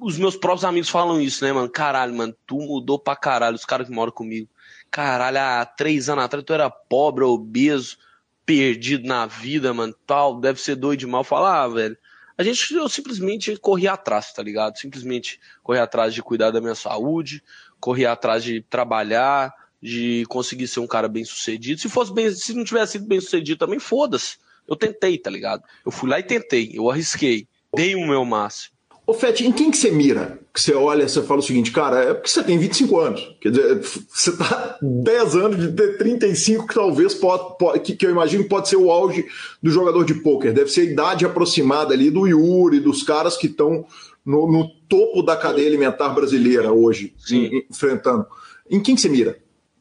Os 0.00 0.18
meus 0.18 0.36
próprios 0.36 0.64
amigos 0.64 0.90
falam 0.90 1.20
isso, 1.20 1.44
né, 1.44 1.52
mano? 1.52 1.70
Caralho, 1.70 2.14
mano, 2.14 2.34
tu 2.46 2.56
mudou 2.56 2.98
pra 2.98 3.16
caralho, 3.16 3.56
os 3.56 3.64
caras 3.64 3.86
que 3.88 3.94
moram 3.94 4.12
comigo. 4.12 4.48
Caralho, 4.90 5.38
há 5.38 5.64
três 5.64 6.08
anos 6.08 6.24
atrás 6.24 6.44
tu 6.44 6.52
era 6.52 6.68
pobre, 6.68 7.24
obeso, 7.24 7.96
perdido 8.44 9.06
na 9.06 9.26
vida, 9.26 9.72
mano, 9.72 9.94
tal, 10.06 10.40
deve 10.40 10.60
ser 10.60 10.74
doido 10.74 11.00
demais. 11.00 11.24
Eu 11.24 11.28
falo, 11.28 11.46
ah, 11.46 11.68
velho, 11.68 11.96
a 12.36 12.42
gente, 12.42 12.74
eu 12.74 12.88
simplesmente 12.88 13.56
corri 13.56 13.86
atrás, 13.86 14.32
tá 14.32 14.42
ligado? 14.42 14.76
Simplesmente 14.76 15.40
corri 15.62 15.78
atrás 15.78 16.12
de 16.12 16.22
cuidar 16.22 16.50
da 16.50 16.60
minha 16.60 16.74
saúde, 16.74 17.42
corri 17.78 18.04
atrás 18.04 18.42
de 18.42 18.60
trabalhar, 18.62 19.54
de 19.82 20.24
conseguir 20.28 20.68
ser 20.68 20.80
um 20.80 20.86
cara 20.86 21.08
bem 21.08 21.24
sucedido. 21.24 21.80
Se 21.80 21.88
fosse 21.88 22.12
bem, 22.12 22.30
se 22.30 22.54
não 22.54 22.64
tivesse 22.64 22.92
sido 22.92 23.06
bem 23.06 23.20
sucedido 23.20 23.58
também, 23.58 23.78
foda-se. 23.78 24.36
Eu 24.68 24.76
tentei, 24.76 25.18
tá 25.18 25.30
ligado? 25.30 25.62
Eu 25.84 25.90
fui 25.90 26.08
lá 26.08 26.20
e 26.20 26.22
tentei, 26.22 26.70
eu 26.72 26.90
arrisquei, 26.90 27.46
dei 27.74 27.94
o 27.94 28.06
meu 28.06 28.24
máximo. 28.24 28.74
Ô, 29.10 29.12
Fete, 29.12 29.44
em 29.44 29.50
quem 29.50 29.72
que 29.72 29.76
você 29.76 29.90
mira? 29.90 30.38
Que 30.54 30.60
você 30.60 30.72
olha, 30.72 31.08
você 31.08 31.20
fala 31.20 31.40
o 31.40 31.42
seguinte, 31.42 31.72
cara, 31.72 31.98
é 31.98 32.14
porque 32.14 32.28
você 32.28 32.44
tem 32.44 32.56
25 32.56 33.00
anos. 33.00 33.36
Quer 33.40 33.50
dizer, 33.50 33.80
você 34.08 34.36
tá 34.36 34.78
10 34.80 35.34
anos 35.34 35.58
de 35.58 35.72
ter 35.72 35.98
35, 35.98 36.68
que 36.68 36.74
talvez 36.74 37.14
pode, 37.14 37.58
pode 37.58 37.80
que, 37.80 37.96
que, 37.96 38.06
eu 38.06 38.10
imagino 38.10 38.44
pode 38.44 38.68
ser 38.68 38.76
o 38.76 38.88
auge 38.88 39.26
do 39.60 39.68
jogador 39.68 40.04
de 40.04 40.14
pôquer. 40.14 40.52
Deve 40.52 40.70
ser 40.70 40.82
a 40.82 40.84
idade 40.84 41.26
aproximada 41.26 41.92
ali 41.92 42.08
do 42.08 42.24
Yuri, 42.24 42.78
dos 42.78 43.02
caras 43.02 43.36
que 43.36 43.48
estão 43.48 43.84
no, 44.24 44.50
no, 44.50 44.68
topo 44.88 45.22
da 45.22 45.36
cadeia 45.36 45.66
alimentar 45.66 46.10
brasileira 46.10 46.72
hoje, 46.72 47.12
em, 47.32 47.66
enfrentando. 47.68 48.26
Em 48.70 48.80
quem 48.80 48.94
que 48.94 49.00
você 49.00 49.08
mira? 49.08 49.36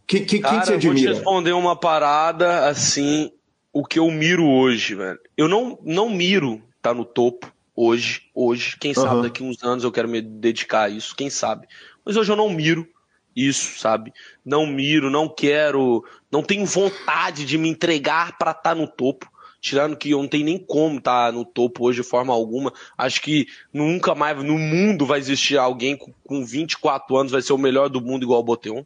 Que, 0.10 0.22
que, 0.22 0.40
Cara, 0.40 0.56
quem 0.56 0.66
você 0.66 0.74
admira? 0.74 0.88
Eu 0.88 1.04
vou 1.04 1.14
te 1.14 1.18
responder 1.20 1.52
uma 1.52 1.76
parada 1.76 2.68
assim, 2.68 3.32
o 3.72 3.86
que 3.86 4.00
eu 4.00 4.10
miro 4.10 4.44
hoje, 4.44 4.96
velho. 4.96 5.20
Eu 5.38 5.48
não, 5.48 5.78
não 5.84 6.10
miro 6.10 6.64
tá 6.82 6.96
no 6.96 7.06
topo 7.06 7.54
hoje, 7.76 8.24
hoje. 8.34 8.76
Quem 8.80 8.92
uhum. 8.98 9.04
sabe 9.04 9.22
daqui 9.22 9.44
uns 9.44 9.64
anos 9.64 9.84
eu 9.84 9.92
quero 9.92 10.10
me 10.10 10.20
dedicar 10.20 10.86
a 10.86 10.90
isso, 10.90 11.16
quem 11.16 11.30
sabe. 11.30 11.68
Mas 12.04 12.18
hoje 12.18 12.32
eu 12.32 12.36
não 12.36 12.50
miro 12.50 12.88
isso, 13.36 13.78
sabe? 13.78 14.12
Não 14.44 14.66
miro, 14.66 15.12
não 15.12 15.30
quero, 15.30 16.04
não 16.32 16.42
tenho 16.42 16.66
vontade 16.66 17.46
de 17.46 17.56
me 17.60 17.70
entregar 17.70 18.36
para 18.36 18.50
estar 18.50 18.72
tá 18.72 18.76
no 18.76 18.88
topo. 18.88 19.32
Tirando 19.62 19.96
que 19.96 20.10
eu 20.10 20.18
não 20.18 20.28
tenho 20.28 20.46
nem 20.46 20.58
como 20.58 20.98
estar 20.98 21.28
tá 21.28 21.32
no 21.32 21.46
topo 21.46 21.86
hoje 21.86 22.02
de 22.02 22.08
forma 22.08 22.34
alguma. 22.34 22.74
Acho 22.98 23.22
que 23.22 23.46
nunca 23.72 24.16
mais 24.16 24.42
no 24.42 24.58
mundo 24.58 25.06
vai 25.06 25.20
existir 25.20 25.60
alguém 25.60 25.96
com, 25.96 26.12
com 26.24 26.44
24 26.44 27.16
anos 27.16 27.32
vai 27.32 27.44
ser 27.44 27.54
o 27.54 27.60
melhor 27.60 27.90
do 27.90 28.02
mundo 28.02 28.24
igual 28.24 28.40
o 28.40 28.44
Boteon 28.44 28.84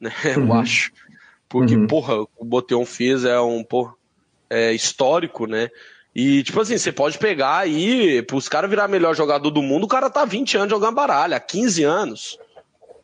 né? 0.00 0.10
Uhum. 0.36 0.48
Eu 0.48 0.54
acho. 0.54 0.92
Porque, 1.48 1.76
uhum. 1.76 1.86
porra, 1.86 2.16
o 2.36 2.44
Boteon 2.44 2.84
fez 2.84 3.24
é 3.24 3.40
um, 3.40 3.62
porra, 3.62 3.94
é 4.50 4.72
histórico, 4.72 5.46
né? 5.46 5.70
E, 6.14 6.42
tipo 6.42 6.60
assim, 6.60 6.78
você 6.78 6.90
pode 6.90 7.18
pegar 7.18 7.58
aí, 7.58 8.22
pros 8.22 8.48
caras 8.48 8.70
virar 8.70 8.88
melhor 8.88 9.14
jogador 9.14 9.50
do 9.50 9.62
mundo, 9.62 9.84
o 9.84 9.88
cara 9.88 10.08
tá 10.08 10.24
20 10.24 10.56
anos 10.56 10.70
jogando 10.70 10.94
baralho, 10.94 11.34
há 11.34 11.40
15 11.40 11.84
anos. 11.84 12.38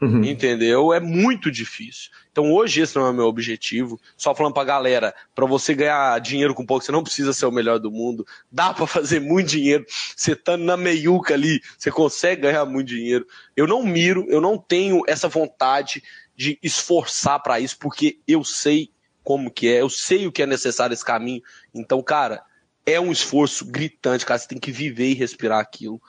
Uhum. 0.01 0.25
Entendeu? 0.25 0.93
É 0.93 0.99
muito 0.99 1.49
difícil. 1.49 2.11
Então 2.33 2.51
hoje 2.51 2.81
esse 2.81 2.97
não 2.97 3.07
é 3.07 3.11
o 3.11 3.15
meu 3.15 3.27
objetivo. 3.27 4.01
Só 4.17 4.35
falando 4.35 4.55
pra 4.55 4.65
galera, 4.65 5.15
para 5.35 5.47
você 5.47 5.75
ganhar 5.75 6.19
dinheiro 6.21 6.55
com 6.55 6.67
pouco, 6.67 6.85
você 6.85 6.91
não 6.91 7.05
precisa 7.05 7.33
ser 7.33 7.47
o 7.47 7.53
melhor 7.53 7.79
do 7.79 7.91
mundo. 7.91 8.27
Dá 8.51 8.75
para 8.75 8.87
fazer 8.87 9.21
muito 9.21 9.51
dinheiro. 9.51 9.85
Você 10.17 10.35
tá 10.35 10.57
na 10.57 10.77
meiuca 10.77 11.35
ali, 11.35 11.61
você 11.79 11.91
consegue 11.91 12.43
ganhar 12.43 12.65
muito 12.65 12.89
dinheiro. 12.89 13.25
Eu 13.55 13.69
não 13.69 13.85
miro, 13.85 14.27
eu 14.29 14.41
não 14.41 14.59
tenho 14.59 15.03
essa 15.07 15.29
vontade 15.29 16.03
de 16.43 16.59
esforçar 16.61 17.41
para 17.41 17.61
isso, 17.61 17.79
porque 17.79 18.19
eu 18.27 18.43
sei 18.43 18.91
como 19.23 19.49
que 19.49 19.69
é, 19.69 19.81
eu 19.81 19.89
sei 19.89 20.27
o 20.27 20.33
que 20.33 20.43
é 20.43 20.47
necessário 20.47 20.93
esse 20.93 21.05
caminho. 21.05 21.41
Então, 21.73 22.03
cara, 22.03 22.43
é 22.85 22.99
um 22.99 23.13
esforço 23.13 23.65
gritante, 23.65 24.27
cara, 24.27 24.41
você 24.41 24.49
tem 24.49 24.59
que 24.59 24.73
viver 24.73 25.11
e 25.11 25.15
respirar 25.15 25.61
aquilo. 25.61 26.03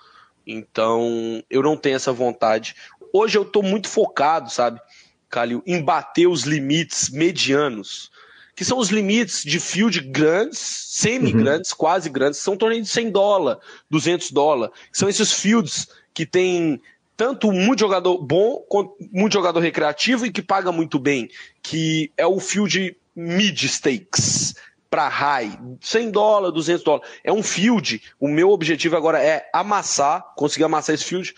Então, 0.45 1.43
eu 1.51 1.61
não 1.61 1.77
tenho 1.77 1.95
essa 1.95 2.11
vontade. 2.11 2.75
Hoje 3.13 3.37
eu 3.37 3.45
tô 3.45 3.61
muito 3.61 3.87
focado, 3.87 4.51
sabe, 4.51 4.81
Calil, 5.29 5.61
em 5.67 5.83
bater 5.83 6.25
os 6.25 6.45
limites 6.45 7.11
medianos, 7.11 8.09
que 8.55 8.65
são 8.65 8.79
os 8.79 8.89
limites 8.89 9.43
de 9.43 9.59
field 9.59 9.99
grandes, 9.99 10.57
semi-grandes, 10.57 11.69
uhum. 11.71 11.77
quase 11.77 12.09
grandes, 12.09 12.39
são 12.39 12.57
torneios 12.57 12.87
de 12.87 12.93
100 12.93 13.11
dólares, 13.11 13.63
200 13.87 14.31
dólares. 14.31 14.75
São 14.91 15.07
esses 15.07 15.31
fields 15.31 15.87
que 16.11 16.25
tem 16.25 16.81
tanto 17.15 17.51
muito 17.51 17.79
jogador 17.79 18.17
bom 18.17 18.63
quanto 18.67 18.95
muito 19.11 19.33
jogador 19.33 19.59
recreativo 19.59 20.25
e 20.25 20.31
que 20.31 20.41
paga 20.41 20.71
muito 20.71 20.99
bem, 20.99 21.29
que 21.61 22.11
é 22.17 22.25
o 22.25 22.39
field 22.39 22.95
mid 23.15 23.63
stakes 23.63 24.55
para 24.89 25.07
high, 25.07 25.59
100 25.81 26.11
dólares, 26.11 26.53
200 26.53 26.83
dólares. 26.83 27.09
É 27.23 27.33
um 27.33 27.41
field. 27.41 27.99
O 28.19 28.27
meu 28.27 28.51
objetivo 28.51 28.95
agora 28.95 29.23
é 29.23 29.49
amassar, 29.51 30.23
conseguir 30.35 30.65
amassar 30.65 30.93
esse 30.93 31.05
field. 31.05 31.33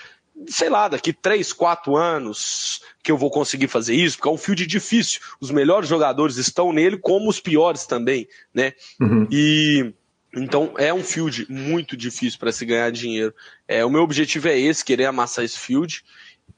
Sei 0.48 0.70
lá, 0.70 0.90
daqui 0.90 1.14
3, 1.14 1.54
4 1.54 1.96
anos 1.96 2.82
que 3.02 3.10
eu 3.10 3.18
vou 3.18 3.32
conseguir 3.32 3.70
fazer 3.70 3.96
isso, 3.96 4.18
porque 4.18 4.28
é 4.28 4.32
um 4.32 4.38
field 4.38 4.68
difícil. 4.68 5.22
Os 5.40 5.52
melhores 5.52 5.88
jogadores 5.88 6.36
estão 6.36 6.74
nele, 6.74 6.98
como 6.98 7.30
os 7.30 7.40
piores 7.40 7.86
também, 7.86 8.28
né? 8.54 8.74
Uhum. 9.00 9.26
E 9.32 9.94
então 10.36 10.74
é 10.78 10.94
um 10.94 11.04
field 11.04 11.46
muito 11.50 11.96
difícil 11.96 12.38
para 12.40 12.52
se 12.52 12.66
ganhar 12.66 12.92
dinheiro. 12.92 13.34
É, 13.68 13.86
o 13.86 13.90
meu 13.90 14.04
objetivo 14.04 14.48
é 14.48 14.60
esse, 14.60 14.84
querer 14.84 15.06
amassar 15.06 15.46
esse 15.46 15.58
field. 15.58 16.04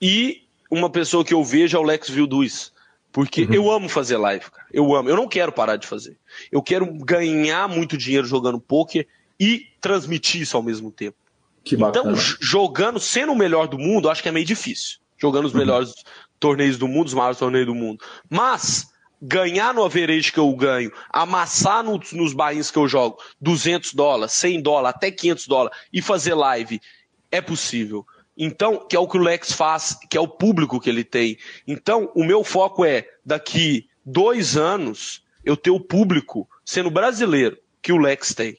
E 0.02 0.44
uma 0.70 0.90
pessoa 0.90 1.24
que 1.24 1.34
eu 1.34 1.44
vejo 1.44 1.78
é 1.78 1.80
o 1.80 1.84
Lex 1.84 2.10
Vilduz. 2.10 2.72
Porque 3.12 3.44
uhum. 3.46 3.54
eu 3.54 3.72
amo 3.72 3.90
fazer 3.90 4.18
live, 4.18 4.46
cara. 4.52 4.68
Eu 4.72 4.94
amo. 4.94 5.10
Eu 5.10 5.16
não 5.16 5.28
quero 5.28 5.52
parar 5.52 5.76
de 5.78 5.88
fazer. 5.88 6.18
Eu 6.52 6.62
quero 6.62 6.86
ganhar 7.04 7.68
muito 7.68 7.98
dinheiro 7.98 8.28
jogando 8.28 8.60
poker 8.60 9.08
e 9.40 9.66
transmitir 9.80 10.42
isso 10.42 10.58
ao 10.58 10.64
mesmo 10.64 10.92
tempo. 10.92 11.18
Que 11.64 11.76
bacana. 11.76 12.12
Então, 12.12 12.38
jogando, 12.40 13.00
sendo 13.00 13.32
o 13.32 13.36
melhor 13.36 13.68
do 13.68 13.78
mundo, 13.78 14.10
acho 14.10 14.22
que 14.22 14.30
é 14.30 14.32
meio 14.32 14.46
difícil. 14.46 15.00
Jogando 15.18 15.46
os 15.46 15.54
uhum. 15.54 15.60
melhores 15.60 15.94
torneios 16.40 16.78
do 16.78 16.88
mundo, 16.88 17.08
os 17.08 17.14
maiores 17.14 17.40
torneios 17.40 17.66
do 17.66 17.76
mundo. 17.76 18.04
Mas, 18.30 18.88
ganhar 19.22 19.74
no 19.74 19.84
average 19.84 20.32
que 20.32 20.40
eu 20.40 20.54
ganho, 20.56 20.92
amassar 21.10 21.84
no, 21.84 22.00
nos 22.14 22.34
bains 22.34 22.70
que 22.70 22.78
eu 22.78 22.88
jogo 22.88 23.18
200 23.42 23.94
dólares, 23.94 24.34
100 24.34 24.62
dólares, 24.62 24.96
até 24.96 25.12
500 25.12 25.48
dólares 25.48 25.78
e 25.92 26.02
fazer 26.02 26.34
live, 26.34 26.80
é 27.32 27.42
possível. 27.42 28.06
Então, 28.38 28.86
que 28.88 28.96
é 28.96 29.00
o 29.00 29.08
que 29.08 29.18
o 29.18 29.22
Lex 29.22 29.52
faz, 29.52 29.98
que 30.10 30.18
é 30.18 30.22
o 30.22 30.28
público 30.28 30.80
que 30.80 30.90
ele 30.90 31.04
tem. 31.04 31.38
Então, 31.68 32.12
o 32.14 32.24
meu 32.24 32.44
foco 32.44 32.86
é, 32.86 33.08
daqui 33.26 33.88
dois 34.06 34.56
anos, 34.56 35.24
eu 35.44 35.58
ter 35.58 35.72
o 35.72 35.80
público 35.80 36.48
sendo 36.64 36.92
brasileiro 36.92 37.58
que 37.82 37.92
o 37.92 37.98
Lex 37.98 38.36
tem. 38.36 38.58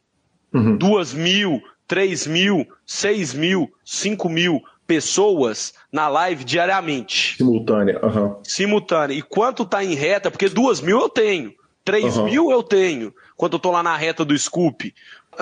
Uhum. 0.53 0.77
Duas 0.77 1.13
mil, 1.13 1.63
três 1.87 2.27
mil, 2.27 2.67
seis 2.85 3.33
mil, 3.33 3.73
cinco 3.85 4.29
mil 4.29 4.61
pessoas 4.89 5.75
na 5.93 6.09
live 6.09 6.43
diariamente. 6.43 7.37
Simultânea. 7.37 8.01
Uhum. 8.03 8.37
Simultânea. 8.43 9.15
E 9.15 9.23
quanto 9.23 9.67
tá 9.67 9.85
em 9.85 9.95
reta? 9.95 10.31
Porque 10.31 10.49
duas 10.49 10.81
mil 10.81 10.99
eu 10.99 11.11
tenho. 11.11 11.53
três 11.85 12.17
uhum. 12.17 12.25
mil 12.25 12.51
eu 12.51 12.63
tenho. 12.63 13.15
Quando 13.37 13.53
eu 13.53 13.59
tô 13.59 13.71
lá 13.71 13.83
na 13.83 13.97
reta 13.97 14.25
do 14.25 14.37
Scoop 14.37 14.93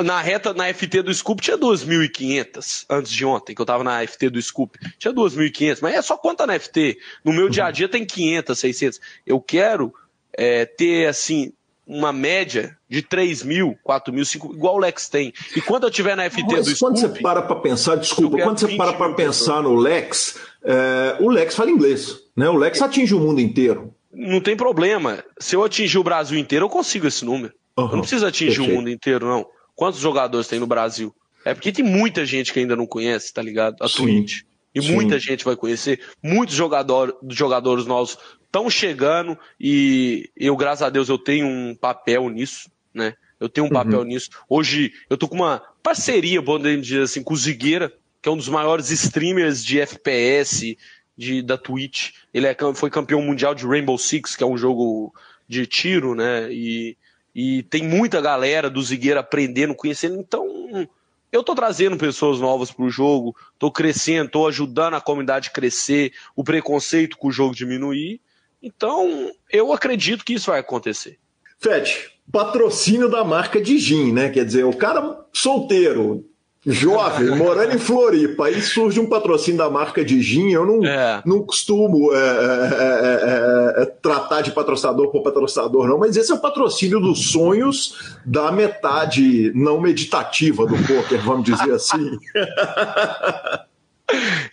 na 0.03 0.21
reta, 0.21 0.53
na 0.53 0.73
FT 0.73 1.01
do 1.01 1.15
Scoop 1.15 1.41
tinha 1.41 1.57
2.500 1.57 2.85
antes 2.91 3.11
de 3.11 3.25
ontem, 3.25 3.55
que 3.55 3.63
eu 3.63 3.65
tava 3.65 3.83
na 3.83 4.07
FT 4.07 4.29
do 4.29 4.43
Scoop. 4.43 4.79
Tinha 4.99 5.15
2.500, 5.15 5.79
mas 5.81 5.95
é 5.95 6.03
só 6.03 6.19
quanto 6.19 6.45
na 6.47 6.59
FT. 6.59 6.99
No 7.25 7.33
meu 7.33 7.49
dia 7.49 7.65
a 7.65 7.71
dia 7.71 7.89
tem 7.89 8.05
500, 8.05 8.59
600. 8.59 9.01
Eu 9.27 9.41
quero 9.41 9.95
é, 10.35 10.67
ter, 10.67 11.09
assim, 11.09 11.51
uma 11.87 12.13
média 12.13 12.77
de 12.89 13.01
3 13.01 13.45
mil, 13.45 13.79
4 13.85 14.13
mil, 14.13 14.25
5 14.25 14.55
igual 14.55 14.75
o 14.75 14.79
Lex 14.79 15.09
tem. 15.09 15.33
E 15.55 15.61
quando 15.61 15.85
eu 15.85 15.91
tiver 15.91 16.17
na 16.17 16.29
FT 16.29 16.43
mas 16.43 16.67
do 16.67 16.75
Scoop... 16.75 16.81
quando 16.81 16.99
você 16.99 17.21
para 17.21 17.43
para 17.43 17.57
pensar, 17.57 17.97
desculpa, 17.97 18.39
quando 18.39 18.59
você 18.59 18.77
para 18.77 18.93
para 18.95 19.15
pensar 19.15 19.63
no 19.63 19.77
Lex, 19.77 20.37
é, 20.65 21.17
o 21.21 21.31
Lex 21.31 21.55
fala 21.55 21.71
inglês, 21.71 22.17
né? 22.37 22.49
O 22.49 22.57
Lex 22.57 22.83
atinge 22.83 23.15
o 23.15 23.21
mundo 23.21 23.41
inteiro. 23.41 23.95
Não 24.13 24.41
tem 24.41 24.57
problema. 24.57 25.23
Se 25.39 25.55
eu 25.55 25.63
atingir 25.63 25.99
o 25.99 26.05
Brasil 26.05 26.39
inteiro, 26.39 26.65
eu 26.65 26.71
consigo 26.71 27.07
esse 27.07 27.25
número. 27.25 27.55
Uhum, 27.79 27.85
eu 27.85 27.93
não 27.93 28.01
preciso 28.01 28.27
atingir 28.27 28.57
perfeito. 28.57 28.73
o 28.73 28.75
mundo 28.75 28.91
inteiro, 28.91 29.27
não. 29.27 29.47
Quantos 29.75 30.01
jogadores 30.01 30.49
tem 30.49 30.59
no 30.59 30.67
Brasil? 30.67 31.15
É 31.45 31.55
porque 31.55 31.71
tem 31.71 31.85
muita 31.85 32.27
gente 32.27 32.53
que 32.53 32.59
ainda 32.59 32.75
não 32.75 32.87
conhece, 32.87 33.33
tá 33.33 33.43
ligado? 33.43 33.77
A 33.81 33.89
Sim. 33.89 34.05
Twitch. 34.05 34.41
E 34.75 34.83
Sim. 34.83 34.93
muita 34.93 35.19
gente 35.19 35.45
vai 35.45 35.55
conhecer. 35.55 36.01
Muitos 36.23 36.55
jogador, 36.55 37.17
jogadores 37.31 37.87
novos 37.87 38.19
estão 38.57 38.71
chegando 38.71 39.39
e 39.61 40.31
eu, 40.35 40.57
graças 40.57 40.83
a 40.83 40.91
Deus, 40.91 41.09
eu 41.09 41.19
tenho 41.19 41.47
um 41.47 41.75
papel 41.75 42.29
nisso, 42.31 42.71
né? 42.93 43.15
Eu 43.39 43.51
tenho 43.51 43.67
um 43.67 43.69
uhum. 43.69 43.75
papel 43.75 44.03
nisso. 44.03 44.31
Hoje 44.49 44.95
eu 45.11 45.19
tô 45.19 45.29
com 45.29 45.35
uma 45.35 45.63
parceria, 45.83 46.43
podemos 46.43 46.87
dizer 46.87 47.03
assim, 47.03 47.23
com 47.23 47.35
o 47.35 47.37
Zigueira, 47.37 47.93
que 48.23 48.29
é 48.29 48.33
um 48.33 48.37
dos 48.37 48.49
maiores 48.49 48.91
streamers 48.91 49.63
de 49.63 49.79
FPS 49.79 50.77
de, 51.17 51.43
da 51.43 51.59
Twitch. 51.59 52.13
Ele 52.33 52.47
é, 52.47 52.57
foi 52.75 52.89
campeão 52.89 53.21
mundial 53.21 53.55
de 53.55 53.67
Rainbow 53.67 53.99
Six, 53.99 54.35
que 54.35 54.43
é 54.43 54.47
um 54.47 54.57
jogo 54.57 55.15
de 55.47 55.67
tiro, 55.67 56.15
né? 56.15 56.51
E 56.51 56.97
e 57.39 57.65
tem 57.65 57.83
muita 57.83 58.19
galera 58.19 58.71
do 58.71 58.81
Zigueira 58.81 59.21
aprendendo, 59.21 59.75
conhecendo. 59.75 60.19
Então, 60.19 60.89
eu 61.31 61.45
tô 61.45 61.55
trazendo 61.55 61.95
pessoas 61.99 62.41
novas 62.41 62.73
pro 62.73 62.89
jogo, 62.89 63.37
tô 63.59 63.71
crescendo, 63.71 64.31
tô 64.31 64.49
ajudando 64.49 64.95
a 64.95 65.03
comunidade 65.03 65.51
a 65.51 65.53
crescer, 65.53 66.15
o 66.35 66.43
preconceito 66.43 67.19
com 67.19 67.29
o 67.29 67.31
jogo 67.31 67.55
diminuir. 67.55 68.23
Então, 68.63 69.31
eu 69.51 69.73
acredito 69.73 70.25
que 70.25 70.35
isso 70.35 70.51
vai 70.51 70.61
acontecer. 70.61 71.19
Fete, 71.59 72.11
patrocínio 72.31 73.09
da 73.09 73.25
marca 73.25 73.61
de 73.61 73.79
gin, 73.79 74.13
né? 74.13 74.29
Quer 74.29 74.45
dizer, 74.45 74.65
o 74.65 74.77
cara 74.77 75.25
solteiro, 75.33 76.25
jovem, 76.65 77.31
morando 77.37 77.75
em 77.75 77.79
Floripa, 77.79 78.47
aí 78.47 78.61
surge 78.61 78.99
um 78.99 79.07
patrocínio 79.07 79.59
da 79.59 79.71
marca 79.71 80.05
de 80.05 80.21
gin. 80.21 80.51
Eu 80.51 80.67
não, 80.67 80.85
é. 80.85 81.23
não 81.25 81.43
costumo 81.43 82.13
é 82.13 82.17
é, 82.17 82.21
é, 82.21 83.81
é, 83.81 83.83
é, 83.83 83.87
tratar 83.87 84.43
de 84.43 84.51
patrocinador 84.51 85.11
por 85.11 85.23
patrocinador, 85.23 85.87
não, 85.87 85.99
mas 85.99 86.17
esse 86.17 86.33
é 86.33 86.35
o 86.35 86.41
patrocínio 86.41 87.01
dos 87.01 87.31
sonhos 87.31 88.17
da 88.25 88.51
metade 88.51 89.53
não 89.55 89.81
meditativa 89.81 90.67
do 90.67 90.77
poker, 90.77 91.23
vamos 91.25 91.45
dizer 91.45 91.73
assim. 91.73 92.19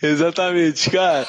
Exatamente, 0.02 0.90
cara. 0.90 1.26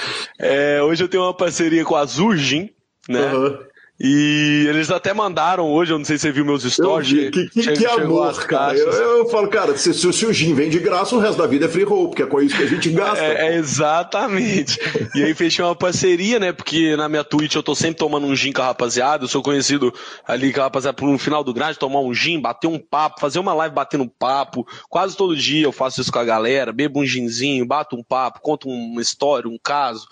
hoje 0.83 1.03
eu 1.03 1.07
tenho 1.07 1.23
uma 1.23 1.33
parceria 1.33 1.83
com 1.83 1.95
a 1.95 2.01
Azul 2.01 2.35
Gin, 2.35 2.69
né? 3.07 3.33
Uhum. 3.33 3.57
E 3.97 4.65
eles 4.67 4.91
até 4.91 5.13
mandaram 5.13 5.71
hoje, 5.71 5.93
eu 5.93 5.97
não 5.97 6.03
sei 6.03 6.17
se 6.17 6.23
você 6.23 6.31
viu 6.31 6.43
meus 6.43 6.63
stories. 6.63 7.31
Que, 7.31 7.49
que, 7.49 7.71
que 7.71 7.85
amor, 7.85 8.45
cara. 8.45 8.77
Eu, 8.77 8.91
eu, 9.19 9.29
falo, 9.29 9.47
cara, 9.47 9.77
se, 9.77 9.93
se, 9.93 10.11
se, 10.11 10.25
o 10.25 10.33
gin 10.33 10.53
vem 10.53 10.69
de 10.69 10.79
graça, 10.79 11.15
o 11.15 11.19
resto 11.19 11.37
da 11.37 11.47
vida 11.47 11.65
é 11.65 11.69
free 11.69 11.85
roll, 11.85 12.09
porque 12.09 12.23
é 12.23 12.25
com 12.25 12.41
isso 12.41 12.57
que 12.57 12.63
a 12.63 12.67
gente 12.67 12.89
gasta. 12.89 13.23
É, 13.23 13.47
é 13.47 13.55
exatamente. 13.55 14.77
e 15.15 15.23
aí 15.23 15.33
fechei 15.33 15.63
uma 15.63 15.75
parceria, 15.75 16.39
né? 16.39 16.51
Porque 16.51 16.97
na 16.97 17.07
minha 17.07 17.23
Twitch 17.23 17.55
eu 17.55 17.63
tô 17.63 17.73
sempre 17.73 17.97
tomando 17.97 18.27
um 18.27 18.35
gin 18.35 18.51
com 18.51 18.61
a 18.61 18.65
rapaziada. 18.65 19.23
Eu 19.23 19.29
sou 19.29 19.41
conhecido 19.41 19.93
ali 20.27 20.51
com 20.51 20.59
a 20.59 20.63
rapaziada 20.65 20.95
por 20.95 21.17
final 21.17 21.41
do 21.41 21.53
grande, 21.53 21.79
tomar 21.79 22.01
um 22.01 22.13
gin, 22.13 22.41
bater 22.41 22.67
um 22.67 22.77
papo, 22.77 23.21
fazer 23.21 23.39
uma 23.39 23.53
live 23.53 23.73
batendo 23.73 24.11
papo. 24.19 24.67
Quase 24.89 25.15
todo 25.15 25.37
dia 25.37 25.63
eu 25.63 25.71
faço 25.71 26.01
isso 26.01 26.11
com 26.11 26.19
a 26.19 26.25
galera, 26.25 26.73
bebo 26.73 26.99
um 26.99 27.05
ginzinho, 27.05 27.65
bato 27.65 27.95
um 27.95 28.03
papo, 28.03 28.41
conto 28.41 28.67
uma 28.67 29.01
história, 29.01 29.49
um 29.49 29.57
caso. 29.57 30.05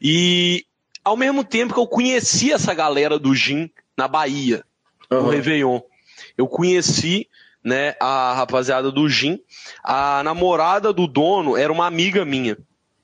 E 0.00 0.64
ao 1.04 1.16
mesmo 1.16 1.44
tempo 1.44 1.74
que 1.74 1.80
eu 1.80 1.86
conheci 1.86 2.52
essa 2.52 2.72
galera 2.72 3.18
do 3.18 3.34
Gin 3.34 3.70
na 3.96 4.08
Bahia, 4.08 4.64
uhum. 5.10 5.22
no 5.22 5.28
Réveillon. 5.28 5.80
Eu 6.36 6.48
conheci 6.48 7.28
né, 7.62 7.94
a 8.00 8.34
rapaziada 8.34 8.90
do 8.90 9.08
Gin. 9.08 9.38
A 9.82 10.22
namorada 10.22 10.92
do 10.92 11.06
dono 11.06 11.56
era 11.56 11.72
uma 11.72 11.86
amiga 11.86 12.24
minha. 12.24 12.56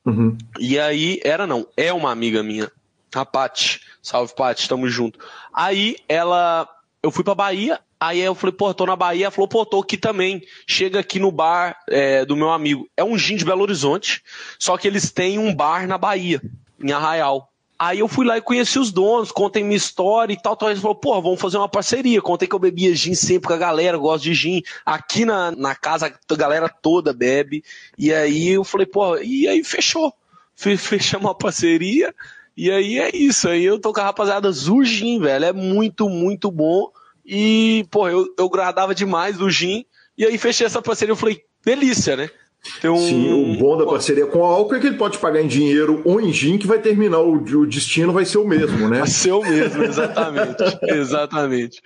Uhum. 0.04 0.36
E 0.58 0.78
aí, 0.78 1.20
era 1.24 1.46
não, 1.46 1.66
é 1.76 1.92
uma 1.92 2.10
amiga 2.10 2.42
minha. 2.42 2.70
A 3.14 3.24
Paty. 3.24 3.80
Salve, 4.02 4.34
Paty, 4.34 4.68
tamo 4.68 4.88
junto. 4.88 5.18
Aí 5.52 5.96
ela. 6.08 6.68
Eu 7.02 7.10
fui 7.10 7.24
pra 7.24 7.34
Bahia, 7.34 7.80
aí 7.98 8.20
eu 8.20 8.34
falei, 8.34 8.54
pô, 8.54 8.72
tô 8.74 8.84
na 8.84 8.94
Bahia. 8.94 9.24
Ela 9.24 9.30
falou, 9.30 9.48
pô, 9.48 9.64
tô 9.64 9.80
aqui 9.80 9.96
também. 9.96 10.42
Chega 10.66 11.00
aqui 11.00 11.18
no 11.18 11.32
bar 11.32 11.78
é, 11.88 12.24
do 12.24 12.36
meu 12.36 12.50
amigo. 12.50 12.88
É 12.96 13.02
um 13.02 13.16
gin 13.16 13.36
de 13.36 13.44
Belo 13.44 13.62
Horizonte, 13.62 14.22
só 14.58 14.76
que 14.76 14.86
eles 14.86 15.10
têm 15.10 15.38
um 15.38 15.54
bar 15.54 15.86
na 15.86 15.96
Bahia, 15.96 16.42
em 16.82 16.92
Arraial. 16.92 17.50
Aí 17.82 18.00
eu 18.00 18.08
fui 18.08 18.26
lá 18.26 18.36
e 18.36 18.42
conheci 18.42 18.78
os 18.78 18.92
donos, 18.92 19.32
contei 19.32 19.64
minha 19.64 19.74
história 19.74 20.34
e 20.34 20.36
tal. 20.36 20.52
Então 20.52 20.68
eles 20.68 20.82
falaram, 20.82 21.00
porra, 21.00 21.22
vamos 21.22 21.40
fazer 21.40 21.56
uma 21.56 21.66
parceria. 21.66 22.20
Contei 22.20 22.46
que 22.46 22.54
eu 22.54 22.58
bebia 22.58 22.94
gin 22.94 23.14
sempre 23.14 23.48
com 23.48 23.54
a 23.54 23.56
galera, 23.56 23.96
gosto 23.96 24.24
de 24.24 24.34
gin. 24.34 24.62
Aqui 24.84 25.24
na, 25.24 25.50
na 25.52 25.74
casa 25.74 26.12
a 26.30 26.34
galera 26.34 26.68
toda 26.68 27.14
bebe. 27.14 27.64
E 27.96 28.12
aí 28.12 28.50
eu 28.50 28.64
falei, 28.64 28.86
porra, 28.86 29.22
e 29.22 29.48
aí 29.48 29.64
fechou. 29.64 30.12
Fechamos 30.54 31.26
uma 31.26 31.34
parceria. 31.34 32.14
E 32.54 32.70
aí 32.70 32.98
é 32.98 33.16
isso. 33.16 33.48
Aí 33.48 33.64
eu 33.64 33.80
tô 33.80 33.94
com 33.94 34.00
a 34.00 34.04
rapaziada 34.04 34.52
Zugin, 34.52 35.18
velho. 35.18 35.46
É 35.46 35.52
muito, 35.54 36.06
muito 36.10 36.50
bom. 36.50 36.92
E, 37.24 37.86
porra, 37.90 38.10
eu, 38.10 38.26
eu 38.38 38.50
gradava 38.50 38.94
demais 38.94 39.38
do 39.38 39.48
gin. 39.48 39.86
E 40.18 40.26
aí 40.26 40.36
fechei 40.36 40.66
essa 40.66 40.82
parceria. 40.82 41.12
Eu 41.12 41.16
falei, 41.16 41.42
delícia, 41.64 42.14
né? 42.14 42.28
Um... 42.84 42.96
Sim, 42.96 43.32
o 43.32 43.58
bom 43.58 43.76
da 43.76 43.86
parceria 43.86 44.26
com 44.26 44.44
a 44.44 44.48
álcool 44.48 44.74
é 44.74 44.80
que 44.80 44.86
ele 44.86 44.96
pode 44.96 45.18
pagar 45.18 45.42
em 45.42 45.46
dinheiro 45.46 46.02
ou 46.04 46.20
em 46.20 46.32
gin, 46.32 46.58
que 46.58 46.66
vai 46.66 46.78
terminar, 46.78 47.20
o, 47.20 47.34
o 47.34 47.66
destino 47.66 48.12
vai 48.12 48.24
ser 48.24 48.38
o 48.38 48.46
mesmo, 48.46 48.88
né? 48.88 48.98
Vai 49.00 49.08
ser 49.08 49.32
o 49.32 49.42
mesmo, 49.42 49.82
exatamente. 49.82 50.62
exatamente. 50.84 51.82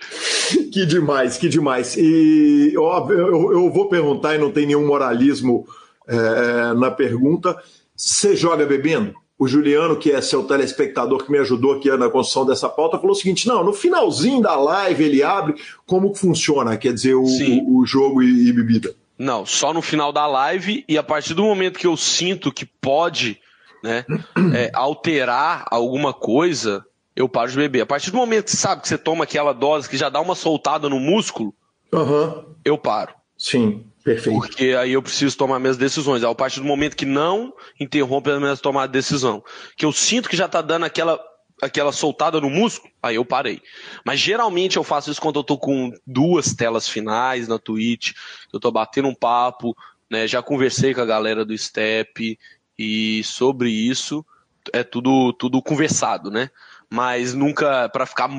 Que 0.71 0.85
demais, 0.85 1.37
que 1.37 1.47
demais. 1.47 1.95
E 1.97 2.73
ó, 2.77 3.09
eu, 3.09 3.53
eu 3.53 3.71
vou 3.71 3.87
perguntar, 3.87 4.35
e 4.35 4.37
não 4.37 4.51
tem 4.51 4.65
nenhum 4.65 4.85
moralismo 4.85 5.65
é, 6.07 6.73
na 6.73 6.91
pergunta: 6.91 7.55
você 7.95 8.35
joga 8.35 8.65
bebendo? 8.65 9.13
O 9.37 9.47
Juliano, 9.47 9.97
que 9.97 10.11
é 10.11 10.21
seu 10.21 10.43
telespectador 10.43 11.25
que 11.25 11.31
me 11.31 11.37
ajudou 11.39 11.73
aqui 11.73 11.89
na 11.97 12.09
construção 12.09 12.45
dessa 12.45 12.69
pauta, 12.69 12.97
falou 12.97 13.11
o 13.11 13.15
seguinte: 13.15 13.47
não, 13.47 13.63
no 13.63 13.73
finalzinho 13.73 14.41
da 14.41 14.55
live 14.55 15.03
ele 15.03 15.23
abre 15.23 15.55
como 15.85 16.13
funciona, 16.13 16.77
quer 16.77 16.93
dizer, 16.93 17.15
o, 17.15 17.23
o, 17.23 17.79
o 17.79 17.85
jogo 17.85 18.21
e, 18.21 18.47
e 18.47 18.53
bebida. 18.53 18.93
Não, 19.17 19.45
só 19.45 19.73
no 19.73 19.81
final 19.81 20.11
da 20.11 20.27
live 20.27 20.83
e 20.87 20.97
a 20.97 21.03
partir 21.03 21.33
do 21.33 21.43
momento 21.43 21.79
que 21.79 21.87
eu 21.87 21.95
sinto 21.95 22.51
que 22.51 22.65
pode 22.65 23.39
né, 23.81 24.05
é, 24.53 24.71
alterar 24.73 25.65
alguma 25.71 26.13
coisa, 26.13 26.85
eu 27.15 27.29
paro 27.29 27.49
de 27.49 27.57
beber. 27.57 27.81
A 27.81 27.85
partir 27.85 28.11
do 28.11 28.17
momento 28.17 28.45
que 28.45 28.57
sabe 28.57 28.81
que 28.81 28.87
você 28.87 28.97
toma 28.97 29.23
aquela 29.23 29.53
dose 29.53 29.87
que 29.87 29.97
já 29.97 30.09
dá 30.09 30.19
uma 30.19 30.35
soltada 30.35 30.89
no 30.89 30.99
músculo, 30.99 31.53
uhum. 31.93 32.43
eu 32.65 32.77
paro. 32.77 33.13
Sim, 33.37 33.85
perfeito. 34.03 34.37
Porque 34.37 34.75
aí 34.77 34.93
eu 34.93 35.01
preciso 35.01 35.37
tomar 35.37 35.59
minhas 35.59 35.77
decisões. 35.77 36.23
A 36.23 36.35
partir 36.35 36.59
do 36.59 36.65
momento 36.65 36.95
que 36.95 37.05
não 37.05 37.53
interrompe 37.79 38.31
a 38.31 38.39
minha 38.39 38.57
tomada 38.57 38.87
de 38.87 38.93
decisão, 38.93 39.43
que 39.77 39.85
eu 39.85 39.91
sinto 39.91 40.27
que 40.27 40.37
já 40.37 40.47
tá 40.47 40.61
dando 40.61 40.85
aquela 40.85 41.19
aquela 41.61 41.91
soltada 41.91 42.39
no 42.41 42.49
músculo, 42.49 42.91
aí 43.01 43.15
eu 43.15 43.25
parei. 43.25 43.61
Mas 44.05 44.19
geralmente 44.19 44.77
eu 44.77 44.83
faço 44.83 45.11
isso 45.11 45.21
quando 45.21 45.39
eu 45.39 45.43
tô 45.43 45.57
com 45.57 45.91
duas 46.05 46.53
telas 46.53 46.87
finais 46.87 47.47
na 47.47 47.57
Twitch, 47.57 48.13
eu 48.51 48.59
tô 48.59 48.71
batendo 48.71 49.07
um 49.07 49.15
papo, 49.15 49.75
né? 50.09 50.27
Já 50.27 50.41
conversei 50.41 50.93
com 50.93 51.01
a 51.01 51.05
galera 51.05 51.45
do 51.45 51.57
Step 51.57 52.37
e 52.77 53.23
sobre 53.23 53.69
isso. 53.69 54.25
é 54.73 54.83
tudo, 54.83 55.33
tudo 55.33 55.61
conversado, 55.61 56.29
né? 56.29 56.49
Mas 56.89 57.33
nunca 57.33 57.89
para 57.89 58.05
ficar 58.05 58.29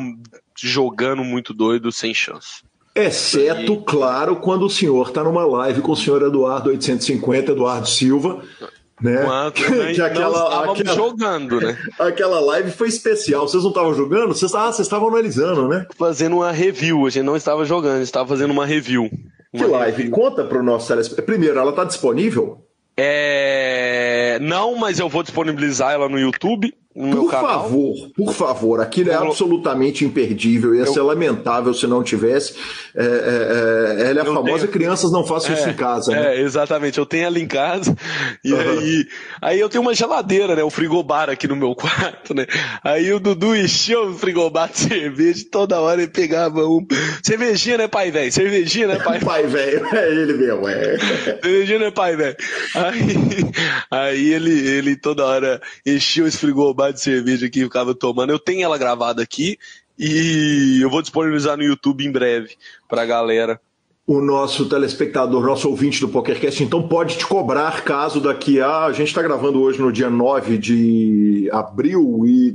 jogando 0.57 1.25
muito 1.25 1.53
doido 1.53 1.91
sem 1.91 2.15
chance. 2.15 2.63
Exceto, 2.95 3.75
e... 3.75 3.85
claro, 3.85 4.37
quando 4.37 4.65
o 4.65 4.71
senhor 4.71 5.09
está 5.09 5.23
numa 5.23 5.45
live 5.45 5.83
com 5.83 5.93
o 5.93 5.97
senhor 5.97 6.23
Eduardo 6.23 6.71
850, 6.71 7.53
Eduardo 7.53 7.87
Silva, 7.87 8.43
né? 9.01 9.25
Quanto 9.25 9.63
que, 9.63 9.95
que 9.95 10.01
aquela, 10.01 10.71
aquela, 10.73 10.95
jogando, 10.95 11.61
né? 11.61 11.77
Aquela 11.99 12.41
live 12.41 12.71
foi 12.71 12.89
especial. 12.89 13.47
Vocês 13.47 13.63
não 13.63 13.71
estavam 13.71 13.95
jogando? 13.95 14.29
Vocês, 14.29 14.55
ah, 14.55 14.73
vocês 14.73 14.87
estavam 14.87 15.09
analisando, 15.09 15.69
né? 15.69 15.87
Fazendo 15.99 16.37
uma 16.37 16.51
review. 16.51 17.07
A 17.07 17.11
gente 17.11 17.25
não 17.25 17.37
estava 17.37 17.65
jogando, 17.65 17.95
a 17.95 17.99
gente 17.99 18.07
estava 18.07 18.29
fazendo 18.29 18.51
uma 18.51 18.67
review. 18.67 19.11
Uma 19.53 19.65
que 19.65 19.71
live? 19.71 19.97
Review. 19.97 20.13
Conta 20.13 20.45
para 20.45 20.59
o 20.59 20.63
nosso 20.63 20.89
telespectador. 20.89 21.27
Primeiro, 21.27 21.59
ela 21.59 21.71
está 21.71 21.85
disponível? 21.85 22.59
É... 22.97 24.39
Não, 24.41 24.77
mas 24.77 24.99
eu 24.99 25.09
vou 25.09 25.23
disponibilizar 25.23 25.93
ela 25.93 26.09
no 26.09 26.19
YouTube 26.19 26.73
no 26.97 27.25
por 27.25 27.31
favor, 27.31 27.95
por 28.17 28.33
favor, 28.33 28.81
aquilo 28.81 29.11
é 29.11 29.15
absolutamente 29.15 30.05
imperdível. 30.05 30.75
Ia 30.75 30.83
eu... 30.83 30.93
ser 30.93 31.03
lamentável 31.03 31.75
se 31.75 31.87
não 31.87 32.03
tivesse. 32.03 32.55
É, 32.95 33.05
é, 33.05 34.03
é, 34.03 34.11
ela 34.11 34.21
é 34.21 34.23
a 34.23 34.25
eu 34.25 34.35
famosa 34.35 34.61
tenho... 34.61 34.73
crianças 34.73 35.13
não 35.13 35.25
façam 35.27 35.55
isso 35.55 35.69
é, 35.69 35.73
em 35.73 35.75
casa. 35.75 36.13
Né? 36.13 36.37
É, 36.37 36.41
exatamente. 36.41 36.99
Eu 36.99 37.05
tenho 37.05 37.27
ela 37.27 37.39
em 37.39 37.47
casa 37.47 37.95
e 38.43 38.53
uhum. 38.53 38.61
aí, 38.61 39.07
aí 39.43 39.61
eu 39.61 39.69
tenho 39.69 39.83
uma 39.83 39.95
geladeira, 39.95 40.57
né? 40.57 40.65
Um 40.65 40.71
frigobar 40.71 41.29
aqui 41.29 41.47
no 41.47 41.55
meu 41.55 41.75
quarto, 41.75 42.35
né? 42.35 42.47
Aí 42.83 43.13
o 43.13 43.21
Dudu 43.21 43.55
encheu 43.55 44.09
o 44.09 44.15
frigobar 44.15 44.71
de 44.71 44.79
cerveja 44.97 45.45
toda 45.51 45.81
hora 45.81 46.03
ele 46.03 46.11
pegava 46.11 46.65
um. 46.67 46.87
Cervejinha, 47.23 47.79
né, 47.79 47.89
pai 47.89 48.11
velho? 48.11 48.33
Cervejinha, 48.33 48.87
né, 48.89 48.99
pai? 48.99 49.21
pai 49.25 49.47
velho, 49.47 49.87
é 49.95 50.11
ele 50.11 50.33
mesmo, 50.35 50.69
é. 50.69 50.97
Cervejinha, 51.43 51.79
né, 51.79 51.91
pai 51.91 52.17
velho? 52.17 52.37
Aí, 52.75 53.07
aí 53.91 54.33
ele, 54.33 54.69
ele 54.69 54.97
toda 54.97 55.25
hora 55.25 55.61
encheu 55.85 56.27
esse 56.27 56.39
frigobar 56.39 56.86
de 56.93 57.01
cerveja 57.01 57.49
que 57.49 57.63
ficava 57.63 57.95
tomando. 57.95 58.31
Eu 58.31 58.39
tenho 58.39 58.63
ela 58.63 58.79
gravada 58.79 59.23
aqui 59.23 59.59
e 59.99 60.79
eu 60.83 60.91
vou 60.91 61.03
disponibilizar 61.03 61.57
no 61.57 61.63
YouTube 61.63 62.05
em 62.05 62.11
breve 62.11 62.57
pra 62.89 63.07
galera. 63.07 63.61
O 64.07 64.21
nosso 64.21 64.69
telespectador, 64.69 65.45
nosso 65.45 65.69
ouvinte 65.69 66.01
do 66.01 66.09
PokerCast, 66.09 66.63
então 66.63 66.87
pode 66.87 67.19
te 67.19 67.27
cobrar 67.27 67.83
caso 67.83 68.21
daqui 68.21 68.61
a. 68.61 68.85
A 68.85 68.93
gente 68.93 69.09
está 69.09 69.21
gravando 69.21 69.61
hoje 69.61 69.81
no 69.81 69.91
dia 69.91 70.09
9 70.09 70.59
de 70.59 71.49
abril 71.53 72.23
e 72.25 72.55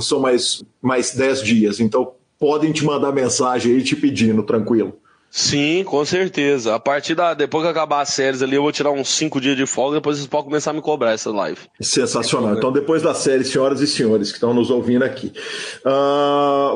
são 0.00 0.20
mais, 0.20 0.62
mais 0.80 1.12
10 1.12 1.42
dias, 1.42 1.80
então 1.80 2.12
podem 2.38 2.70
te 2.70 2.84
mandar 2.84 3.10
mensagem 3.10 3.74
aí 3.74 3.82
te 3.82 3.96
pedindo, 3.96 4.42
tranquilo. 4.44 4.96
Sim, 5.36 5.82
com 5.82 6.04
certeza. 6.04 6.76
A 6.76 6.78
partir 6.78 7.16
da. 7.16 7.34
Depois 7.34 7.64
que 7.64 7.68
acabar 7.68 8.02
as 8.02 8.10
séries 8.10 8.40
ali, 8.40 8.54
eu 8.54 8.62
vou 8.62 8.70
tirar 8.70 8.92
uns 8.92 9.08
5 9.08 9.40
dias 9.40 9.56
de 9.56 9.66
folga, 9.66 9.96
depois 9.96 10.16
vocês 10.16 10.28
podem 10.28 10.44
começar 10.44 10.70
a 10.70 10.74
me 10.74 10.80
cobrar 10.80 11.10
essa 11.10 11.28
live. 11.32 11.58
Sensacional. 11.80 12.54
Então, 12.54 12.70
depois 12.70 13.02
da 13.02 13.12
série, 13.14 13.42
senhoras 13.42 13.80
e 13.80 13.86
senhores 13.88 14.28
que 14.28 14.36
estão 14.36 14.54
nos 14.54 14.70
ouvindo 14.70 15.02
aqui. 15.02 15.32
Uh, 15.84 15.90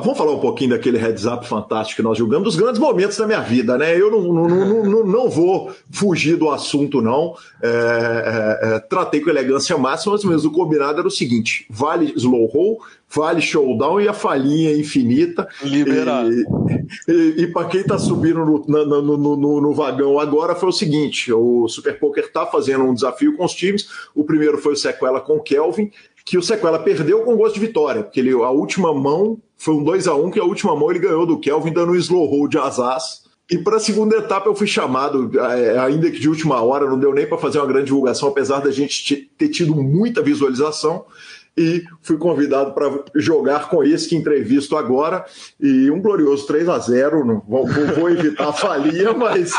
vamos 0.01 0.19
falar 0.19 0.33
um 0.33 0.41
pouquinho 0.41 0.71
daquele 0.71 0.99
heads 0.99 1.25
up 1.25 1.47
fantástico 1.47 1.97
que 1.97 2.03
nós 2.03 2.17
julgamos, 2.17 2.45
dos 2.45 2.57
grandes 2.57 2.81
momentos 2.81 3.17
da 3.17 3.27
minha 3.27 3.41
vida, 3.41 3.77
né? 3.79 3.99
Eu 3.99 4.11
não, 4.11 4.33
não, 4.33 4.85
não, 4.85 5.07
não, 5.07 5.29
vou 5.29 5.73
fugir 5.91 6.37
do 6.37 6.51
assunto, 6.51 7.01
não. 7.01 7.35
É, 7.63 7.69
é, 7.69 8.69
é, 8.69 8.79
tratei 8.81 9.21
com 9.21 9.31
elegância 9.31 9.77
máxima, 9.77 10.19
mas 10.25 10.45
o 10.45 10.51
combinado 10.51 10.99
era 10.99 11.09
o 11.09 11.11
seguinte: 11.11 11.67
vale 11.71 12.13
slow 12.17 12.47
roll, 12.47 12.79
vale 13.09 13.41
showdown 13.41 14.01
e 14.01 14.09
a 14.09 14.13
falinha 14.13 14.77
infinita. 14.77 15.49
Liberado. 15.63 16.31
E, 16.33 16.45
e, 17.09 17.43
e 17.43 17.47
para 17.49 17.69
quem 17.69 17.81
está 17.81 17.99
subindo 17.99 18.45
no, 18.45 18.65
no, 18.67 19.37
no, 19.37 19.61
no, 19.61 19.75
vagão 19.75 20.19
agora 20.19 20.55
foi 20.55 20.69
o 20.69 20.73
seguinte: 20.73 21.33
o 21.33 21.69
Super 21.69 21.99
Poker 21.99 22.25
está 22.25 22.47
fazendo 22.47 22.85
um 22.85 22.95
desafio 22.95 23.37
com 23.37 23.45
os 23.45 23.53
times. 23.53 23.89
O 24.15 24.25
primeiro 24.25 24.59
foi 24.59 24.73
o 24.73 24.77
Sequela 24.77 25.21
com 25.21 25.37
o 25.37 25.43
Kelvin, 25.43 25.91
que 26.25 26.37
o 26.37 26.43
Sequela 26.43 26.79
perdeu 26.79 27.21
com 27.21 27.37
gosto 27.37 27.55
de 27.55 27.61
vitória, 27.61 28.03
porque 28.03 28.21
ele, 28.21 28.33
a 28.33 28.51
última 28.51 28.93
mão 28.93 29.39
foi 29.59 29.75
um 29.75 29.83
2 29.83 30.07
a 30.07 30.15
1 30.15 30.31
que 30.31 30.39
a 30.39 30.45
última 30.45 30.75
mão 30.77 30.91
ele 30.91 31.01
ganhou 31.01 31.27
do 31.27 31.39
Kelvin 31.39 31.73
dando 31.73 31.93
um 31.93 31.97
slow 31.97 32.25
roll 32.25 32.49
de 32.49 32.57
asas. 32.57 33.27
E 33.51 33.59
para 33.59 33.77
a 33.77 33.81
segunda 33.81 34.17
etapa 34.17 34.49
eu 34.49 34.55
fui 34.55 34.67
chamado, 34.67 35.31
é, 35.41 35.79
ainda 35.79 36.11
que 36.11 36.21
de 36.21 36.29
última 36.29 36.63
hora, 36.63 36.89
não 36.89 36.99
deu 36.99 37.13
nem 37.13 37.27
para 37.27 37.39
fazer 37.39 37.59
uma 37.59 37.67
grande 37.67 37.87
divulgação, 37.87 38.29
apesar 38.29 38.61
da 38.61 38.71
gente 38.71 39.29
ter 39.37 39.49
tido 39.49 39.75
muita 39.75 40.23
visualização 40.23 41.05
e 41.59 41.85
fui 42.03 42.17
convidado 42.17 42.73
para 42.73 42.89
jogar 43.17 43.69
com 43.69 43.83
esse 43.83 44.09
que 44.09 44.17
entrevisto 44.17 44.77
agora 44.77 45.25
e 45.61 45.91
um 45.91 46.01
glorioso 46.01 46.47
3 46.47 46.69
a 46.69 46.79
0 46.79 47.25
não, 47.25 47.43
vou, 47.47 47.67
vou 47.67 48.09
evitar 48.09 48.49
a 48.49 48.53
falinha, 48.53 49.13
mas... 49.19 49.53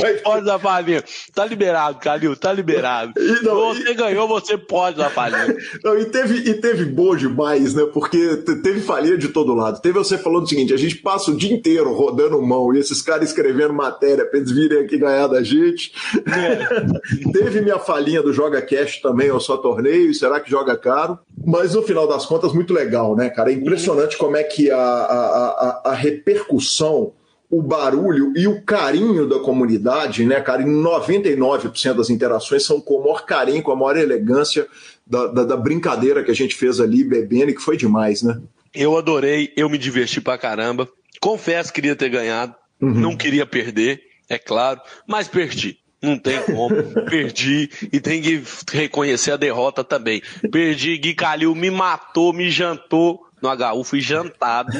mas... 0.00 0.20
Pode 0.22 0.46
dar 0.46 0.58
falinha. 0.58 1.02
Tá 1.34 1.44
liberado, 1.44 1.98
Calil, 1.98 2.36
tá 2.36 2.52
liberado. 2.52 3.12
E 3.16 3.44
não, 3.44 3.74
você 3.74 3.90
e... 3.90 3.94
ganhou, 3.94 4.28
você 4.28 4.56
pode 4.56 4.96
dar 4.96 5.10
falinha. 5.10 5.56
Não, 5.82 5.98
e, 5.98 6.04
teve, 6.06 6.50
e 6.50 6.54
teve 6.54 6.84
boa 6.84 7.16
demais, 7.16 7.74
né? 7.74 7.84
Porque 7.92 8.36
teve 8.62 8.80
falinha 8.80 9.16
de 9.16 9.28
todo 9.28 9.54
lado. 9.54 9.80
Teve 9.80 9.98
você 9.98 10.18
falando 10.18 10.44
o 10.44 10.46
seguinte, 10.46 10.74
a 10.74 10.76
gente 10.76 10.96
passa 10.96 11.30
o 11.30 11.36
dia 11.36 11.52
inteiro 11.52 11.92
rodando 11.92 12.40
mão 12.42 12.74
e 12.74 12.78
esses 12.78 13.00
caras 13.00 13.28
escrevendo 13.28 13.72
matéria 13.72 14.24
para 14.26 14.38
eles 14.38 14.50
virem 14.50 14.84
aqui 14.84 14.98
ganhar 14.98 15.26
da 15.26 15.42
gente. 15.42 15.92
É. 16.26 16.60
teve 17.32 17.60
minha 17.60 17.78
falinha 17.78 18.22
do 18.22 18.32
Joga 18.32 18.60
Cash 18.62 19.00
também, 19.00 19.28
eu 19.28 19.40
só 19.40 19.56
torneio, 19.56 20.12
será 20.14 20.38
que 20.40 20.50
joga 20.50 20.59
caro, 20.76 21.18
mas 21.44 21.74
no 21.74 21.82
final 21.82 22.06
das 22.06 22.26
contas, 22.26 22.52
muito 22.52 22.72
legal, 22.72 23.16
né, 23.16 23.30
cara? 23.30 23.50
É 23.50 23.54
impressionante 23.54 24.16
como 24.16 24.36
é 24.36 24.42
que 24.42 24.70
a, 24.70 24.76
a, 24.76 25.80
a, 25.84 25.90
a 25.90 25.94
repercussão 25.94 27.12
o 27.50 27.60
barulho 27.60 28.32
e 28.36 28.46
o 28.46 28.62
carinho 28.62 29.28
da 29.28 29.40
comunidade, 29.40 30.24
né, 30.24 30.40
cara? 30.40 30.62
Em 30.62 30.66
99% 30.66 31.94
das 31.94 32.08
interações 32.08 32.64
são 32.64 32.80
com 32.80 32.94
o 32.94 33.02
maior 33.02 33.26
carinho, 33.26 33.62
com 33.62 33.72
a 33.72 33.76
maior 33.76 33.96
elegância 33.96 34.68
da, 35.04 35.26
da, 35.26 35.44
da, 35.44 35.56
brincadeira 35.56 36.22
que 36.22 36.30
a 36.30 36.34
gente 36.34 36.54
fez 36.54 36.80
ali 36.80 37.02
bebendo 37.02 37.50
e 37.50 37.54
que 37.54 37.60
foi 37.60 37.76
demais, 37.76 38.22
né? 38.22 38.40
Eu 38.72 38.96
adorei, 38.96 39.52
eu 39.56 39.68
me 39.68 39.76
diverti 39.76 40.20
pra 40.20 40.38
caramba. 40.38 40.88
Confesso 41.20 41.72
que 41.72 41.80
queria 41.80 41.96
ter 41.96 42.08
ganhado, 42.08 42.54
uhum. 42.80 42.94
não 42.94 43.16
queria 43.16 43.44
perder, 43.44 44.00
é 44.28 44.38
claro, 44.38 44.80
mas 45.08 45.26
perdi. 45.26 45.76
Não 46.02 46.18
tem 46.18 46.40
como. 46.42 46.70
Perdi 47.10 47.70
e 47.92 48.00
tem 48.00 48.22
que 48.22 48.42
reconhecer 48.72 49.32
a 49.32 49.36
derrota 49.36 49.84
também. 49.84 50.22
Perdi, 50.50 50.96
Gui 50.98 51.14
Calil 51.14 51.54
me 51.54 51.70
matou, 51.70 52.32
me 52.32 52.50
jantou 52.50 53.26
no 53.42 53.48
HU, 53.48 53.84
fui 53.84 54.00
jantado 54.00 54.72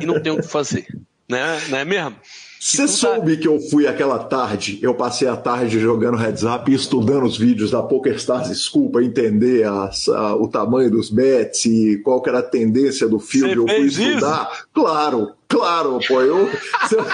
e 0.00 0.06
não 0.06 0.20
tenho 0.20 0.36
o 0.36 0.40
que 0.40 0.48
fazer. 0.48 0.86
Né? 1.28 1.60
Não 1.68 1.78
é 1.78 1.84
mesmo? 1.84 2.16
Você 2.58 2.82
tá- 2.82 2.88
soube 2.88 3.36
que 3.36 3.46
eu 3.46 3.60
fui 3.60 3.86
aquela 3.86 4.18
tarde, 4.18 4.78
eu 4.82 4.94
passei 4.94 5.28
a 5.28 5.36
tarde 5.36 5.78
jogando 5.78 6.16
heads 6.16 6.42
up 6.42 6.70
e 6.70 6.74
estudando 6.74 7.24
os 7.24 7.36
vídeos 7.38 7.70
da 7.70 7.82
PokerStars 7.82 8.58
School 8.64 8.90
para 8.90 9.04
entender 9.04 9.64
a, 9.64 9.90
a, 10.08 10.34
o 10.36 10.48
tamanho 10.48 10.90
dos 10.90 11.10
bets 11.10 11.64
e 11.66 12.00
qual 12.02 12.22
era 12.26 12.38
a 12.40 12.42
tendência 12.42 13.06
do 13.06 13.20
filme. 13.20 13.54
eu 13.54 13.66
fui 13.68 13.86
estudar. 13.86 14.50
Isso? 14.52 14.68
Claro, 14.72 15.32
Claro, 15.48 16.00
pô, 16.06 16.16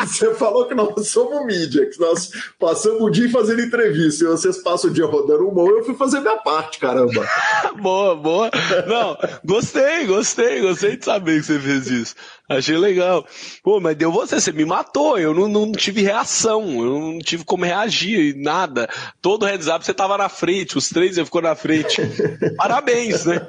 você 0.01 0.35
falou 0.37 0.67
que 0.67 0.75
nós 0.75 1.09
somos 1.09 1.45
mídia, 1.45 1.87
que 1.87 2.01
nós 2.01 2.31
passamos 2.59 3.03
o 3.03 3.11
dia 3.11 3.31
fazendo 3.31 3.61
entrevista 3.61 4.25
e 4.25 4.29
vocês 4.29 4.59
passam 4.59 4.91
o 4.91 4.93
dia 4.93 5.05
rodando 5.05 5.47
um 5.47 5.53
bom, 5.53 5.69
eu 5.69 5.85
fui 5.85 5.95
fazer 5.95 6.21
minha 6.21 6.39
parte, 6.39 6.79
caramba. 6.79 7.29
boa, 7.81 8.17
boa. 8.17 8.51
Não, 8.87 9.19
gostei, 9.45 10.07
gostei, 10.07 10.61
gostei 10.63 10.97
de 10.97 11.05
saber 11.05 11.41
que 11.41 11.47
você 11.47 11.59
fez 11.59 11.87
isso. 11.89 12.15
Achei 12.49 12.77
legal. 12.77 13.27
Pô, 13.63 13.81
mas 13.81 13.97
deu 13.97 14.11
você, 14.11 14.41
você 14.41 14.53
me 14.53 14.65
matou, 14.65 15.19
eu 15.19 15.35
não, 15.35 15.49
não 15.49 15.73
tive 15.73 16.03
reação, 16.03 16.63
eu 16.85 16.99
não 16.99 17.19
tive 17.19 17.45
como 17.45 17.65
reagir, 17.65 18.35
nada. 18.37 18.89
Todo 19.21 19.47
heads 19.47 19.69
up 19.69 19.85
você 19.85 19.95
tava 19.95 20.17
na 20.17 20.29
frente, 20.29 20.77
os 20.77 20.89
três 20.89 21.15
você 21.15 21.25
ficou 21.25 21.43
na 21.43 21.55
frente. 21.55 22.01
Parabéns, 22.57 23.27
né? 23.27 23.47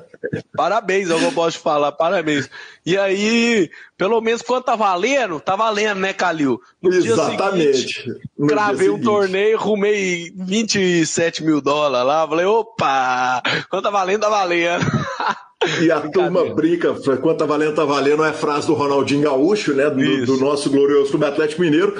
Parabéns, 0.55 1.09
eu 1.09 1.32
posso 1.32 1.59
falar, 1.59 1.91
parabéns. 1.91 2.49
E 2.86 2.97
aí, 2.97 3.69
pelo 3.97 4.21
menos 4.21 4.41
quando 4.41 4.63
tá 4.63 4.76
valendo, 4.76 5.39
tá 5.39 5.55
valendo, 5.55 5.99
né, 5.99 6.13
Calil? 6.13 6.59
No 6.82 6.93
Exatamente. 6.93 7.78
Seguinte, 7.78 8.21
gravei 8.38 8.89
um 8.89 8.99
torneio, 8.99 9.57
arrumei 9.57 10.32
27 10.36 11.43
mil 11.43 11.61
dólares 11.61 12.07
lá, 12.07 12.28
falei, 12.28 12.45
opa, 12.45 13.41
quando 13.69 13.84
tá 13.84 13.89
valendo, 13.89 14.21
tá 14.21 14.30
valendo. 14.30 14.86
E 15.82 15.91
a 15.91 16.01
turma 16.01 16.53
brinca, 16.53 16.93
quanto 17.22 17.38
tá 17.38 17.45
valendo, 17.45 17.76
tá 17.76 17.86
valendo, 17.86 18.24
é 18.24 18.34
frase 18.34 18.68
do 18.68 18.74
Ronaldinho 18.74 19.24
Gaúcho, 19.24 19.74
né? 19.74 19.89
Do, 19.89 20.26
do 20.26 20.38
nosso 20.38 20.70
glorioso 20.70 21.09
Clube 21.09 21.26
Atlético 21.26 21.61
Mineiro. 21.61 21.95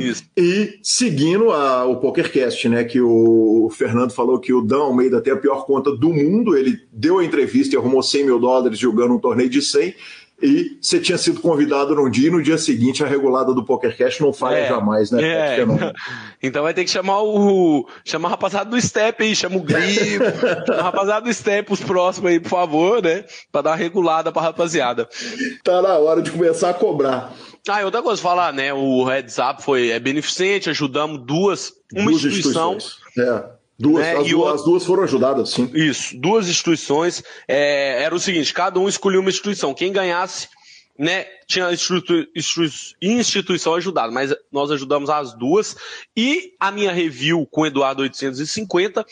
Isso. 0.00 0.24
E 0.36 0.78
seguindo 0.82 1.50
a, 1.50 1.84
o 1.86 1.96
PokerCast, 1.96 2.68
né? 2.68 2.84
Que 2.84 3.00
o, 3.00 3.68
Fernando 3.70 4.12
falou 4.12 4.38
que 4.38 4.52
o 4.52 4.62
Dan 4.62 4.80
Almeida 4.80 5.20
tem 5.20 5.32
a 5.32 5.36
pior 5.36 5.64
conta 5.64 5.90
do 5.94 6.12
mundo. 6.12 6.56
Ele 6.56 6.78
deu 6.92 7.18
a 7.18 7.24
entrevista 7.24 7.74
e 7.74 7.78
arrumou 7.78 8.02
100 8.02 8.24
mil 8.24 8.38
dólares 8.38 8.78
jogando 8.78 9.14
um 9.14 9.18
torneio 9.18 9.48
de 9.48 9.62
100 9.62 9.94
e 10.42 10.76
você 10.80 10.98
tinha 10.98 11.16
sido 11.16 11.40
convidado 11.40 11.94
num 11.94 12.10
dia 12.10 12.28
e 12.28 12.30
no 12.30 12.42
dia 12.42 12.58
seguinte 12.58 13.04
a 13.04 13.06
regulada 13.06 13.54
do 13.54 13.64
PokerCast 13.64 14.20
não 14.20 14.32
falha 14.32 14.56
é, 14.56 14.68
jamais, 14.68 15.10
né? 15.10 15.22
É. 15.22 15.64
Então 16.42 16.64
vai 16.64 16.74
ter 16.74 16.84
que 16.84 16.90
chamar 16.90 17.22
o. 17.22 17.88
chamar 18.04 18.26
a 18.28 18.30
rapaziada 18.32 18.68
do 18.68 18.80
Step 18.80 19.22
aí, 19.22 19.36
chama 19.36 19.56
o 19.56 19.62
Grifo, 19.62 20.24
chama 20.66 20.80
a 20.80 20.82
rapaziada 20.82 21.24
do 21.24 21.32
Step, 21.32 21.72
os 21.72 21.80
próximos 21.80 22.32
aí, 22.32 22.40
por 22.40 22.48
favor, 22.48 23.00
né? 23.00 23.24
Pra 23.52 23.62
dar 23.62 23.70
uma 23.70 23.76
regulada 23.76 24.32
pra 24.32 24.42
rapaziada. 24.42 25.08
Tá 25.62 25.80
na 25.80 25.96
hora 25.98 26.20
de 26.20 26.32
começar 26.32 26.70
a 26.70 26.74
cobrar. 26.74 27.32
Ah, 27.68 27.80
e 27.80 27.84
outra 27.84 28.02
coisa 28.02 28.20
falar, 28.20 28.52
né? 28.52 28.74
O 28.74 29.04
Heads 29.04 29.38
Up 29.38 29.62
foi, 29.62 29.90
é 29.90 30.00
beneficente, 30.00 30.68
ajudamos 30.68 31.24
duas, 31.24 31.72
uma 31.92 32.10
duas 32.10 32.24
instituição. 32.24 32.76
É 33.16 33.61
Duas, 33.78 34.04
né? 34.04 34.16
as, 34.16 34.28
duas, 34.28 34.54
as, 34.54 34.64
duas, 34.64 34.84
foram 34.84 35.02
ajudadas, 35.02 35.50
sim. 35.50 35.70
Isso, 35.74 36.16
duas 36.16 36.48
instituições. 36.48 37.22
É, 37.48 38.02
era 38.02 38.14
o 38.14 38.20
seguinte: 38.20 38.52
cada 38.52 38.78
um 38.78 38.88
escolhia 38.88 39.20
uma 39.20 39.30
instituição. 39.30 39.74
Quem 39.74 39.92
ganhasse, 39.92 40.48
né, 40.98 41.24
tinha 41.46 41.72
institui, 41.72 42.28
instituição 43.00 43.74
ajudada, 43.74 44.12
mas 44.12 44.32
nós 44.52 44.70
ajudamos 44.70 45.10
as 45.10 45.34
duas. 45.34 45.76
E 46.16 46.52
a 46.60 46.70
minha 46.70 46.92
review 46.92 47.46
com 47.50 47.62
o 47.62 47.66
Eduardo 47.66 48.02
850 48.02 49.04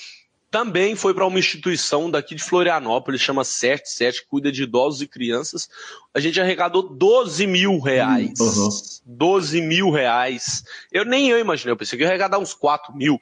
também 0.50 0.96
foi 0.96 1.14
para 1.14 1.26
uma 1.26 1.38
instituição 1.38 2.10
daqui 2.10 2.34
de 2.34 2.42
Florianópolis, 2.42 3.20
chama 3.20 3.44
CERT, 3.44 3.86
CERT, 3.86 4.26
cuida 4.28 4.50
de 4.50 4.64
idosos 4.64 5.00
e 5.00 5.06
crianças. 5.06 5.68
A 6.12 6.18
gente 6.18 6.40
arrecadou 6.40 6.82
12 6.82 7.46
mil 7.46 7.78
reais. 7.78 8.38
Uhum. 8.40 8.68
12 9.06 9.62
mil 9.62 9.90
reais. 9.90 10.64
Eu 10.90 11.04
nem 11.04 11.30
eu 11.30 11.38
imaginei, 11.38 11.72
eu 11.72 11.76
pensei 11.76 11.96
que 11.96 12.04
ia 12.04 12.08
arrecadar 12.08 12.38
uns 12.38 12.52
4 12.52 12.94
mil, 12.94 13.20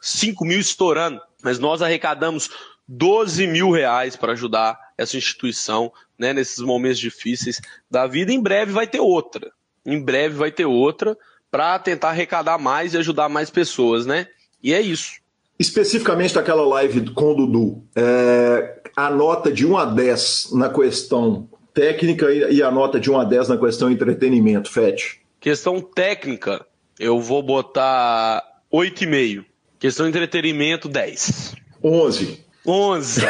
5 0.00 0.44
mil 0.44 0.60
estourando. 0.60 1.20
Mas 1.42 1.58
nós 1.58 1.82
arrecadamos 1.82 2.50
12 2.86 3.46
mil 3.46 3.70
reais 3.70 4.16
para 4.16 4.32
ajudar 4.32 4.78
essa 4.96 5.16
instituição 5.16 5.92
né, 6.18 6.32
nesses 6.32 6.58
momentos 6.58 6.98
difíceis 6.98 7.60
da 7.90 8.06
vida. 8.06 8.32
Em 8.32 8.40
breve 8.40 8.72
vai 8.72 8.86
ter 8.86 9.00
outra. 9.00 9.52
Em 9.84 10.00
breve 10.00 10.34
vai 10.34 10.50
ter 10.50 10.66
outra 10.66 11.16
para 11.50 11.78
tentar 11.78 12.10
arrecadar 12.10 12.58
mais 12.58 12.94
e 12.94 12.98
ajudar 12.98 13.28
mais 13.28 13.50
pessoas, 13.50 14.04
né? 14.04 14.26
E 14.62 14.74
é 14.74 14.80
isso. 14.80 15.12
Especificamente 15.58 16.34
daquela 16.34 16.66
live 16.66 17.10
com 17.10 17.32
o 17.32 17.34
Dudu, 17.34 17.82
é, 17.96 18.80
a 18.94 19.10
nota 19.10 19.50
de 19.50 19.66
1 19.66 19.76
a 19.76 19.84
10 19.86 20.52
na 20.52 20.68
questão 20.68 21.48
técnica 21.74 22.30
e 22.30 22.62
a 22.62 22.70
nota 22.70 23.00
de 23.00 23.10
1 23.10 23.20
a 23.20 23.24
10 23.24 23.48
na 23.48 23.56
questão 23.56 23.90
entretenimento, 23.90 24.70
Fete. 24.70 25.20
Questão 25.40 25.80
técnica, 25.80 26.64
eu 26.98 27.20
vou 27.20 27.42
botar 27.42 28.42
8,5. 28.72 29.44
Questão 29.78 30.08
entretenimento, 30.08 30.88
10. 30.88 31.54
11. 31.82 32.48
11, 32.66 33.22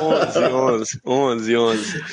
11, 0.00 0.38
11, 0.38 1.00
11, 1.04 1.56
11. 1.56 2.04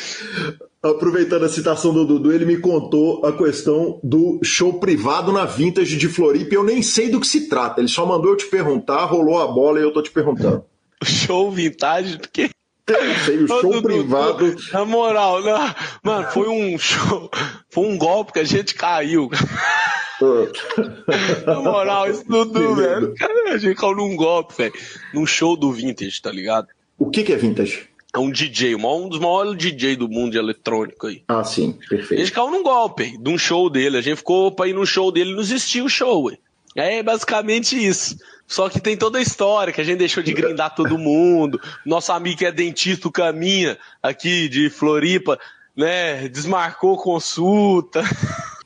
Aproveitando 0.83 1.45
a 1.45 1.49
citação 1.49 1.93
do 1.93 2.05
Dudu, 2.05 2.33
ele 2.33 2.45
me 2.45 2.57
contou 2.57 3.25
a 3.25 3.31
questão 3.31 3.99
do 4.03 4.39
show 4.43 4.73
privado 4.79 5.31
na 5.31 5.45
Vintage 5.45 5.95
de 5.95 6.09
Floripa. 6.09 6.55
Eu 6.55 6.63
nem 6.63 6.81
sei 6.81 7.09
do 7.09 7.21
que 7.21 7.27
se 7.27 7.47
trata. 7.47 7.79
Ele 7.79 7.87
só 7.87 8.05
mandou 8.05 8.31
eu 8.31 8.37
te 8.37 8.47
perguntar, 8.47 9.05
rolou 9.05 9.41
a 9.41 9.47
bola 9.47 9.79
e 9.79 9.83
eu 9.83 9.93
tô 9.93 10.01
te 10.01 10.11
perguntando. 10.11 10.65
Show 11.03 11.51
vintage 11.51 12.17
do 12.17 12.27
quê? 12.27 12.49
Eu 12.87 13.15
sei, 13.23 13.43
o 13.43 13.47
show 13.47 13.61
Dudu, 13.61 13.83
privado. 13.83 14.55
Na 14.73 14.83
moral, 14.83 15.43
não, 15.43 15.75
mano, 16.01 16.27
foi 16.31 16.47
um 16.47 16.77
show. 16.79 17.29
Foi 17.77 17.85
um 17.85 17.95
golpe 17.95 18.33
que 18.33 18.39
a 18.39 18.43
gente 18.43 18.73
caiu. 18.73 19.29
Na 21.45 21.61
moral, 21.61 22.09
isso 22.09 22.23
Dudu, 22.27 22.73
velho. 22.73 23.13
A 23.53 23.57
gente 23.59 23.75
caiu 23.75 23.95
num 23.95 24.15
golpe, 24.15 24.55
velho. 24.57 24.73
Num 25.13 25.27
show 25.27 25.55
do 25.55 25.71
Vintage, 25.71 26.19
tá 26.19 26.31
ligado? 26.31 26.69
O 26.97 27.11
que, 27.11 27.23
que 27.23 27.31
é 27.31 27.35
Vintage? 27.35 27.87
É 28.11 28.17
um 28.17 28.31
DJ, 28.31 28.73
um 28.73 29.07
dos 29.07 29.19
maiores 29.19 29.55
DJ 29.55 29.95
do 29.95 30.09
mundo 30.09 30.31
de 30.31 30.39
eletrônico 30.39 31.05
aí. 31.05 31.21
Ah, 31.27 31.43
sim, 31.43 31.77
perfeito. 31.87 32.19
A 32.19 32.25
gente 32.25 32.33
caiu 32.33 32.49
num 32.49 32.63
golpe 32.63 33.15
de 33.15 33.29
um 33.29 33.37
show 33.37 33.69
dele. 33.69 33.97
A 33.97 34.01
gente 34.01 34.17
ficou 34.17 34.51
pra 34.51 34.67
ir 34.67 34.73
no 34.73 34.83
show 34.83 35.11
dele 35.11 35.29
e 35.29 35.33
não 35.35 35.41
existiu 35.41 35.85
o 35.85 35.89
show, 35.89 36.23
ué. 36.23 36.39
É 36.75 37.03
basicamente 37.03 37.77
isso. 37.77 38.17
Só 38.47 38.69
que 38.69 38.79
tem 38.79 38.95
toda 38.95 39.19
a 39.19 39.21
história, 39.21 39.73
que 39.73 39.81
a 39.81 39.83
gente 39.83 39.99
deixou 39.99 40.23
de 40.23 40.33
grindar 40.33 40.73
todo 40.73 40.97
mundo. 40.97 41.59
Nosso 41.85 42.11
amigo 42.11 42.37
que 42.37 42.45
é 42.45 42.51
dentista, 42.51 43.07
o 43.07 43.11
Caminha, 43.11 43.77
aqui 44.01 44.47
de 44.47 44.69
Floripa, 44.69 45.37
né, 45.77 46.27
desmarcou 46.27 46.97
consulta. 46.97 48.03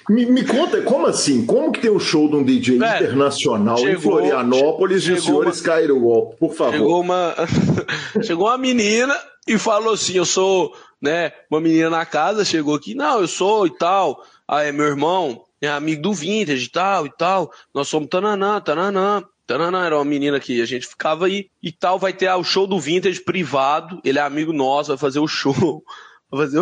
Me, 0.10 0.26
me, 0.26 0.44
conta, 0.44 0.82
como 0.82 1.06
assim? 1.06 1.46
Como 1.46 1.72
que 1.72 1.82
tem 1.82 1.92
um 1.92 2.00
show 2.00 2.28
de 2.28 2.36
um 2.36 2.44
DJ 2.44 2.78
internacional 2.78 3.78
chegou, 3.78 3.94
em 3.94 4.00
Florianópolis 4.00 5.04
e 5.04 5.12
os 5.12 5.24
senhores 5.24 5.60
uma, 5.60 5.66
caíram 5.66 5.98
o 5.98 6.02
golpe? 6.02 6.38
Por 6.38 6.54
favor. 6.54 6.74
Chegou 6.74 7.02
uma, 7.02 7.36
chegou 8.24 8.48
uma 8.48 8.58
menina 8.58 9.18
e 9.48 9.58
falou 9.58 9.94
assim: 9.94 10.14
Eu 10.14 10.26
sou, 10.26 10.74
né, 11.02 11.32
uma 11.50 11.62
menina 11.62 11.90
na 11.90 12.06
casa, 12.06 12.44
chegou 12.44 12.76
aqui, 12.76 12.96
não, 12.96 13.22
eu 13.22 13.28
sou 13.28 13.68
e 13.68 13.78
tal. 13.78 14.26
Aí, 14.48 14.72
meu 14.72 14.86
irmão 14.86 15.44
é 15.62 15.70
amigo 15.70 16.02
do 16.02 16.14
Vintage 16.14 16.66
e 16.66 16.70
tal 16.70 17.06
e 17.06 17.12
tal. 17.12 17.52
Nós 17.74 17.88
somos 17.88 18.10
tananã, 18.10 18.60
tananã. 18.60 19.24
Tananã 19.46 19.86
era 19.86 19.98
uma 19.98 20.06
menina 20.06 20.40
que 20.40 20.62
a 20.62 20.66
gente 20.66 20.88
ficava 20.88 21.26
aí 21.26 21.50
e 21.62 21.72
tal. 21.72 22.00
Vai 22.00 22.14
ter 22.14 22.28
ah, 22.28 22.38
o 22.38 22.44
show 22.44 22.66
do 22.66 22.80
Vintage 22.80 23.22
privado. 23.22 24.02
Ele 24.04 24.18
é 24.18 24.22
amigo 24.22 24.52
nosso, 24.52 24.90
vai 24.90 24.98
fazer 24.98 25.20
o 25.20 25.28
show. 25.28 25.84
Fazer 26.32 26.62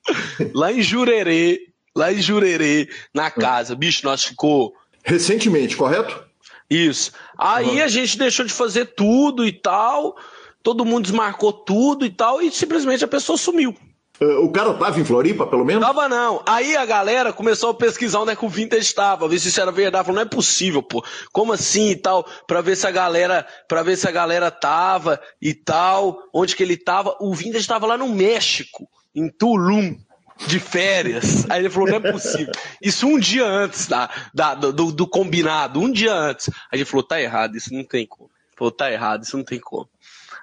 lá 0.54 0.72
em 0.72 0.82
Jurerê, 0.82 1.60
lá 1.94 2.12
em 2.12 2.20
Jurerê, 2.20 2.88
na 3.14 3.30
casa. 3.30 3.76
Bicho, 3.76 4.04
nós 4.04 4.24
ficou. 4.24 4.74
Recentemente, 5.04 5.76
correto? 5.76 6.24
Isso. 6.68 7.12
Aí 7.36 7.78
uhum. 7.78 7.84
a 7.84 7.88
gente 7.88 8.16
deixou 8.16 8.44
de 8.44 8.52
fazer 8.52 8.86
tudo 8.94 9.46
e 9.46 9.52
tal. 9.52 10.16
Todo 10.62 10.84
mundo 10.84 11.04
desmarcou 11.04 11.52
tudo 11.52 12.06
e 12.06 12.10
tal. 12.10 12.40
E 12.40 12.50
simplesmente 12.50 13.04
a 13.04 13.08
pessoa 13.08 13.36
sumiu. 13.36 13.74
Uh, 14.20 14.44
o 14.44 14.52
cara 14.52 14.74
tava 14.74 15.00
em 15.00 15.04
Floripa, 15.04 15.46
pelo 15.46 15.64
menos? 15.64 15.84
Tava 15.84 16.06
não. 16.06 16.42
Aí 16.46 16.76
a 16.76 16.84
galera 16.84 17.32
começou 17.32 17.70
a 17.70 17.74
pesquisar 17.74 18.20
onde 18.20 18.32
é 18.32 18.36
que 18.36 18.44
o 18.44 18.50
Vintage 18.50 18.82
estava, 18.82 19.26
ver 19.26 19.38
se 19.38 19.48
isso 19.48 19.60
era 19.60 19.72
verdade. 19.72 20.04
Falou, 20.04 20.16
não 20.16 20.26
é 20.26 20.28
possível, 20.28 20.82
pô. 20.82 21.02
Como 21.32 21.54
assim 21.54 21.90
e 21.90 21.96
tal? 21.96 22.26
Pra 22.46 22.60
ver 22.60 22.76
se 22.76 22.86
a 22.86 22.90
galera, 22.90 23.46
para 23.66 23.82
ver 23.82 23.96
se 23.96 24.06
a 24.06 24.10
galera 24.10 24.50
tava 24.50 25.18
e 25.40 25.54
tal, 25.54 26.18
onde 26.34 26.54
que 26.54 26.62
ele 26.62 26.76
tava. 26.76 27.16
O 27.18 27.34
Vintage 27.34 27.60
estava 27.60 27.86
lá 27.86 27.96
no 27.96 28.08
México, 28.08 28.86
em 29.14 29.28
Tulum 29.28 29.96
de 30.46 30.58
férias. 30.58 31.48
Aí 31.50 31.62
ele 31.62 31.70
falou: 31.70 31.88
não 31.88 31.96
é 31.96 32.12
possível. 32.12 32.52
Isso 32.80 33.06
um 33.06 33.18
dia 33.18 33.46
antes 33.46 33.86
da, 33.86 34.10
da 34.32 34.54
do, 34.54 34.92
do, 34.92 35.06
combinado, 35.06 35.80
um 35.80 35.90
dia 35.90 36.14
antes. 36.14 36.48
Aí 36.70 36.78
ele 36.78 36.84
falou: 36.84 37.02
tá 37.02 37.20
errado, 37.20 37.56
isso 37.56 37.72
não 37.74 37.84
tem 37.84 38.06
como. 38.06 38.30
Falou: 38.56 38.72
tá 38.72 38.90
errado, 38.90 39.22
isso 39.22 39.36
não 39.36 39.44
tem 39.44 39.58
como. 39.58 39.88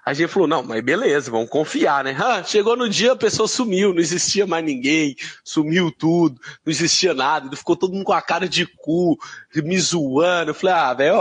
A 0.08 0.14
gente 0.14 0.30
falou, 0.30 0.48
não, 0.48 0.64
mas 0.64 0.82
beleza, 0.82 1.30
vamos 1.30 1.50
confiar, 1.50 2.02
né? 2.02 2.16
Ah, 2.18 2.42
chegou 2.42 2.78
no 2.78 2.88
dia, 2.88 3.12
a 3.12 3.16
pessoa 3.18 3.46
sumiu, 3.46 3.94
não 3.94 4.00
existia 4.00 4.48
mais 4.48 4.64
ninguém, 4.64 5.18
sumiu 5.44 5.92
tudo, 5.92 6.40
não 6.66 6.72
existia 6.72 7.14
nada, 7.14 7.54
ficou 7.58 7.76
todo 7.76 7.92
mundo 7.92 8.06
com 8.06 8.14
a 8.14 8.22
cara 8.22 8.48
de 8.48 8.66
cu, 8.66 9.20
me 9.54 9.78
zoando. 9.78 10.52
Eu 10.52 10.56
falei, 10.56 10.76
ah, 10.76 10.94
velho, 10.94 11.16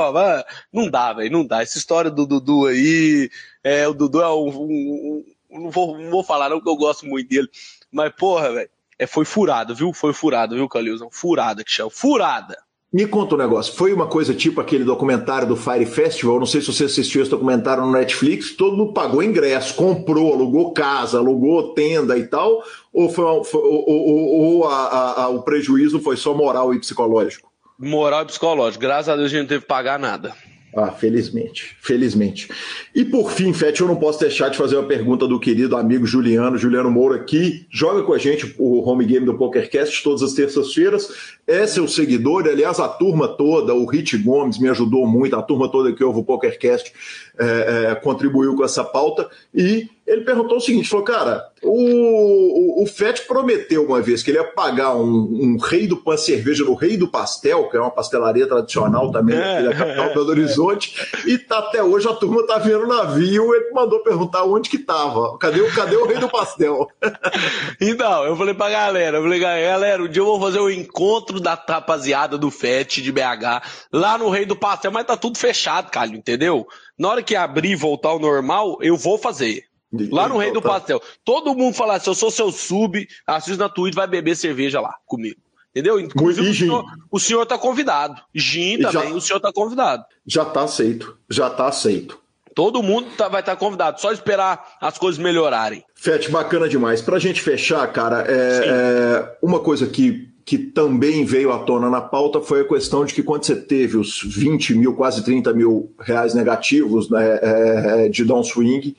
não 0.72 0.88
dá, 0.88 1.12
velho, 1.12 1.32
não 1.32 1.44
dá. 1.44 1.62
Essa 1.62 1.78
história 1.78 2.12
do 2.12 2.24
Dudu 2.24 2.66
aí, 2.66 3.28
é, 3.64 3.88
o 3.88 3.92
Dudu 3.92 4.22
é 4.22 4.32
um, 4.32 4.46
um 4.46 5.24
não, 5.58 5.70
vou, 5.70 5.98
não 5.98 6.10
vou 6.10 6.24
falar 6.24 6.48
não, 6.48 6.58
porque 6.58 6.70
eu 6.70 6.76
gosto 6.76 7.06
muito 7.06 7.28
dele, 7.28 7.48
mas 7.90 8.12
porra, 8.14 8.52
velho, 8.52 8.70
é, 8.98 9.06
foi 9.06 9.24
furado, 9.24 9.74
viu? 9.74 9.92
Foi 9.92 10.12
furado, 10.12 10.54
viu, 10.54 10.68
Calilson? 10.68 11.08
Furada 11.10 11.62
que 11.62 11.70
chama, 11.70 11.90
furada. 11.90 12.56
Me 12.92 13.06
conta 13.06 13.34
um 13.34 13.38
negócio, 13.38 13.74
foi 13.74 13.92
uma 13.92 14.06
coisa 14.06 14.32
tipo 14.32 14.60
aquele 14.60 14.84
documentário 14.84 15.46
do 15.46 15.56
Fire 15.56 15.84
Festival, 15.84 16.38
não 16.38 16.46
sei 16.46 16.60
se 16.60 16.68
você 16.72 16.84
assistiu 16.84 17.20
esse 17.20 17.30
documentário 17.30 17.84
no 17.84 17.92
Netflix, 17.92 18.52
todo 18.52 18.76
mundo 18.76 18.92
pagou 18.92 19.22
ingresso, 19.22 19.74
comprou, 19.74 20.32
alugou 20.32 20.72
casa, 20.72 21.18
alugou 21.18 21.74
tenda 21.74 22.16
e 22.16 22.26
tal, 22.26 22.62
ou, 22.92 23.10
foi, 23.10 23.24
ou, 23.24 23.44
ou, 23.52 24.28
ou 24.40 24.64
a, 24.68 25.24
a, 25.24 25.28
o 25.28 25.42
prejuízo 25.42 26.00
foi 26.00 26.16
só 26.16 26.32
moral 26.32 26.72
e 26.72 26.78
psicológico? 26.78 27.50
Moral 27.78 28.22
e 28.22 28.26
psicológico, 28.26 28.80
graças 28.80 29.08
a 29.08 29.16
Deus 29.16 29.26
a 29.26 29.28
gente 29.30 29.40
não 29.40 29.48
teve 29.48 29.62
que 29.62 29.68
pagar 29.68 29.98
nada. 29.98 30.32
Ah, 30.78 30.92
felizmente, 30.92 31.74
felizmente. 31.80 32.50
E 32.94 33.02
por 33.02 33.32
fim, 33.32 33.50
Fete, 33.54 33.80
eu 33.80 33.88
não 33.88 33.96
posso 33.96 34.20
deixar 34.20 34.50
de 34.50 34.58
fazer 34.58 34.76
uma 34.76 34.86
pergunta 34.86 35.26
do 35.26 35.40
querido 35.40 35.74
amigo 35.74 36.06
Juliano, 36.06 36.58
Juliano 36.58 36.90
Moura, 36.90 37.24
que 37.24 37.64
joga 37.70 38.02
com 38.02 38.12
a 38.12 38.18
gente 38.18 38.54
o 38.58 38.86
home 38.86 39.06
game 39.06 39.24
do 39.24 39.38
PokerCast 39.38 40.02
todas 40.02 40.22
as 40.22 40.34
terças-feiras. 40.34 41.08
É 41.46 41.64
seu 41.66 41.86
seguidor, 41.86 42.48
aliás, 42.48 42.80
a 42.80 42.88
turma 42.88 43.28
toda, 43.28 43.72
o 43.72 43.86
Rit 43.86 44.18
Gomes 44.18 44.58
me 44.58 44.68
ajudou 44.68 45.06
muito, 45.06 45.36
a 45.36 45.42
turma 45.42 45.70
toda 45.70 45.92
que 45.92 46.02
ouve 46.02 46.18
o 46.18 46.24
PokerCast 46.24 46.92
é, 47.38 47.90
é, 47.90 47.94
contribuiu 47.94 48.56
com 48.56 48.64
essa 48.64 48.82
pauta. 48.82 49.28
E 49.54 49.88
ele 50.06 50.22
perguntou 50.22 50.56
o 50.56 50.60
seguinte: 50.60 50.88
falou, 50.88 51.04
cara, 51.04 51.44
o, 51.62 52.80
o, 52.80 52.82
o 52.82 52.86
FET 52.86 53.26
prometeu 53.26 53.84
uma 53.84 54.00
vez 54.00 54.22
que 54.22 54.30
ele 54.30 54.38
ia 54.38 54.44
pagar 54.44 54.94
um, 54.94 55.04
um 55.04 55.56
rei 55.58 55.86
do 55.86 55.96
pan 55.96 56.16
cerveja 56.16 56.64
no 56.64 56.74
Rei 56.74 56.96
do 56.96 57.08
Pastel, 57.08 57.68
que 57.68 57.76
é 57.76 57.80
uma 57.80 57.90
pastelaria 57.90 58.46
tradicional 58.46 59.10
também 59.10 59.36
aqui 59.36 59.64
da 59.64 59.74
capital 59.74 60.08
Belo 60.10 60.30
Horizonte, 60.30 60.94
e 61.26 61.36
tá, 61.36 61.58
até 61.58 61.82
hoje 61.82 62.08
a 62.08 62.12
turma 62.12 62.46
tá 62.46 62.58
vendo 62.58 62.84
o 62.84 62.88
navio. 62.88 63.54
Ele 63.54 63.70
mandou 63.72 64.00
perguntar 64.00 64.44
onde 64.44 64.70
que 64.70 64.78
tava. 64.78 65.36
Cadê, 65.38 65.62
cadê 65.70 65.96
o 65.96 66.06
Rei 66.06 66.18
do 66.18 66.28
Pastel? 66.28 66.88
então, 67.80 68.24
eu 68.24 68.36
falei 68.36 68.54
pra 68.54 68.70
galera: 68.70 69.18
eu 69.18 69.22
falei, 69.22 69.40
galera, 69.40 70.02
um 70.02 70.08
dia 70.08 70.22
eu 70.22 70.26
vou 70.26 70.40
fazer 70.40 70.60
um 70.60 70.70
encontro 70.70 71.35
da 71.40 71.54
rapaziada 71.54 72.36
do 72.36 72.50
FET 72.50 73.02
de 73.02 73.12
BH 73.12 73.62
lá 73.92 74.18
no 74.18 74.30
Rei 74.30 74.44
do 74.44 74.56
Pastel, 74.56 74.92
mas 74.92 75.06
tá 75.06 75.16
tudo 75.16 75.38
fechado, 75.38 75.90
cara, 75.90 76.08
entendeu? 76.08 76.66
Na 76.98 77.08
hora 77.08 77.22
que 77.22 77.36
abrir 77.36 77.72
e 77.72 77.76
voltar 77.76 78.10
ao 78.10 78.18
normal, 78.18 78.78
eu 78.80 78.96
vou 78.96 79.18
fazer. 79.18 79.64
Lá 80.10 80.28
no 80.28 80.36
Rei 80.36 80.52
do 80.52 80.60
Pastel. 80.60 81.00
Todo 81.24 81.54
mundo 81.54 81.74
fala 81.74 81.94
assim: 81.94 82.10
eu 82.10 82.14
sou 82.14 82.30
seu 82.30 82.50
sub, 82.50 83.06
assiste 83.26 83.58
na 83.58 83.68
Twitch, 83.68 83.94
vai 83.94 84.06
beber 84.06 84.36
cerveja 84.36 84.80
lá 84.80 84.94
comigo. 85.06 85.40
Entendeu? 85.70 86.00
Inclusive, 86.00 86.48
o 86.48 86.54
senhor, 86.54 86.84
o 87.10 87.20
senhor 87.20 87.46
tá 87.46 87.58
convidado. 87.58 88.20
Gin 88.34 88.78
também, 88.78 89.10
já, 89.10 89.14
o 89.14 89.20
senhor 89.20 89.40
tá 89.40 89.52
convidado. 89.52 90.04
Já 90.26 90.44
tá 90.44 90.62
aceito. 90.62 91.18
Já 91.28 91.50
tá 91.50 91.68
aceito. 91.68 92.18
Todo 92.54 92.82
mundo 92.82 93.10
tá, 93.18 93.28
vai 93.28 93.40
estar 93.40 93.54
tá 93.54 93.58
convidado, 93.58 94.00
só 94.00 94.10
esperar 94.10 94.76
as 94.80 94.96
coisas 94.96 95.22
melhorarem. 95.22 95.84
Fete, 95.94 96.30
bacana 96.30 96.66
demais. 96.66 97.02
Pra 97.02 97.18
gente 97.18 97.42
fechar, 97.42 97.86
cara, 97.92 98.24
é, 98.26 98.62
é 98.64 99.36
uma 99.42 99.60
coisa 99.60 99.86
que 99.86 100.30
que 100.46 100.56
também 100.56 101.24
veio 101.24 101.50
à 101.52 101.58
tona 101.58 101.90
na 101.90 102.00
pauta 102.00 102.40
foi 102.40 102.60
a 102.60 102.64
questão 102.64 103.04
de 103.04 103.12
que 103.12 103.20
quando 103.20 103.44
você 103.44 103.56
teve 103.56 103.96
os 103.96 104.22
20 104.22 104.76
mil, 104.76 104.94
quase 104.94 105.24
30 105.24 105.52
mil 105.52 105.90
reais 105.98 106.34
negativos 106.34 107.10
né, 107.10 107.40
é, 107.42 108.04
é, 108.06 108.08
de 108.08 108.24
downswing, 108.24 108.94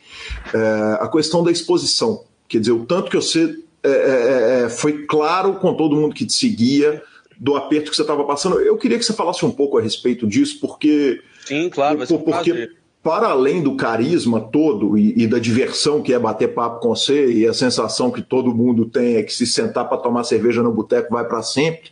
é, 0.53 0.97
a 0.99 1.07
questão 1.07 1.41
da 1.41 1.49
exposição. 1.49 2.25
Quer 2.49 2.59
dizer, 2.59 2.73
o 2.73 2.85
tanto 2.85 3.09
que 3.09 3.15
você 3.15 3.57
é, 3.81 3.89
é, 3.89 4.63
é, 4.65 4.69
foi 4.69 5.05
claro 5.05 5.53
com 5.53 5.73
todo 5.73 5.95
mundo 5.95 6.13
que 6.13 6.25
te 6.25 6.33
seguia 6.33 7.01
do 7.39 7.55
aperto 7.55 7.91
que 7.91 7.95
você 7.95 8.01
estava 8.01 8.25
passando. 8.25 8.59
Eu 8.59 8.75
queria 8.77 8.97
que 8.97 9.05
você 9.05 9.13
falasse 9.13 9.45
um 9.45 9.51
pouco 9.51 9.77
a 9.77 9.81
respeito 9.81 10.27
disso, 10.27 10.59
porque. 10.59 11.21
Sim, 11.45 11.69
claro, 11.69 11.97
vai 11.97 12.07
ser 12.07 12.13
um 12.13 12.17
porque, 12.17 12.51
prazer 12.51 12.76
para 13.07 13.29
além 13.29 13.63
do 13.63 13.77
carisma 13.77 14.41
todo 14.41 14.97
e, 14.97 15.23
e, 15.23 15.27
da 15.27 15.39
diversão 15.39 16.03
que 16.03 16.13
é 16.13 16.19
bater 16.19 16.53
papo 16.53 16.81
com 16.81 16.89
você 16.89 17.31
e 17.31 17.47
a 17.47 17.53
sensação 17.53 18.11
que 18.11 18.21
todo 18.21 18.53
mundo 18.53 18.85
tem 18.85 19.15
é 19.15 19.23
que 19.23 19.33
se 19.33 19.47
sentar 19.47 19.87
para 19.87 19.97
tomar 19.97 20.25
cerveja 20.25 20.61
no 20.61 20.73
boteco 20.73 21.13
vai 21.13 21.25
para 21.25 21.41
sempre, 21.41 21.89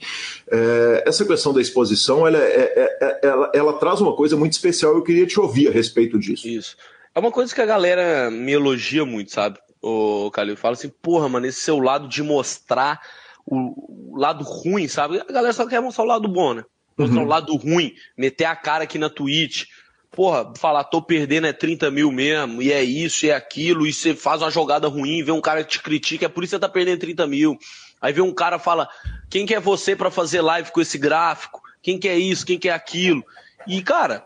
é, 0.52 1.06
essa 1.08 1.24
questão 1.24 1.54
da 1.54 1.62
exposição 1.62 2.28
ela, 2.28 2.38
é, 2.38 2.42
é, 2.42 2.98
é, 3.02 3.20
ela, 3.24 3.52
ela, 3.54 3.74
traz 3.80 4.02
uma 4.02 4.14
coisa 4.14 4.36
muito 4.36 4.52
especial. 4.52 4.94
Eu 4.94 5.04
queria 5.04 5.26
te 5.26 5.40
ouvir 5.40 5.70
a 5.70 5.72
respeito 5.72 6.20
disso. 6.20 6.46
Isso. 6.46 6.76
É 7.16 7.20
uma 7.22 7.32
coisa 7.32 7.56
que 7.56 7.62
a 7.62 7.66
galera 7.66 8.30
me 8.30 8.52
elogia 8.52 9.06
muito, 9.06 9.32
sabe? 9.32 9.58
O 9.82 10.30
Calil 10.32 10.58
fala 10.58 10.74
assim, 10.74 10.92
porra, 11.02 11.30
mano, 11.30 11.46
esse 11.46 11.62
seu 11.62 11.80
lado 11.80 12.10
de 12.10 12.22
mostrar 12.22 13.00
o, 13.46 14.16
o 14.16 14.20
lado 14.20 14.44
ruim, 14.44 14.90
sabe? 14.90 15.22
A 15.22 15.32
galera 15.32 15.54
só 15.54 15.66
quer 15.66 15.82
mostrar 15.82 16.04
o 16.04 16.08
lado 16.08 16.28
bom, 16.28 16.56
né? 16.56 16.66
Mostrar 16.98 17.20
uhum. 17.20 17.26
o 17.26 17.30
lado 17.30 17.56
ruim, 17.56 17.94
meter 18.18 18.44
a 18.44 18.56
cara 18.56 18.84
aqui 18.84 18.98
na 18.98 19.10
Twitch 19.10 19.64
porra, 20.16 20.54
falar, 20.58 20.84
tô 20.86 21.02
perdendo 21.02 21.48
é 21.48 21.54
30 21.54 21.92
mil 21.92 22.12
mesmo, 22.12 22.62
e 22.62 22.72
é 22.72 22.84
isso, 22.84 23.26
e 23.26 23.30
é 23.30 23.36
aquilo, 23.36 23.86
e 23.86 23.94
você 23.94 24.16
faz 24.16 24.42
uma 24.42 24.50
jogada 24.50 24.88
ruim, 24.88 25.24
vê 25.24 25.32
um 25.32 25.42
cara 25.42 25.64
que 25.64 25.72
te 25.72 25.82
critica, 25.82 26.26
é 26.26 26.30
por 26.30 26.44
isso 26.44 26.52
que 26.52 26.56
você 26.56 26.60
tá 26.60 26.70
perdendo 26.70 27.00
30 27.00 27.28
mil. 27.28 27.58
Aí 28.02 28.14
vê 28.14 28.22
um 28.22 28.34
cara 28.34 28.58
fala, 28.58 28.88
quem 29.30 29.46
que 29.46 29.54
é 29.54 29.60
você 29.60 29.96
para 29.96 30.12
fazer 30.12 30.42
live 30.42 30.72
com 30.72 30.82
esse 30.82 30.98
gráfico? 30.98 31.62
Quem 31.82 32.00
que 32.00 32.08
é 32.08 32.18
isso? 32.18 32.46
Quem 32.46 32.58
que 32.58 32.70
é 32.70 32.74
aquilo? 32.74 33.24
E, 33.68 33.82
cara, 33.82 34.26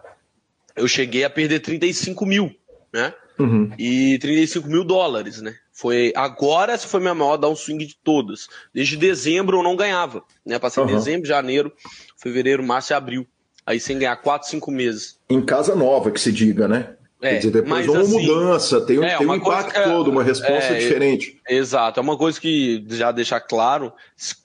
eu 0.75 0.87
cheguei 0.87 1.23
a 1.23 1.29
perder 1.29 1.59
35 1.59 2.25
mil, 2.25 2.55
né? 2.91 3.13
Uhum. 3.37 3.71
E 3.77 4.17
35 4.19 4.67
mil 4.67 4.83
dólares, 4.83 5.41
né? 5.41 5.55
Foi 5.71 6.11
agora 6.15 6.73
essa 6.73 6.87
foi 6.87 6.99
minha 6.99 7.15
maior 7.15 7.37
downswing 7.37 7.77
de 7.77 7.95
todas. 8.03 8.47
Desde 8.73 8.97
dezembro 8.97 9.59
eu 9.59 9.63
não 9.63 9.77
ganhava, 9.77 10.23
né? 10.45 10.59
Passei 10.59 10.83
uhum. 10.83 10.89
dezembro, 10.89 11.27
janeiro, 11.27 11.71
fevereiro, 12.17 12.61
março 12.61 12.91
e 12.91 12.95
abril. 12.95 13.25
Aí 13.65 13.79
sem 13.79 13.97
ganhar 13.97 14.15
4, 14.17 14.49
5 14.49 14.71
meses. 14.71 15.18
Em 15.29 15.41
casa 15.41 15.75
nova, 15.75 16.11
que 16.11 16.19
se 16.19 16.31
diga, 16.31 16.67
né? 16.67 16.95
É, 17.21 17.31
Quer 17.31 17.37
dizer, 17.37 17.51
depois 17.51 17.83
de 17.83 17.91
uma 17.91 17.99
assim, 17.99 18.27
mudança, 18.27 18.81
tem, 18.81 18.97
um, 18.97 19.03
é, 19.03 19.17
tem 19.17 19.27
um 19.27 19.35
impacto 19.35 19.77
é, 19.77 19.83
todo, 19.83 20.09
uma 20.09 20.23
resposta 20.23 20.73
é, 20.73 20.79
diferente. 20.79 21.37
Exato, 21.49 21.99
é 21.99 22.03
uma 22.03 22.17
coisa 22.17 22.39
que 22.39 22.83
já 22.87 23.11
deixar 23.11 23.41
claro, 23.41 23.91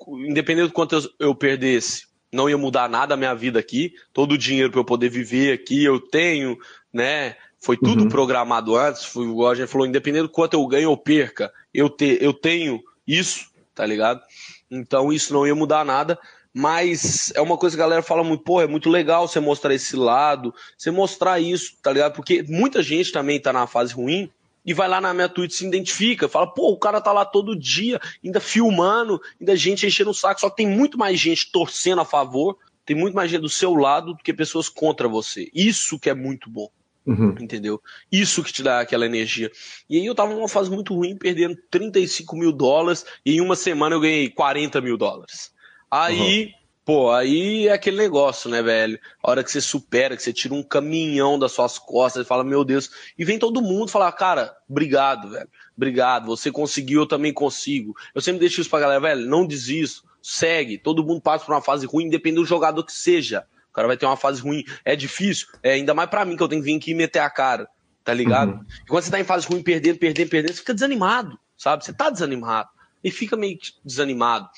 independente 0.08 0.68
do 0.68 0.72
quanto 0.72 0.96
eu, 0.96 1.02
eu 1.20 1.34
perdesse, 1.36 2.06
não 2.32 2.50
ia 2.50 2.58
mudar 2.58 2.88
nada 2.88 3.14
a 3.14 3.16
minha 3.16 3.32
vida 3.32 3.60
aqui, 3.60 3.94
todo 4.12 4.32
o 4.32 4.38
dinheiro 4.38 4.72
para 4.72 4.80
eu 4.80 4.84
poder 4.84 5.08
viver 5.08 5.52
aqui, 5.52 5.84
eu 5.84 6.00
tenho, 6.00 6.58
né? 6.92 7.36
Foi 7.60 7.76
tudo 7.76 8.02
uhum. 8.02 8.08
programado 8.08 8.76
antes, 8.76 9.04
foi, 9.04 9.24
igual 9.24 9.52
a 9.52 9.54
gente 9.54 9.68
falou, 9.68 9.86
independente 9.86 10.22
do 10.22 10.28
quanto 10.28 10.54
eu 10.54 10.66
ganho 10.66 10.90
ou 10.90 10.98
perca, 10.98 11.52
eu, 11.72 11.88
te, 11.88 12.18
eu 12.20 12.32
tenho 12.34 12.82
isso, 13.06 13.46
tá 13.72 13.86
ligado? 13.86 14.20
Então 14.68 15.12
isso 15.12 15.32
não 15.32 15.46
ia 15.46 15.54
mudar 15.54 15.84
nada, 15.84 16.18
mas 16.54 17.32
é 17.34 17.40
uma 17.40 17.58
coisa 17.58 17.76
que 17.76 17.82
a 17.82 17.84
galera 17.84 18.02
fala 18.02 18.22
muito, 18.22 18.44
pô, 18.44 18.60
é 18.62 18.66
muito 18.66 18.88
legal 18.88 19.26
você 19.26 19.40
mostrar 19.40 19.74
esse 19.74 19.96
lado, 19.96 20.54
você 20.78 20.88
mostrar 20.88 21.40
isso, 21.40 21.76
tá 21.82 21.92
ligado? 21.92 22.14
Porque 22.14 22.44
muita 22.48 22.80
gente 22.80 23.10
também 23.10 23.40
tá 23.40 23.52
na 23.52 23.66
fase 23.66 23.92
ruim 23.92 24.30
e 24.64 24.72
vai 24.72 24.88
lá 24.88 25.00
na 25.00 25.12
minha 25.12 25.28
Twitch 25.28 25.52
se 25.52 25.66
identifica, 25.66 26.28
fala, 26.28 26.46
pô, 26.46 26.70
o 26.70 26.78
cara 26.78 27.00
tá 27.00 27.12
lá 27.12 27.24
todo 27.24 27.58
dia, 27.58 28.00
ainda 28.24 28.38
filmando, 28.38 29.20
ainda 29.38 29.56
gente 29.56 29.84
enchendo 29.84 30.10
o 30.10 30.14
saco, 30.14 30.40
só 30.40 30.48
que 30.48 30.56
tem 30.56 30.66
muito 30.66 30.96
mais 30.96 31.18
gente 31.18 31.50
torcendo 31.50 32.00
a 32.00 32.04
favor, 32.04 32.56
tem 32.86 32.96
muito 32.96 33.14
mais 33.14 33.30
gente 33.30 33.40
do 33.40 33.48
seu 33.48 33.74
lado 33.74 34.14
do 34.14 34.22
que 34.22 34.32
pessoas 34.32 34.68
contra 34.68 35.08
você. 35.08 35.50
Isso 35.52 35.98
que 35.98 36.08
é 36.08 36.14
muito 36.14 36.48
bom. 36.48 36.70
Uhum. 37.06 37.34
Entendeu? 37.38 37.82
Isso 38.10 38.42
que 38.42 38.52
te 38.52 38.62
dá 38.62 38.80
aquela 38.80 39.04
energia. 39.04 39.50
E 39.90 39.98
aí 39.98 40.06
eu 40.06 40.14
tava 40.14 40.32
numa 40.32 40.48
fase 40.48 40.70
muito 40.70 40.94
ruim, 40.94 41.16
perdendo 41.16 41.58
35 41.70 42.34
mil 42.36 42.52
dólares, 42.52 43.04
e 43.26 43.36
em 43.36 43.40
uma 43.40 43.56
semana 43.56 43.94
eu 43.94 44.00
ganhei 44.00 44.30
40 44.30 44.80
mil 44.80 44.96
dólares. 44.96 45.53
Aí, 45.96 46.46
uhum. 46.46 46.52
pô, 46.84 47.12
aí 47.12 47.68
é 47.68 47.72
aquele 47.72 47.96
negócio, 47.96 48.50
né, 48.50 48.60
velho? 48.60 48.98
A 49.22 49.30
hora 49.30 49.44
que 49.44 49.52
você 49.52 49.60
supera, 49.60 50.16
que 50.16 50.22
você 50.24 50.32
tira 50.32 50.52
um 50.52 50.60
caminhão 50.60 51.38
das 51.38 51.52
suas 51.52 51.78
costas 51.78 52.26
e 52.26 52.28
fala, 52.28 52.42
meu 52.42 52.64
Deus, 52.64 52.90
e 53.16 53.24
vem 53.24 53.38
todo 53.38 53.62
mundo 53.62 53.86
falar, 53.86 54.10
cara, 54.10 54.56
obrigado, 54.68 55.30
velho. 55.30 55.48
Obrigado, 55.76 56.26
você 56.26 56.50
conseguiu, 56.50 57.02
eu 57.02 57.06
também 57.06 57.32
consigo. 57.32 57.94
Eu 58.12 58.20
sempre 58.20 58.40
deixo 58.40 58.60
isso 58.60 58.68
pra 58.68 58.80
galera, 58.80 59.00
velho, 59.00 59.24
não 59.24 59.46
desista, 59.46 60.02
segue. 60.20 60.76
Todo 60.76 61.04
mundo 61.04 61.20
passa 61.20 61.44
por 61.44 61.54
uma 61.54 61.62
fase 61.62 61.86
ruim, 61.86 62.06
independente 62.06 62.42
do 62.42 62.48
jogador 62.48 62.82
que 62.82 62.92
seja. 62.92 63.46
O 63.70 63.72
cara 63.72 63.86
vai 63.86 63.96
ter 63.96 64.06
uma 64.06 64.16
fase 64.16 64.42
ruim. 64.42 64.64
É 64.84 64.96
difícil, 64.96 65.46
é 65.62 65.74
ainda 65.74 65.94
mais 65.94 66.10
para 66.10 66.24
mim, 66.24 66.36
que 66.36 66.42
eu 66.42 66.48
tenho 66.48 66.60
que 66.60 66.72
vir 66.72 66.76
aqui 66.76 66.90
e 66.90 66.94
meter 66.94 67.20
a 67.20 67.30
cara, 67.30 67.68
tá 68.02 68.12
ligado? 68.12 68.50
Uhum. 68.50 68.66
E 68.84 68.88
quando 68.88 69.04
você 69.04 69.12
tá 69.12 69.20
em 69.20 69.24
fase 69.24 69.46
ruim, 69.46 69.62
perdendo, 69.62 70.00
perdendo, 70.00 70.28
perdendo, 70.28 70.54
você 70.54 70.58
fica 70.58 70.74
desanimado, 70.74 71.38
sabe? 71.56 71.84
Você 71.84 71.92
tá 71.92 72.10
desanimado. 72.10 72.68
E 73.04 73.12
fica 73.12 73.36
meio 73.36 73.56
desanimado 73.84 74.48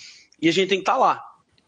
e 0.40 0.48
a 0.48 0.52
gente 0.52 0.68
tem 0.68 0.78
que 0.78 0.82
estar 0.82 0.94
tá 0.94 0.98
lá. 0.98 1.22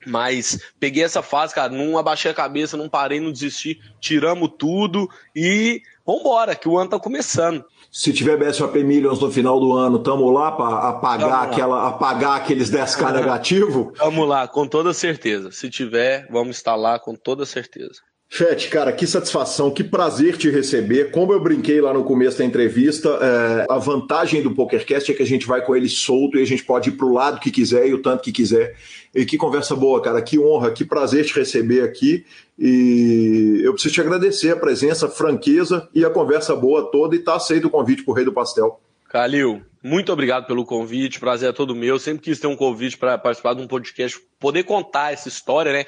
Mas 0.06 0.60
peguei 0.78 1.02
essa 1.02 1.22
fase, 1.22 1.54
cara, 1.54 1.72
não 1.72 1.98
abaixei 1.98 2.30
a 2.30 2.34
cabeça, 2.34 2.76
não 2.76 2.88
parei, 2.88 3.20
não 3.20 3.32
desisti, 3.32 3.80
tiramos 4.00 4.50
tudo 4.56 5.08
e 5.34 5.82
vambora, 6.06 6.54
que 6.54 6.68
o 6.68 6.78
ano 6.78 6.90
tá 6.90 7.00
começando. 7.00 7.64
Se 7.90 8.12
tiver 8.12 8.36
BSOP 8.36 8.76
Millions 8.84 9.20
no 9.20 9.30
final 9.30 9.58
do 9.58 9.72
ano, 9.72 9.98
tamo 9.98 10.30
lá 10.30 10.52
para 10.52 10.88
apagar, 10.88 11.42
aquela, 11.44 11.88
apagar 11.88 12.36
aqueles 12.36 12.70
10k 12.70 13.12
negativo? 13.12 13.92
Tamo 13.96 14.24
lá, 14.24 14.46
com 14.46 14.66
toda 14.66 14.92
certeza. 14.92 15.50
Se 15.50 15.70
tiver, 15.70 16.28
vamos 16.30 16.56
estar 16.56 16.76
lá 16.76 16.98
com 16.98 17.14
toda 17.14 17.46
certeza. 17.46 18.02
Fete, 18.30 18.68
cara, 18.68 18.92
que 18.92 19.06
satisfação, 19.06 19.70
que 19.70 19.82
prazer 19.82 20.36
te 20.36 20.50
receber. 20.50 21.10
Como 21.10 21.32
eu 21.32 21.40
brinquei 21.40 21.80
lá 21.80 21.94
no 21.94 22.04
começo 22.04 22.36
da 22.36 22.44
entrevista, 22.44 23.08
é, 23.08 23.66
a 23.72 23.78
vantagem 23.78 24.42
do 24.42 24.54
PokerCast 24.54 25.10
é 25.10 25.14
que 25.14 25.22
a 25.22 25.26
gente 25.26 25.46
vai 25.46 25.64
com 25.64 25.74
ele 25.74 25.88
solto 25.88 26.36
e 26.36 26.42
a 26.42 26.44
gente 26.44 26.62
pode 26.62 26.90
ir 26.90 26.92
pro 26.92 27.12
lado 27.12 27.40
que 27.40 27.50
quiser 27.50 27.88
e 27.88 27.94
o 27.94 28.02
tanto 28.02 28.22
que 28.22 28.30
quiser. 28.30 28.76
E 29.14 29.24
que 29.24 29.38
conversa 29.38 29.74
boa, 29.74 30.02
cara, 30.02 30.20
que 30.20 30.38
honra, 30.38 30.70
que 30.70 30.84
prazer 30.84 31.24
te 31.24 31.34
receber 31.34 31.82
aqui. 31.82 32.26
E 32.58 33.62
eu 33.64 33.72
preciso 33.72 33.94
te 33.94 34.00
agradecer 34.02 34.50
a 34.50 34.56
presença, 34.56 35.06
a 35.06 35.10
franqueza 35.10 35.88
e 35.94 36.04
a 36.04 36.10
conversa 36.10 36.54
boa 36.54 36.90
toda 36.90 37.16
e 37.16 37.20
tá 37.20 37.34
aceito 37.34 37.68
o 37.68 37.70
convite 37.70 38.04
pro 38.04 38.12
Rei 38.12 38.26
do 38.26 38.32
Pastel. 38.32 38.78
Calil, 39.08 39.62
muito 39.82 40.12
obrigado 40.12 40.46
pelo 40.46 40.66
convite, 40.66 41.18
prazer 41.18 41.48
é 41.48 41.52
todo 41.52 41.74
meu. 41.74 41.98
Sempre 41.98 42.24
quis 42.24 42.38
ter 42.38 42.46
um 42.46 42.56
convite 42.56 42.98
para 42.98 43.16
participar 43.16 43.54
de 43.54 43.62
um 43.62 43.66
podcast, 43.66 44.20
poder 44.38 44.64
contar 44.64 45.14
essa 45.14 45.28
história, 45.28 45.72
né? 45.72 45.86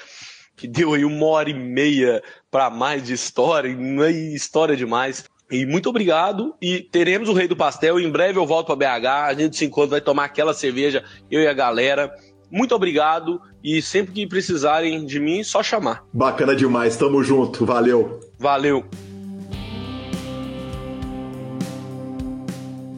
Que 0.60 0.68
deu 0.68 0.92
aí 0.92 1.06
uma 1.06 1.24
hora 1.24 1.48
e 1.48 1.54
meia 1.54 2.22
para 2.50 2.68
mais 2.68 3.02
de 3.02 3.14
história, 3.14 3.74
não 3.74 4.04
é 4.04 4.10
história 4.10 4.76
demais. 4.76 5.24
E 5.50 5.64
muito 5.64 5.88
obrigado. 5.88 6.54
E 6.60 6.80
teremos 6.80 7.30
o 7.30 7.32
Rei 7.32 7.48
do 7.48 7.56
Pastel. 7.56 7.98
Em 7.98 8.10
breve 8.10 8.38
eu 8.38 8.46
volto 8.46 8.66
para 8.66 9.00
BH. 9.00 9.06
A 9.06 9.34
gente 9.34 9.56
se 9.56 9.64
encontra, 9.64 9.92
vai 9.92 10.00
tomar 10.02 10.26
aquela 10.26 10.52
cerveja, 10.52 11.02
eu 11.30 11.40
e 11.40 11.46
a 11.46 11.54
galera. 11.54 12.14
Muito 12.50 12.74
obrigado. 12.74 13.40
E 13.64 13.80
sempre 13.80 14.12
que 14.12 14.26
precisarem 14.26 15.06
de 15.06 15.18
mim, 15.18 15.42
só 15.42 15.62
chamar. 15.62 16.04
Bacana 16.12 16.54
demais. 16.54 16.94
Tamo 16.94 17.24
junto. 17.24 17.64
Valeu. 17.64 18.20
Valeu. 18.38 18.84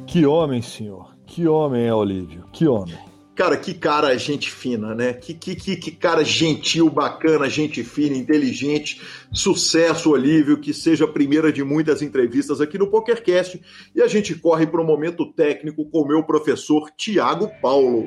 Que 0.08 0.26
homem, 0.26 0.60
senhor. 0.60 1.14
Que 1.24 1.46
homem 1.46 1.86
é 1.86 1.94
Olívio. 1.94 2.44
Que 2.52 2.66
homem. 2.66 2.98
Cara, 3.34 3.56
que 3.56 3.72
cara 3.72 4.16
gente 4.18 4.50
fina, 4.50 4.94
né? 4.94 5.14
Que, 5.14 5.32
que, 5.32 5.56
que, 5.56 5.76
que, 5.76 5.90
cara 5.90 6.22
gentil, 6.22 6.90
bacana, 6.90 7.48
gente 7.48 7.82
fina, 7.82 8.14
inteligente. 8.14 9.00
Sucesso, 9.32 10.10
Olívio, 10.10 10.58
que 10.58 10.74
seja 10.74 11.06
a 11.06 11.08
primeira 11.08 11.50
de 11.50 11.64
muitas 11.64 12.02
entrevistas 12.02 12.60
aqui 12.60 12.76
no 12.76 12.88
PokerCast. 12.88 13.60
E 13.94 14.02
a 14.02 14.06
gente 14.06 14.34
corre 14.34 14.66
para 14.66 14.82
o 14.82 14.86
momento 14.86 15.24
técnico 15.32 15.88
com 15.88 16.02
o 16.02 16.08
meu 16.08 16.22
professor 16.24 16.90
Tiago 16.94 17.50
Paulo. 17.62 18.06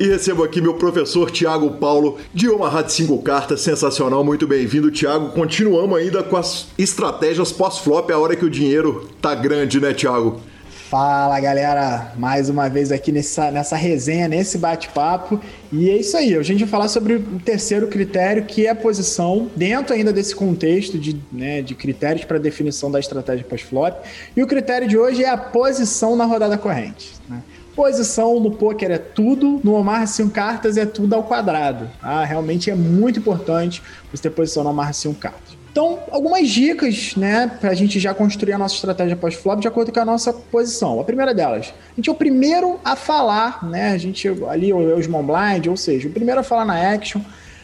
E 0.00 0.06
recebo 0.06 0.44
aqui 0.44 0.60
meu 0.60 0.74
professor 0.74 1.28
Tiago 1.28 1.72
Paulo, 1.72 2.18
de 2.32 2.48
uma 2.48 2.68
Rádio 2.68 2.92
5 2.92 3.20
Cartas, 3.20 3.62
sensacional, 3.62 4.22
muito 4.22 4.46
bem-vindo, 4.46 4.92
Tiago. 4.92 5.30
Continuamos 5.30 5.98
ainda 5.98 6.22
com 6.22 6.36
as 6.36 6.68
estratégias 6.78 7.50
pós-flop, 7.50 8.08
a 8.12 8.16
hora 8.16 8.36
que 8.36 8.44
o 8.44 8.50
dinheiro 8.50 9.08
tá 9.20 9.34
grande, 9.34 9.80
né, 9.80 9.92
Tiago? 9.92 10.40
Fala 10.88 11.38
galera, 11.40 12.12
mais 12.16 12.48
uma 12.48 12.68
vez 12.68 12.92
aqui 12.92 13.10
nessa, 13.10 13.50
nessa 13.50 13.74
resenha, 13.74 14.28
nesse 14.28 14.56
bate-papo. 14.56 15.40
E 15.72 15.90
é 15.90 15.96
isso 15.96 16.16
aí, 16.16 16.36
a 16.36 16.42
gente 16.44 16.60
vai 16.60 16.68
falar 16.68 16.86
sobre 16.86 17.14
o 17.14 17.40
terceiro 17.44 17.88
critério, 17.88 18.44
que 18.44 18.66
é 18.66 18.70
a 18.70 18.76
posição, 18.76 19.50
dentro 19.56 19.96
ainda 19.96 20.12
desse 20.12 20.34
contexto 20.34 20.96
de, 20.96 21.20
né, 21.32 21.60
de 21.60 21.74
critérios 21.74 22.24
para 22.24 22.38
definição 22.38 22.88
da 22.88 23.00
estratégia 23.00 23.44
pós-flop. 23.44 23.96
E 24.36 24.42
o 24.44 24.46
critério 24.46 24.86
de 24.86 24.96
hoje 24.96 25.24
é 25.24 25.28
a 25.28 25.36
posição 25.36 26.14
na 26.14 26.24
rodada 26.24 26.56
corrente. 26.56 27.14
Né? 27.28 27.42
Posição 27.78 28.40
no 28.40 28.50
poker 28.50 28.90
é 28.90 28.98
tudo, 28.98 29.60
no 29.62 29.74
Omar 29.74 30.04
5 30.04 30.30
cartas 30.30 30.76
é 30.76 30.84
tudo 30.84 31.14
ao 31.14 31.22
quadrado. 31.22 31.88
Tá? 32.00 32.24
Realmente 32.24 32.68
é 32.72 32.74
muito 32.74 33.20
importante 33.20 33.80
você 34.10 34.24
ter 34.24 34.30
posição 34.30 34.64
no 34.64 34.70
Omar 34.70 34.92
5 34.92 35.14
cartas. 35.14 35.56
Então, 35.70 36.00
algumas 36.10 36.48
dicas, 36.48 37.14
né, 37.14 37.46
para 37.60 37.70
a 37.70 37.74
gente 37.74 38.00
já 38.00 38.12
construir 38.12 38.54
a 38.54 38.58
nossa 38.58 38.74
estratégia 38.74 39.14
pós-flop 39.14 39.60
de 39.60 39.68
acordo 39.68 39.92
com 39.92 40.00
a 40.00 40.04
nossa 40.04 40.32
posição. 40.32 40.98
A 40.98 41.04
primeira 41.04 41.32
delas, 41.32 41.72
a 41.92 41.94
gente 41.94 42.08
é 42.08 42.12
o 42.12 42.16
primeiro 42.16 42.80
a 42.84 42.96
falar, 42.96 43.64
né, 43.64 43.92
a 43.92 43.96
gente 43.96 44.26
ali, 44.48 44.72
o 44.72 45.00
small 45.00 45.22
blind, 45.22 45.68
ou 45.68 45.76
seja, 45.76 46.08
o 46.08 46.10
primeiro 46.10 46.40
a 46.40 46.42
falar 46.42 46.64
na 46.64 46.74
action, 46.74 47.20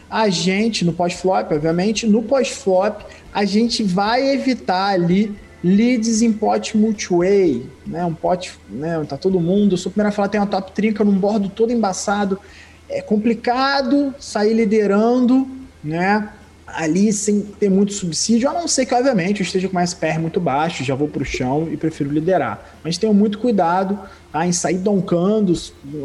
a 0.09 0.29
gente, 0.29 0.85
no 0.85 0.93
pós-flop, 0.93 1.51
obviamente, 1.51 2.07
no 2.07 2.23
pós-flop, 2.23 3.01
a 3.33 3.43
gente 3.43 3.83
vai 3.83 4.29
evitar 4.29 4.93
ali 4.93 5.35
leads 5.65 6.21
em 6.21 6.31
pot 6.31 6.77
multiway, 6.77 7.65
né? 7.87 8.05
Um 8.05 8.13
pot, 8.13 8.53
né? 8.69 9.03
Tá 9.09 9.17
todo 9.17 9.39
mundo. 9.39 9.75
Sou 9.75 9.89
o 9.89 9.93
primeiro 9.93 10.09
a 10.09 10.11
falar, 10.11 10.27
tem 10.27 10.39
uma 10.39 10.45
top 10.45 10.71
trinca 10.73 11.03
num 11.03 11.17
bordo 11.17 11.49
todo 11.49 11.73
embaçado. 11.73 12.39
É 12.87 13.01
complicado 13.01 14.13
sair 14.19 14.53
liderando, 14.53 15.47
né? 15.83 16.29
Ali 16.67 17.11
sem 17.11 17.41
ter 17.41 17.69
muito 17.69 17.93
subsídio, 17.93 18.47
a 18.47 18.53
não 18.53 18.67
ser 18.67 18.85
que, 18.85 18.93
obviamente, 18.93 19.39
eu 19.39 19.45
esteja 19.45 19.67
com 19.67 19.73
mais 19.73 19.91
SPR 19.91 20.19
muito 20.19 20.39
baixo, 20.39 20.83
já 20.83 20.93
vou 20.93 21.07
para 21.07 21.23
o 21.23 21.25
chão 21.25 21.67
e 21.71 21.77
prefiro 21.77 22.11
liderar. 22.11 22.77
Mas 22.83 22.97
tenho 22.97 23.13
muito 23.13 23.39
cuidado 23.39 23.99
tá? 24.31 24.45
em 24.45 24.51
sair 24.51 24.77
doncando 24.77 25.53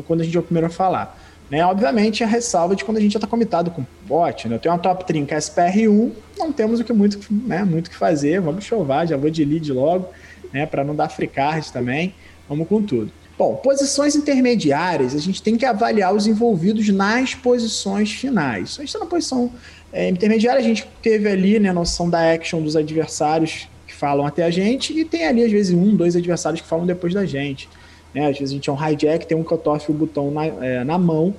quando 0.06 0.22
a 0.22 0.24
gente 0.24 0.36
é 0.36 0.40
o 0.40 0.42
primeiro 0.42 0.68
a 0.68 0.70
falar. 0.70 1.18
Né? 1.50 1.66
Obviamente, 1.66 2.22
a 2.22 2.26
ressalva 2.26 2.76
de 2.76 2.84
quando 2.84 2.98
a 2.98 3.00
gente 3.00 3.12
já 3.12 3.18
está 3.18 3.26
comitado 3.26 3.72
com 3.72 3.84
bot, 4.06 4.48
né? 4.48 4.54
Eu 4.54 4.60
tenho 4.60 4.72
uma 4.72 4.80
top 4.80 5.04
trinca 5.04 5.36
SPR1, 5.36 6.12
não 6.38 6.52
temos 6.52 6.78
o 6.78 6.84
que 6.84 6.92
muito, 6.92 7.18
né, 7.30 7.64
muito 7.64 7.90
que 7.90 7.96
fazer, 7.96 8.40
vamos 8.40 8.64
chovar, 8.64 9.06
já 9.06 9.16
vou 9.16 9.28
de 9.28 9.44
lead 9.44 9.72
logo, 9.72 10.08
né, 10.52 10.64
para 10.64 10.84
não 10.84 10.94
dar 10.94 11.08
free 11.08 11.26
card 11.26 11.72
também, 11.72 12.14
vamos 12.48 12.68
com 12.68 12.80
tudo. 12.80 13.10
Bom, 13.36 13.56
posições 13.56 14.14
intermediárias, 14.14 15.14
a 15.14 15.18
gente 15.18 15.42
tem 15.42 15.56
que 15.56 15.64
avaliar 15.64 16.14
os 16.14 16.26
envolvidos 16.26 16.88
nas 16.90 17.34
posições 17.34 18.12
finais. 18.12 18.76
A 18.76 18.82
gente 18.82 18.88
está 18.88 18.98
na 18.98 19.06
posição 19.06 19.50
é, 19.92 20.08
intermediária, 20.08 20.60
a 20.60 20.62
gente 20.62 20.86
teve 21.02 21.28
ali 21.28 21.58
né, 21.58 21.70
a 21.70 21.72
noção 21.72 22.08
da 22.08 22.32
action 22.32 22.62
dos 22.62 22.76
adversários 22.76 23.66
que 23.86 23.94
falam 23.94 24.26
até 24.26 24.44
a 24.44 24.50
gente, 24.50 24.92
e 24.96 25.04
tem 25.04 25.26
ali, 25.26 25.42
às 25.42 25.50
vezes, 25.50 25.74
um, 25.74 25.96
dois 25.96 26.14
adversários 26.14 26.60
que 26.60 26.68
falam 26.68 26.86
depois 26.86 27.12
da 27.12 27.24
gente. 27.26 27.68
Né? 28.14 28.28
Às 28.28 28.38
vezes 28.38 28.50
a 28.52 28.54
gente 28.54 28.70
é 28.70 28.72
um 28.72 28.88
hijack, 28.88 29.26
tem 29.26 29.36
um 29.36 29.44
cutoff, 29.44 29.90
o 29.90 29.94
botão 29.94 30.30
na, 30.30 30.46
é, 30.46 30.84
na 30.84 30.98
mão, 30.98 31.34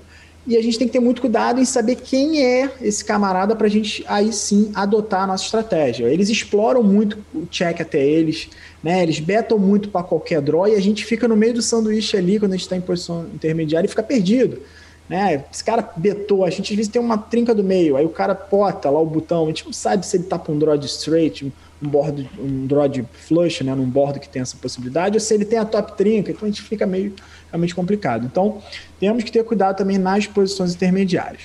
e 0.45 0.57
a 0.57 0.61
gente 0.61 0.79
tem 0.79 0.87
que 0.87 0.93
ter 0.93 0.99
muito 0.99 1.21
cuidado 1.21 1.59
em 1.59 1.65
saber 1.65 1.97
quem 1.97 2.43
é 2.43 2.71
esse 2.81 3.05
camarada 3.05 3.55
para 3.55 3.67
a 3.67 3.69
gente 3.69 4.03
aí 4.07 4.33
sim 4.33 4.71
adotar 4.73 5.23
a 5.23 5.27
nossa 5.27 5.43
estratégia. 5.43 6.07
Eles 6.07 6.29
exploram 6.29 6.81
muito 6.81 7.19
o 7.33 7.45
check 7.45 7.79
até 7.79 8.03
eles, 8.03 8.49
né? 8.83 9.03
Eles 9.03 9.19
betam 9.19 9.59
muito 9.59 9.89
para 9.89 10.01
qualquer 10.01 10.41
draw 10.41 10.67
e 10.67 10.73
a 10.73 10.81
gente 10.81 11.05
fica 11.05 11.27
no 11.27 11.35
meio 11.35 11.53
do 11.53 11.61
sanduíche 11.61 12.17
ali 12.17 12.39
quando 12.39 12.53
a 12.53 12.55
gente 12.55 12.63
está 12.63 12.75
em 12.75 12.81
posição 12.81 13.27
intermediária 13.31 13.85
e 13.85 13.89
fica 13.89 14.01
perdido. 14.01 14.59
Né? 15.07 15.43
Esse 15.51 15.63
cara 15.63 15.87
betou, 15.95 16.43
a 16.43 16.49
gente 16.49 16.73
às 16.73 16.77
vezes 16.77 16.91
tem 16.91 17.01
uma 17.01 17.17
trinca 17.17 17.53
do 17.53 17.63
meio, 17.63 17.95
aí 17.97 18.05
o 18.05 18.09
cara 18.09 18.33
pota 18.33 18.89
lá 18.89 18.99
o 18.99 19.05
botão, 19.05 19.43
a 19.43 19.47
gente 19.47 19.65
não 19.65 19.73
sabe 19.73 20.05
se 20.05 20.17
ele 20.17 20.23
tá 20.23 20.39
com 20.39 20.53
um 20.53 20.57
draw 20.57 20.77
de 20.77 20.85
straight, 20.85 21.51
um 21.81 21.87
board, 21.87 22.29
um 22.39 22.67
draw 22.67 22.87
de 22.87 23.03
flush, 23.13 23.63
né, 23.63 23.73
num 23.73 23.89
board 23.89 24.19
que 24.19 24.29
tem 24.29 24.41
essa 24.41 24.55
possibilidade, 24.57 25.15
ou 25.15 25.19
se 25.19 25.33
ele 25.33 25.45
tem 25.45 25.59
a 25.59 25.65
top 25.65 25.97
trinca, 25.97 26.31
então 26.31 26.47
a 26.47 26.51
gente 26.51 26.61
fica 26.61 26.85
meio 26.85 27.13
realmente 27.49 27.75
complicado. 27.75 28.25
Então, 28.25 28.61
temos 28.99 29.23
que 29.23 29.31
ter 29.31 29.43
cuidado 29.43 29.77
também 29.77 29.97
nas 29.97 30.27
posições 30.27 30.73
intermediárias. 30.73 31.43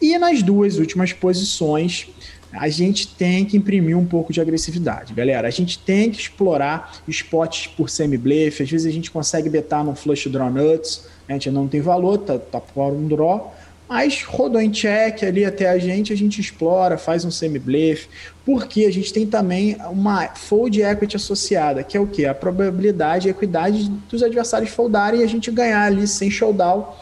E 0.00 0.16
nas 0.18 0.42
duas 0.42 0.78
últimas 0.78 1.12
posições, 1.12 2.08
a 2.52 2.68
gente 2.68 3.08
tem 3.08 3.44
que 3.44 3.56
imprimir 3.56 3.96
um 3.96 4.06
pouco 4.06 4.32
de 4.32 4.40
agressividade, 4.40 5.12
galera. 5.12 5.46
A 5.48 5.50
gente 5.50 5.78
tem 5.78 6.10
que 6.10 6.20
explorar 6.20 6.98
spots 7.06 7.66
por 7.66 7.90
semi-blefe. 7.90 8.62
Às 8.62 8.70
vezes 8.70 8.86
a 8.86 8.90
gente 8.90 9.10
consegue 9.10 9.50
betar 9.50 9.84
no 9.84 9.94
flush 9.94 10.28
draw 10.28 10.50
nuts, 10.50 11.06
a 11.28 11.32
gente 11.32 11.50
não 11.50 11.68
tem 11.68 11.80
valor, 11.80 12.18
tá, 12.18 12.38
tá 12.38 12.60
por 12.60 12.92
um 12.92 13.06
draw, 13.06 13.54
mas 13.88 14.22
rodou 14.22 14.60
em 14.60 14.70
check 14.70 15.22
ali 15.22 15.44
até 15.44 15.68
a 15.68 15.78
gente, 15.78 16.12
a 16.12 16.16
gente 16.16 16.40
explora, 16.40 16.98
faz 16.98 17.24
um 17.24 17.30
semi-blefe, 17.30 18.08
porque 18.44 18.84
a 18.84 18.92
gente 18.92 19.12
tem 19.12 19.26
também 19.26 19.76
uma 19.90 20.28
fold 20.28 20.82
equity 20.82 21.16
associada, 21.16 21.82
que 21.82 21.96
é 21.96 22.00
o 22.00 22.06
que? 22.06 22.26
A 22.26 22.34
probabilidade 22.34 23.28
e 23.28 23.30
equidade 23.30 23.88
dos 24.10 24.22
adversários 24.22 24.70
foldarem 24.70 25.20
e 25.20 25.24
a 25.24 25.26
gente 25.26 25.50
ganhar 25.50 25.84
ali 25.84 26.06
sem 26.06 26.30
showdown, 26.30 26.94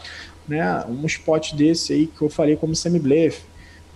né? 0.47 0.85
Um 0.89 1.05
spot 1.07 1.55
desse 1.55 1.93
aí 1.93 2.07
que 2.07 2.23
eu 2.23 2.29
falei 2.29 2.55
como 2.55 2.75
semi-blefe. 2.77 3.43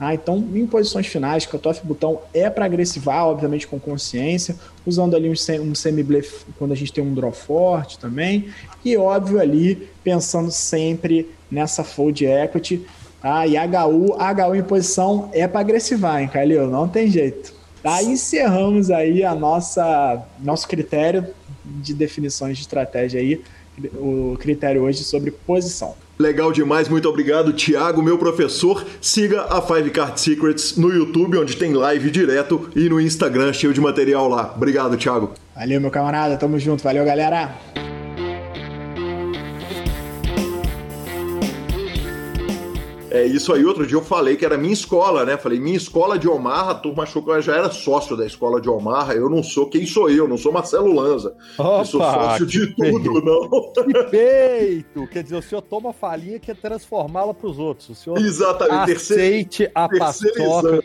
Ah, 0.01 0.15
então, 0.15 0.39
em 0.55 0.67
posições 0.67 1.07
finais, 1.07 1.45
cutoff 1.45 1.87
botão 1.87 2.23
é 2.33 2.49
para 2.49 2.65
agressivar, 2.65 3.27
obviamente 3.27 3.67
com 3.67 3.79
consciência, 3.79 4.57
usando 4.87 5.15
ali 5.15 5.29
um, 5.29 5.35
um 5.63 5.75
semi-blefe 5.75 6.47
quando 6.59 6.73
a 6.73 6.75
gente 6.75 6.91
tem 6.91 7.05
um 7.05 7.13
draw 7.13 7.31
forte 7.31 7.99
também, 7.99 8.49
e 8.83 8.97
óbvio 8.97 9.39
ali, 9.39 9.91
pensando 10.03 10.51
sempre 10.51 11.29
nessa 11.51 11.85
fold 11.85 12.25
equity. 12.25 12.87
Tá? 13.21 13.47
E 13.47 13.57
HU, 13.59 14.15
HU 14.15 14.55
em 14.55 14.63
posição 14.63 15.29
é 15.35 15.47
para 15.47 15.61
agressivar, 15.61 16.23
hein, 16.23 16.29
Calil? 16.29 16.67
Não 16.67 16.89
tem 16.89 17.11
jeito. 17.11 17.53
Tá? 17.83 18.03
encerramos 18.03 18.91
aí 18.91 19.25
a 19.25 19.35
nossa 19.35 20.23
nosso 20.39 20.69
critério 20.69 21.27
de 21.65 21.95
definições 21.95 22.57
de 22.57 22.63
estratégia 22.63 23.21
aí, 23.21 23.43
o 23.95 24.37
critério 24.39 24.83
hoje 24.83 25.03
sobre 25.05 25.31
posição. 25.31 25.95
Legal 26.21 26.53
demais, 26.53 26.87
muito 26.87 27.09
obrigado, 27.09 27.51
Thiago, 27.51 28.03
meu 28.03 28.19
professor. 28.19 28.85
Siga 29.01 29.47
a 29.49 29.63
Five 29.63 29.89
Card 29.89 30.21
Secrets 30.21 30.77
no 30.77 30.93
YouTube, 30.93 31.39
onde 31.39 31.57
tem 31.57 31.73
live 31.73 32.11
direto, 32.11 32.69
e 32.77 32.91
no 32.91 33.01
Instagram, 33.01 33.55
cheio 33.55 33.73
de 33.73 33.81
material 33.81 34.29
lá. 34.29 34.53
Obrigado, 34.55 34.99
Thiago. 34.99 35.33
Valeu, 35.57 35.81
meu 35.81 35.91
camarada, 35.91 36.37
tamo 36.37 36.59
junto. 36.59 36.83
Valeu, 36.83 37.07
galera. 37.07 37.57
É 43.11 43.25
isso 43.25 43.53
aí. 43.53 43.65
Outro 43.65 43.87
dia 43.87 43.97
eu 43.97 44.03
falei 44.03 44.37
que 44.37 44.45
era 44.45 44.57
minha 44.57 44.73
escola, 44.73 45.25
né? 45.25 45.37
Falei, 45.37 45.59
minha 45.59 45.77
escola 45.77 46.19
de 46.19 46.29
Omar, 46.29 46.69
a 46.69 46.75
turma 46.75 47.03
achou 47.03 47.23
que 47.23 47.31
eu 47.31 47.43
já 47.43 47.57
era 47.57 47.71
sócio 47.71 48.17
da 48.17 48.25
escola 48.25 48.61
de 48.61 48.69
Omar. 48.69 49.11
Eu 49.11 49.29
não 49.29 49.43
sou 49.43 49.69
quem 49.69 49.85
sou 49.85 50.09
eu, 50.09 50.29
não 50.29 50.39
sou 50.39 50.53
Marcelo 50.53 50.93
Lanza. 50.93 51.35
Opa, 51.59 51.81
eu 51.81 51.85
sou 51.85 52.01
sócio 52.01 52.47
de 52.47 52.75
tudo, 52.75 53.21
não. 53.23 53.73
Perfeito! 53.73 55.07
Quer 55.09 55.23
dizer, 55.25 55.37
o 55.37 55.43
senhor 55.43 55.63
toma 55.63 55.91
a 55.91 55.93
falinha 55.93 56.39
que 56.39 56.51
é 56.51 56.55
transformá-la 56.55 57.35
para 57.35 57.49
os 57.49 57.59
outros. 57.59 57.89
O 57.89 57.95
senhor 57.95 58.19
Exatamente. 58.19 58.93
aceite 58.93 59.71
a 59.75 59.89
paçoca. 59.89 60.85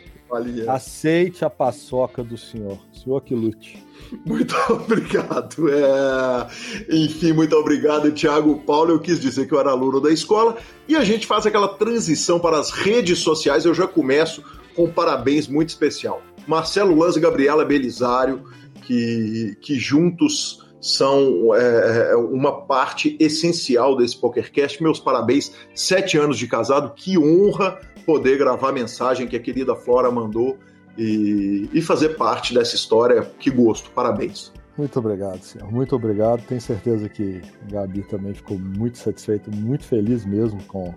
Aceite 0.66 1.44
a 1.44 1.50
paçoca 1.50 2.24
do 2.24 2.36
senhor. 2.36 2.78
O 2.92 2.98
senhor 2.98 3.20
que 3.20 3.34
lute. 3.34 3.85
Muito 4.24 4.54
obrigado. 4.70 5.68
É... 5.68 6.46
Enfim, 6.90 7.32
muito 7.32 7.54
obrigado, 7.56 8.10
Thiago 8.12 8.58
Paulo. 8.60 8.92
Eu 8.92 9.00
quis 9.00 9.20
dizer 9.20 9.46
que 9.46 9.54
eu 9.54 9.60
era 9.60 9.70
aluno 9.70 10.00
da 10.00 10.10
escola 10.10 10.56
e 10.88 10.96
a 10.96 11.04
gente 11.04 11.26
faz 11.26 11.46
aquela 11.46 11.68
transição 11.68 12.38
para 12.38 12.58
as 12.58 12.70
redes 12.70 13.18
sociais. 13.18 13.64
Eu 13.64 13.74
já 13.74 13.86
começo 13.86 14.42
com 14.74 14.84
um 14.84 14.90
parabéns 14.90 15.48
muito 15.48 15.70
especial. 15.70 16.22
Marcelo 16.46 16.96
Lanza 16.96 17.18
e 17.18 17.22
Gabriela 17.22 17.64
Belisário, 17.64 18.44
que, 18.82 19.56
que 19.60 19.78
juntos 19.78 20.64
são 20.80 21.54
é, 21.54 22.10
é, 22.12 22.16
uma 22.16 22.64
parte 22.66 23.16
essencial 23.18 23.96
desse 23.96 24.16
PokerCast. 24.16 24.80
Meus 24.82 25.00
parabéns, 25.00 25.52
sete 25.74 26.16
anos 26.16 26.38
de 26.38 26.46
casado, 26.46 26.92
que 26.94 27.18
honra 27.18 27.80
poder 28.04 28.38
gravar 28.38 28.68
a 28.68 28.72
mensagem 28.72 29.26
que 29.26 29.34
a 29.34 29.40
querida 29.40 29.74
Flora 29.74 30.10
mandou 30.10 30.56
e, 30.96 31.68
e 31.72 31.82
fazer 31.82 32.10
parte 32.10 32.54
dessa 32.54 32.74
história. 32.74 33.22
Que 33.38 33.50
gosto, 33.50 33.90
parabéns. 33.90 34.52
Muito 34.76 34.98
obrigado, 34.98 35.40
senhor. 35.42 35.70
Muito 35.72 35.96
obrigado. 35.96 36.42
Tenho 36.46 36.60
certeza 36.60 37.08
que 37.08 37.40
Gabi 37.70 38.02
também 38.02 38.34
ficou 38.34 38.58
muito 38.58 38.98
satisfeito, 38.98 39.50
muito 39.50 39.84
feliz 39.84 40.24
mesmo 40.26 40.62
com, 40.64 40.94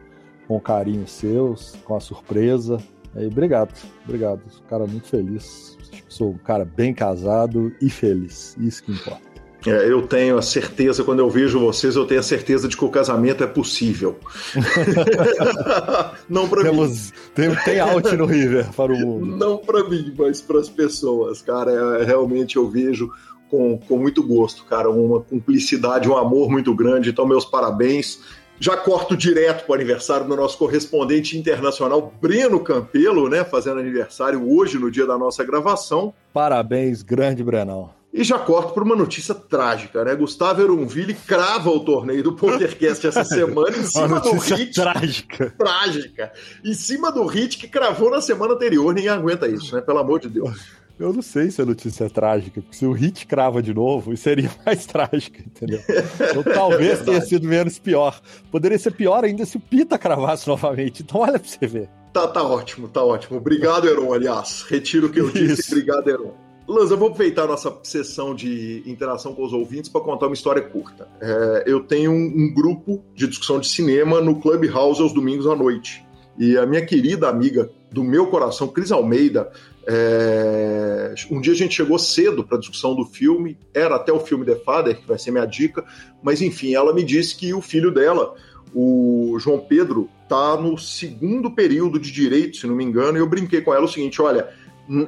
com 0.48 0.58
o 0.58 0.62
carinho 0.62 1.08
seus, 1.08 1.76
com 1.86 1.96
a 1.96 2.00
surpresa. 2.00 2.78
E 3.16 3.26
obrigado, 3.26 3.74
obrigado. 4.04 4.42
Cara 4.70 4.86
muito 4.86 5.08
feliz. 5.08 5.78
Sou 6.10 6.32
um 6.32 6.38
cara 6.38 6.66
bem 6.66 6.94
casado 6.94 7.74
e 7.82 7.90
feliz. 7.90 8.56
Isso 8.60 8.84
que 8.84 8.92
importa. 8.92 9.29
É, 9.66 9.92
eu 9.92 10.08
tenho 10.08 10.38
a 10.38 10.42
certeza, 10.42 11.04
quando 11.04 11.20
eu 11.20 11.30
vejo 11.30 11.60
vocês, 11.60 11.96
eu 11.96 12.06
tenho 12.06 12.22
a 12.22 12.24
certeza 12.24 12.68
de 12.68 12.78
que 12.78 12.86
o 12.86 12.90
casamento 12.90 13.44
é 13.44 13.48
possível. 13.48 14.18
Não 16.30 16.48
para 16.48 16.72
mim. 16.72 16.94
Tem, 17.36 17.54
tem 17.66 17.80
out 17.80 18.16
no 18.16 18.26
River 18.26 18.72
para 18.74 18.94
o 18.94 18.96
mundo. 18.98 19.38
Não 19.38 19.58
para 19.58 19.84
mim, 19.84 20.14
mas 20.18 20.42
para 20.42 20.60
as 20.60 20.70
pessoas, 20.70 21.42
cara. 21.42 21.72
É, 21.72 22.06
realmente 22.06 22.56
eu 22.56 22.70
vejo 22.70 23.12
com, 23.50 23.78
com 23.78 23.98
muito 23.98 24.26
gosto, 24.26 24.64
cara. 24.64 24.90
Uma 24.90 25.20
cumplicidade, 25.22 26.08
um 26.08 26.18
amor 26.18 26.50
muito 26.50 26.74
grande. 26.74 27.10
Então, 27.10 27.28
meus 27.28 27.44
parabéns. 27.44 28.20
Já 28.62 28.76
corto 28.76 29.16
direto 29.16 29.66
para 29.66 29.72
o 29.72 29.76
aniversário 29.76 30.28
do 30.28 30.36
nosso 30.36 30.58
correspondente 30.58 31.38
internacional, 31.38 32.14
Breno 32.22 32.60
Campelo, 32.60 33.30
né? 33.30 33.46
Fazendo 33.46 33.80
aniversário 33.80 34.54
hoje, 34.54 34.78
no 34.78 34.92
dia 34.92 35.06
da 35.06 35.18
nossa 35.18 35.46
gravação. 35.46 36.14
Parabéns, 36.34 37.02
grande 37.02 37.42
Brenão. 37.42 37.99
E 38.12 38.24
já 38.24 38.40
corto 38.40 38.74
para 38.74 38.84
uma 38.84 38.96
notícia 38.96 39.36
trágica, 39.36 40.04
né? 40.04 40.16
Gustavo 40.16 40.62
Erunville 40.62 41.14
crava 41.14 41.70
o 41.70 41.80
torneio 41.80 42.24
do 42.24 42.34
PokerCast 42.34 43.06
essa 43.06 43.24
semana 43.24 43.78
em 43.78 43.84
cima 43.86 44.20
do 44.20 44.32
hit. 44.32 44.74
Trágica. 44.74 45.54
Trágica. 45.56 46.34
Em 46.66 46.74
cima 46.74 47.12
do 47.12 47.24
hit 47.28 47.58
que 47.58 47.68
cravou 47.68 48.10
na 48.10 48.20
semana 48.20 48.54
anterior. 48.54 48.94
Ninguém 48.94 49.12
aguenta 49.12 49.48
isso, 49.48 49.76
né? 49.76 49.82
Pelo 49.82 50.00
amor 50.00 50.20
de 50.20 50.28
Deus. 50.28 50.80
Eu 51.00 51.14
não 51.14 51.22
sei 51.22 51.50
se 51.50 51.62
a 51.62 51.66
notícia 51.66 52.06
é 52.06 52.10
trágica, 52.10 52.62
porque 52.62 52.76
se 52.76 52.86
o 52.86 52.92
hit 52.92 53.26
crava 53.26 53.62
de 53.62 53.74
novo, 53.74 54.18
seria 54.18 54.52
mais 54.66 54.86
trágica, 54.86 55.42
entendeu? 55.46 55.80
Então 55.88 56.44
talvez 56.52 57.02
é 57.02 57.04
tenha 57.04 57.22
sido 57.22 57.48
menos 57.48 57.78
pior. 57.78 58.20
Poderia 58.52 58.78
ser 58.78 58.92
pior 58.92 59.24
ainda 59.24 59.46
se 59.46 59.56
o 59.56 59.60
Pita 59.60 60.00
cravasse 60.00 60.48
novamente. 60.48 61.04
Então 61.04 61.22
olha 61.22 61.40
pra 61.40 61.48
você 61.48 61.68
ver. 61.68 61.90
Tá, 62.12 62.28
tá 62.28 62.44
ótimo, 62.44 62.90
tá 62.90 63.04
ótimo. 63.04 63.38
Obrigado, 63.38 63.88
Heron, 63.88 64.12
aliás. 64.12 64.66
Retiro 64.68 65.08
o 65.08 65.10
que 65.12 65.20
eu 65.20 65.30
disse. 65.30 65.62
Isso. 65.62 65.72
Obrigado, 65.72 66.10
Heron. 66.10 66.49
Lanza, 66.70 66.96
vou 66.96 67.08
aproveitar 67.08 67.48
nossa 67.48 67.76
sessão 67.82 68.36
de 68.36 68.84
interação 68.86 69.34
com 69.34 69.44
os 69.44 69.54
ouvintes 69.54 69.90
para 69.90 70.02
contar 70.02 70.28
uma 70.28 70.36
história 70.36 70.62
curta. 70.62 71.08
É, 71.20 71.64
eu 71.66 71.80
tenho 71.80 72.12
um, 72.12 72.16
um, 72.16 72.54
grupo 72.54 73.04
de 73.16 73.28
discussão 73.28 73.60
de 73.60 73.68
cinema 73.68 74.22
no 74.22 74.40
Clubhouse 74.40 75.02
aos 75.02 75.12
domingos 75.12 75.48
à 75.48 75.56
noite. 75.56 76.06
E 76.38 76.56
a 76.60 76.68
minha 76.68 76.86
querida 76.86 77.28
amiga 77.28 77.72
do 77.92 78.04
meu 78.04 78.28
coração, 78.28 78.68
Cris 78.68 78.92
Almeida, 78.92 79.52
é... 79.88 81.16
um 81.32 81.42
dia 81.42 81.54
a 81.54 81.56
gente 81.56 81.74
chegou 81.74 81.98
cedo 81.98 82.44
para 82.44 82.58
a 82.58 82.60
discussão 82.60 82.94
do 82.94 83.04
filme, 83.04 83.58
era 83.74 83.96
até 83.96 84.14
o 84.14 84.20
filme 84.20 84.46
The 84.46 84.56
Father, 84.58 84.96
que 84.96 85.08
vai 85.08 85.18
ser 85.18 85.32
minha 85.32 85.48
dica, 85.48 85.84
mas 86.22 86.40
enfim, 86.40 86.76
ela 86.76 86.94
me 86.94 87.04
disse 87.04 87.36
que 87.36 87.52
o 87.52 87.62
filho 87.62 87.92
dela, 87.92 88.36
o 88.76 89.36
João 89.40 89.60
Pedro, 89.60 90.08
tá 90.30 90.56
no 90.56 90.78
segundo 90.78 91.50
período 91.50 92.00
de 92.00 92.12
direito, 92.12 92.58
se 92.58 92.68
não 92.68 92.76
me 92.76 92.84
engano, 92.84 93.18
e 93.18 93.22
eu 93.22 93.28
brinquei 93.28 93.60
com 93.60 93.74
ela 93.74 93.86
o 93.86 93.90
seguinte: 93.90 94.22
olha, 94.22 94.48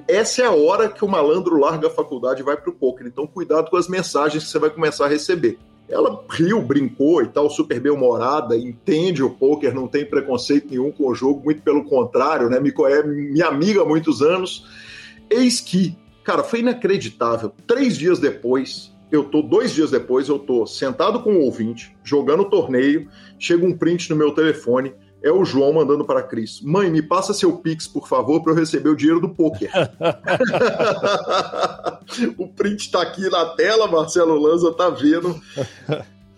essa 0.07 0.43
é 0.43 0.45
a 0.45 0.51
hora 0.51 0.87
que 0.87 1.03
o 1.03 1.07
malandro 1.07 1.57
larga 1.57 1.87
a 1.87 1.91
faculdade 1.91 2.41
e 2.41 2.45
vai 2.45 2.55
pro 2.55 2.71
poker. 2.71 3.07
Então, 3.07 3.25
cuidado 3.25 3.69
com 3.69 3.77
as 3.77 3.87
mensagens 3.87 4.43
que 4.43 4.49
você 4.49 4.59
vai 4.59 4.69
começar 4.69 5.05
a 5.05 5.09
receber. 5.09 5.57
Ela 5.89 6.23
riu, 6.29 6.61
brincou 6.61 7.21
e 7.21 7.27
tal, 7.27 7.49
super 7.49 7.79
bem-humorada, 7.79 8.55
entende 8.55 9.23
o 9.23 9.29
poker, 9.29 9.73
não 9.73 9.87
tem 9.87 10.05
preconceito 10.05 10.69
nenhum 10.69 10.91
com 10.91 11.07
o 11.07 11.15
jogo, 11.15 11.43
muito 11.43 11.61
pelo 11.63 11.83
contrário, 11.83 12.49
né? 12.49 12.59
Me 12.59 12.71
é 12.87 13.03
minha 13.03 13.47
amiga 13.47 13.81
há 13.81 13.85
muitos 13.85 14.21
anos. 14.21 14.65
Eis 15.29 15.59
que, 15.59 15.97
cara, 16.23 16.43
foi 16.43 16.59
inacreditável. 16.59 17.51
Três 17.65 17.97
dias 17.97 18.19
depois, 18.19 18.95
eu 19.11 19.23
tô, 19.23 19.41
dois 19.41 19.73
dias 19.73 19.91
depois, 19.91 20.29
eu 20.29 20.39
tô 20.39 20.65
sentado 20.65 21.21
com 21.23 21.33
o 21.33 21.41
ouvinte, 21.41 21.93
jogando 22.03 22.43
o 22.43 22.49
torneio, 22.49 23.09
chega 23.37 23.65
um 23.65 23.75
print 23.75 24.09
no 24.11 24.15
meu 24.15 24.31
telefone 24.31 24.93
é 25.23 25.31
o 25.31 25.45
João 25.45 25.73
mandando 25.73 26.03
para 26.03 26.19
a 26.19 26.23
Cris: 26.23 26.61
Mãe, 26.61 26.89
me 26.89 27.01
passa 27.01 27.33
seu 27.33 27.57
Pix, 27.57 27.87
por 27.87 28.07
favor, 28.07 28.41
para 28.41 28.53
eu 28.53 28.57
receber 28.57 28.89
o 28.89 28.95
dinheiro 28.95 29.21
do 29.21 29.29
poker. 29.29 29.71
o 32.37 32.47
print 32.47 32.81
está 32.81 33.01
aqui 33.01 33.29
na 33.29 33.45
tela, 33.55 33.87
Marcelo 33.87 34.39
Lanza 34.39 34.73
tá 34.73 34.89
vendo. 34.89 35.39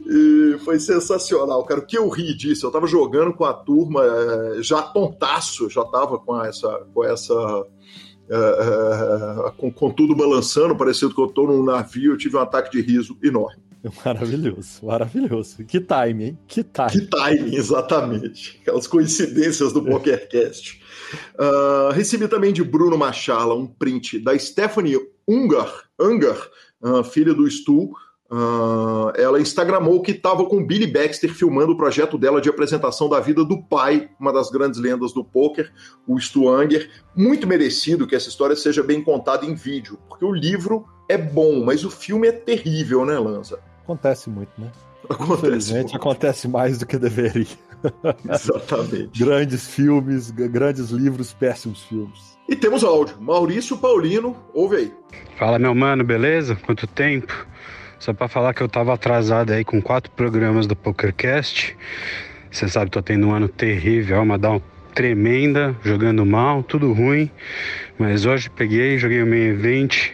E 0.06 0.58
foi 0.66 0.80
sensacional, 0.80 1.64
cara. 1.64 1.80
O 1.80 1.86
que 1.86 1.98
eu 1.98 2.10
ri 2.10 2.36
disso? 2.36 2.66
Eu 2.66 2.72
tava 2.72 2.86
jogando 2.86 3.34
com 3.34 3.46
a 3.46 3.54
turma, 3.54 4.04
eh, 4.04 4.58
já 4.62 4.82
tontaço, 4.82 5.70
já 5.70 5.86
tava 5.86 6.20
com 6.20 6.44
essa. 6.44 6.86
Com 6.94 7.06
essa 7.06 7.34
é, 8.30 8.36
é, 8.36 9.52
com, 9.58 9.72
com, 9.72 9.92
tudo 9.92 10.16
balançando, 10.16 10.76
parecendo 10.76 11.14
que 11.14 11.22
eu 11.22 11.28
tô 11.28 11.46
num 11.46 11.64
navio, 11.64 12.14
eu 12.14 12.18
tive 12.18 12.38
um 12.38 12.40
ataque 12.40 12.72
de 12.72 12.82
riso 12.82 13.18
enorme. 13.22 13.62
Maravilhoso, 14.06 14.86
maravilhoso. 14.86 15.66
Que 15.66 15.82
time, 15.82 16.24
hein? 16.24 16.40
Que 16.48 16.64
time. 16.64 16.90
Que 16.90 17.02
time, 17.02 17.56
exatamente. 17.56 18.60
Aquelas 18.62 18.88
coincidências 18.88 19.74
do 19.74 19.84
PokerCast. 19.84 20.82
Uh, 21.36 21.92
recebi 21.92 22.28
também 22.28 22.54
de 22.54 22.64
Bruno 22.64 22.98
Machala 22.98 23.54
um 23.54 23.68
print 23.68 24.20
da 24.20 24.38
Stephanie 24.40 24.98
Ungar, 25.28 25.84
Ungar 26.00 26.50
uh, 26.82 27.04
filha 27.04 27.34
do 27.34 27.50
Stu, 27.50 27.92
Uh, 28.36 29.14
ela 29.16 29.40
instagramou 29.40 30.02
que 30.02 30.10
estava 30.10 30.44
com 30.46 30.66
Billy 30.66 30.88
Baxter 30.88 31.32
filmando 31.32 31.74
o 31.74 31.78
projeto 31.78 32.18
dela 32.18 32.42
de 32.42 32.50
apresentação 32.50 33.08
da 33.08 33.20
vida 33.20 33.46
do 33.46 33.62
pai, 33.62 34.10
uma 34.20 34.34
das 34.34 34.50
grandes 34.50 34.80
lendas 34.80 35.14
do 35.14 35.24
poker, 35.24 35.72
o 36.08 36.20
Stu 36.20 36.50
Anger. 36.50 36.90
Muito 37.16 37.46
merecido 37.46 38.08
que 38.08 38.16
essa 38.16 38.30
história 38.30 38.56
seja 38.56 38.82
bem 38.82 39.04
contada 39.04 39.46
em 39.46 39.54
vídeo, 39.54 40.00
porque 40.10 40.26
o 40.26 40.32
livro 40.32 40.84
é 41.08 41.16
bom, 41.16 41.64
mas 41.64 41.86
o 41.86 41.92
filme 41.92 42.28
é 42.28 42.32
terrível, 42.32 43.06
né, 43.06 43.20
Lanza? 43.20 43.60
Acontece 43.84 44.30
muito, 44.30 44.52
né? 44.58 44.72
Acontece 45.10 45.74
muito. 45.74 45.96
acontece 45.96 46.48
mais 46.48 46.78
do 46.80 46.86
que 46.86 46.98
deveria. 46.98 47.46
Exatamente. 48.30 49.20
grandes 49.24 49.68
filmes, 49.68 50.32
grandes 50.32 50.90
livros, 50.90 51.34
péssimos 51.34 51.84
filmes. 51.84 52.38
E 52.48 52.56
temos 52.56 52.84
áudio. 52.84 53.16
Maurício 53.20 53.78
Paulino, 53.78 54.36
ouve 54.54 54.76
aí. 54.78 54.94
Fala, 55.38 55.60
meu 55.60 55.76
mano, 55.76 56.04
beleza? 56.04 56.56
Quanto 56.56 56.88
tempo? 56.88 57.46
Só 58.00 58.14
para 58.14 58.28
falar 58.28 58.54
que 58.54 58.62
eu 58.62 58.70
tava 58.70 58.94
atrasado 58.94 59.52
aí 59.52 59.64
com 59.64 59.82
quatro 59.82 60.12
programas 60.12 60.68
do 60.68 60.76
PokerCast. 60.76 61.76
Você 62.52 62.68
sabe, 62.68 62.92
tô 62.92 63.02
tendo 63.02 63.28
um 63.28 63.34
ano 63.34 63.48
terrível, 63.48 64.22
uma 64.22 64.38
down 64.38 64.62
tremenda, 64.94 65.76
jogando 65.84 66.26
mal, 66.26 66.64
tudo 66.64 66.94
ruim. 66.94 67.30
Mas 67.98 68.26
hoje 68.26 68.50
peguei, 68.50 68.98
joguei 68.98 69.24
o 69.24 69.28
main 69.28 69.50
event, 69.50 70.12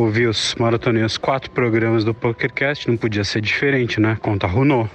ouvi 0.00 0.26
os 0.26 0.54
maratonei 0.56 1.02
os 1.02 1.16
quatro 1.16 1.50
programas 1.50 2.04
do 2.04 2.14
PokerCast, 2.14 2.88
não 2.88 2.96
podia 2.96 3.24
ser 3.24 3.40
diferente, 3.40 4.00
né? 4.00 4.16
Conta 4.20 4.46
runou. 4.46 4.88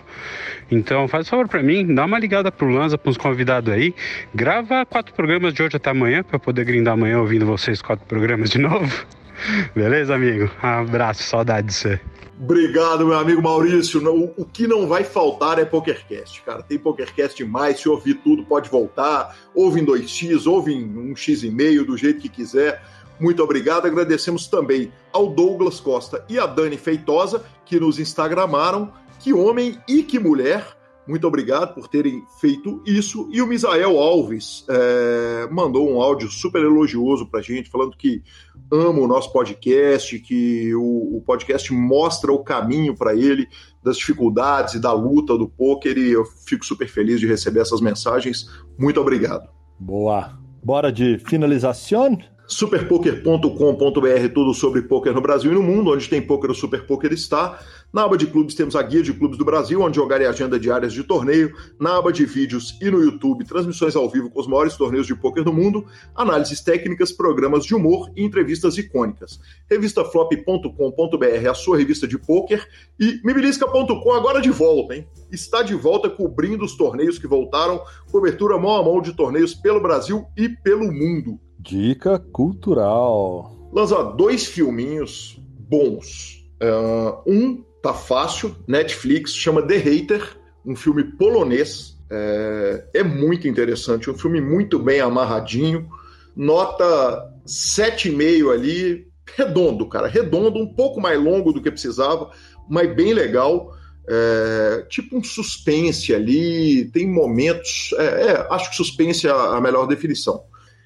Então, 0.69 1.07
faz 1.07 1.29
favor 1.29 1.47
para 1.47 1.61
mim, 1.61 1.93
dá 1.93 2.05
uma 2.05 2.17
ligada 2.17 2.51
pro 2.51 2.67
Lanza, 2.67 2.97
pros 2.97 3.17
convidados 3.17 3.71
aí. 3.71 3.93
Grava 4.33 4.85
quatro 4.85 5.13
programas 5.13 5.53
de 5.53 5.61
hoje 5.61 5.77
até 5.77 5.91
amanhã, 5.91 6.23
para 6.23 6.39
poder 6.39 6.65
grindar 6.65 6.95
amanhã 6.95 7.19
ouvindo 7.19 7.45
vocês 7.45 7.81
quatro 7.81 8.05
programas 8.05 8.49
de 8.49 8.57
novo. 8.57 9.05
Beleza, 9.75 10.15
amigo? 10.15 10.49
Um 10.63 10.67
abraço, 10.67 11.23
saudade 11.23 11.67
de 11.67 11.73
você. 11.73 11.99
Obrigado, 12.37 13.07
meu 13.07 13.17
amigo 13.17 13.41
Maurício. 13.41 14.05
O, 14.11 14.33
o, 14.35 14.45
que 14.45 14.67
não 14.67 14.87
vai 14.87 15.05
faltar 15.05 15.57
é 15.57 15.63
PokerCast, 15.63 16.41
cara. 16.41 16.61
Tem 16.61 16.77
PokerCast 16.77 17.37
demais. 17.37 17.79
Se 17.79 17.87
ouvir 17.87 18.15
tudo, 18.15 18.43
pode 18.43 18.69
voltar. 18.69 19.37
Ouve 19.53 19.79
em 19.79 19.85
2x, 19.85 20.45
ouve 20.45 20.73
em 20.73 21.13
1x 21.13 21.85
do 21.85 21.95
jeito 21.95 22.19
que 22.19 22.27
quiser. 22.27 22.83
Muito 23.19 23.41
obrigado. 23.43 23.85
Agradecemos 23.85 24.47
também 24.47 24.91
ao 25.11 25.27
Douglas 25.27 25.79
Costa 25.79 26.25
e 26.29 26.37
a 26.37 26.45
Dani 26.45 26.77
Feitosa, 26.77 27.43
que 27.65 27.79
nos 27.79 27.99
instagramaram. 27.99 28.91
Que 29.19 29.33
homem 29.33 29.77
e 29.87 30.03
que 30.03 30.19
mulher. 30.19 30.75
Muito 31.07 31.27
obrigado 31.27 31.75
por 31.75 31.87
terem 31.87 32.23
feito 32.39 32.81
isso. 32.85 33.29
E 33.31 33.41
o 33.41 33.47
Misael 33.47 33.99
Alves 33.99 34.65
é, 34.67 35.47
mandou 35.51 35.87
um 35.87 36.01
áudio 36.01 36.29
super 36.29 36.63
elogioso 36.63 37.27
para 37.27 37.41
a 37.41 37.43
gente, 37.43 37.69
falando 37.69 37.95
que 37.95 38.23
ama 38.71 38.99
o 38.99 39.07
nosso 39.07 39.31
podcast, 39.31 40.17
que 40.19 40.73
o, 40.73 41.17
o 41.17 41.21
podcast 41.21 41.71
mostra 41.71 42.31
o 42.31 42.43
caminho 42.43 42.95
para 42.95 43.15
ele 43.15 43.47
das 43.83 43.97
dificuldades 43.97 44.73
e 44.73 44.79
da 44.79 44.91
luta 44.93 45.37
do 45.37 45.47
poker. 45.47 45.95
E 45.95 46.11
eu 46.11 46.25
fico 46.25 46.65
super 46.65 46.87
feliz 46.87 47.19
de 47.19 47.27
receber 47.27 47.59
essas 47.59 47.81
mensagens. 47.81 48.49
Muito 48.77 48.99
obrigado. 48.99 49.47
Boa. 49.79 50.39
Bora 50.63 50.91
de 50.91 51.19
finalização? 51.19 52.17
superpoker.com.br, 52.47 54.33
tudo 54.33 54.53
sobre 54.53 54.83
poker 54.83 55.13
no 55.13 55.21
Brasil 55.21 55.51
e 55.51 55.55
no 55.55 55.63
mundo, 55.63 55.91
onde 55.91 56.07
tem 56.07 56.21
poker, 56.21 56.51
o 56.51 56.55
Super 56.55 56.85
Poker 56.85 57.11
está. 57.11 57.59
Na 57.91 58.03
aba 58.03 58.17
de 58.17 58.27
clubes 58.27 58.53
temos 58.53 58.75
a 58.75 58.81
guia 58.81 59.01
de 59.01 59.13
clubes 59.13 59.37
do 59.37 59.45
Brasil, 59.45 59.81
onde 59.81 59.95
jogar 59.95 60.21
e 60.21 60.25
agenda 60.25 60.59
diárias 60.59 60.91
de 60.91 61.03
torneio. 61.03 61.55
Na 61.79 61.97
aba 61.97 62.11
de 62.11 62.25
vídeos 62.25 62.77
e 62.81 62.91
no 62.91 63.01
YouTube, 63.01 63.45
transmissões 63.45 63.95
ao 63.95 64.09
vivo 64.09 64.29
com 64.29 64.39
os 64.39 64.47
maiores 64.47 64.75
torneios 64.75 65.07
de 65.07 65.15
poker 65.15 65.43
do 65.43 65.53
mundo, 65.53 65.85
análises 66.13 66.61
técnicas, 66.61 67.11
programas 67.11 67.65
de 67.65 67.73
humor 67.73 68.11
e 68.15 68.23
entrevistas 68.23 68.77
icônicas. 68.77 69.39
Revistaflop.com.br, 69.69 71.49
a 71.49 71.53
sua 71.53 71.77
revista 71.77 72.07
de 72.07 72.17
poker. 72.17 72.67
E 72.99 73.21
mibilisca.com 73.23 74.11
agora 74.11 74.41
de 74.41 74.49
volta, 74.51 74.95
hein? 74.95 75.07
Está 75.31 75.63
de 75.63 75.73
volta 75.73 76.09
cobrindo 76.09 76.65
os 76.65 76.75
torneios 76.75 77.17
que 77.17 77.27
voltaram, 77.27 77.81
cobertura 78.11 78.57
mão 78.57 78.75
a 78.75 78.83
mão 78.83 79.01
de 79.01 79.13
torneios 79.13 79.53
pelo 79.53 79.81
Brasil 79.81 80.25
e 80.35 80.49
pelo 80.49 80.91
mundo. 80.91 81.39
Dica 81.65 82.19
cultural. 82.19 83.69
Lança 83.73 84.03
dois 84.03 84.45
filminhos 84.45 85.41
bons. 85.67 86.45
Uh, 86.61 87.21
um 87.25 87.63
tá 87.81 87.91
fácil, 87.91 88.55
Netflix, 88.67 89.33
chama 89.35 89.63
The 89.63 89.77
Hater, 89.77 90.37
um 90.63 90.75
filme 90.75 91.03
polonês. 91.03 91.97
É, 92.07 92.85
é 92.93 93.03
muito 93.03 93.47
interessante, 93.47 94.11
um 94.11 94.17
filme 94.17 94.39
muito 94.39 94.77
bem 94.77 94.99
amarradinho. 94.99 95.89
Nota 96.35 97.33
7,5 97.47 98.53
ali, 98.53 99.07
redondo, 99.35 99.89
cara, 99.89 100.07
redondo, 100.07 100.59
um 100.59 100.71
pouco 100.71 101.01
mais 101.01 101.19
longo 101.19 101.51
do 101.51 101.61
que 101.61 101.71
precisava, 101.71 102.29
mas 102.69 102.95
bem 102.95 103.11
legal. 103.11 103.75
É, 104.07 104.85
tipo 104.87 105.17
um 105.17 105.23
suspense 105.23 106.13
ali, 106.13 106.85
tem 106.91 107.07
momentos. 107.07 107.91
É, 107.97 108.03
é, 108.03 108.47
acho 108.51 108.69
que 108.69 108.75
suspense 108.75 109.25
é 109.27 109.31
a 109.31 109.59
melhor 109.59 109.87
definição. 109.87 110.43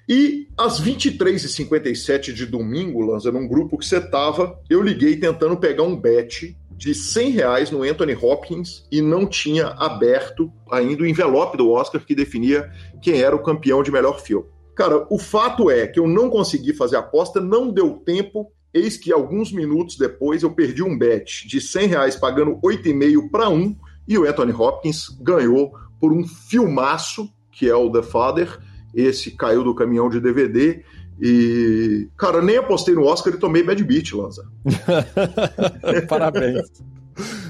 E 0.09 0.47
às 0.57 0.81
23h57 0.81 2.33
de 2.33 2.47
domingo, 2.47 2.99
Lanza, 2.99 3.31
num 3.31 3.47
grupo 3.47 3.77
que 3.77 3.85
você 3.85 4.01
tava, 4.01 4.59
eu 4.67 4.81
liguei 4.81 5.15
tentando 5.15 5.55
pegar 5.55 5.83
um 5.83 5.95
bet 5.95 6.57
de 6.71 6.95
100 6.95 7.29
reais 7.29 7.69
no 7.69 7.83
Anthony 7.83 8.15
Hopkins 8.15 8.87
e 8.91 9.03
não 9.03 9.27
tinha 9.27 9.67
aberto 9.67 10.51
ainda 10.71 11.03
o 11.03 11.05
envelope 11.05 11.57
do 11.57 11.69
Oscar 11.69 12.03
que 12.03 12.15
definia 12.15 12.71
quem 13.03 13.21
era 13.21 13.35
o 13.35 13.43
campeão 13.43 13.83
de 13.83 13.91
melhor 13.91 14.19
filme. 14.19 14.47
Cara, 14.75 15.05
o 15.11 15.19
fato 15.19 15.69
é 15.69 15.85
que 15.85 15.99
eu 15.99 16.07
não 16.07 16.27
consegui 16.27 16.73
fazer 16.73 16.95
a 16.95 16.99
aposta, 16.99 17.39
não 17.39 17.69
deu 17.69 17.93
tempo. 18.03 18.51
Eis 18.73 18.97
que 18.97 19.13
alguns 19.13 19.51
minutos 19.51 19.95
depois 19.95 20.41
eu 20.41 20.49
perdi 20.49 20.81
um 20.81 20.97
bet 20.97 21.47
de 21.47 21.61
100 21.61 21.87
reais 21.87 22.15
pagando 22.15 22.59
8,5 22.63 23.29
para 23.29 23.47
1 23.47 23.75
e 24.07 24.17
o 24.17 24.27
Anthony 24.27 24.53
Hopkins 24.53 25.09
ganhou 25.21 25.71
por 25.99 26.11
um 26.11 26.25
filmaço 26.25 27.29
que 27.51 27.69
é 27.69 27.75
o 27.75 27.91
The 27.91 28.01
Father. 28.01 28.57
Esse 28.93 29.31
caiu 29.31 29.63
do 29.63 29.75
caminhão 29.75 30.09
de 30.09 30.19
DVD 30.19 30.83
e, 31.21 32.07
cara, 32.17 32.41
nem 32.41 32.57
apostei 32.57 32.95
no 32.95 33.05
Oscar 33.05 33.33
e 33.33 33.37
tomei 33.37 33.63
Bad 33.63 33.83
Beat, 33.83 34.13
Lanza. 34.13 34.47
Parabéns. 36.07 36.71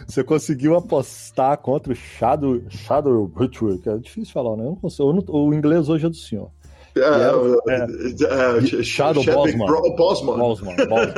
Você 0.07 0.23
conseguiu 0.23 0.75
apostar 0.75 1.57
contra 1.59 1.93
o 1.93 1.95
Shadow, 1.95 2.59
Shadow 2.69 3.31
que 3.81 3.89
é 3.89 3.97
difícil 3.97 4.33
falar, 4.33 4.57
né? 4.57 4.63
Eu 4.63 4.69
não 4.69 4.75
consigo, 4.75 5.09
eu 5.09 5.13
não, 5.13 5.23
o 5.27 5.53
inglês 5.53 5.87
hoje 5.87 6.07
é 6.07 6.09
do 6.09 6.15
senhor. 6.15 6.49
É, 6.97 7.01
é, 7.69 8.79
é, 8.79 8.83
Shadow 8.83 9.23
Bosman. 9.23 9.67
Bosman. 9.95 10.37
Bosman, 10.37 10.75
Bosman 10.75 11.15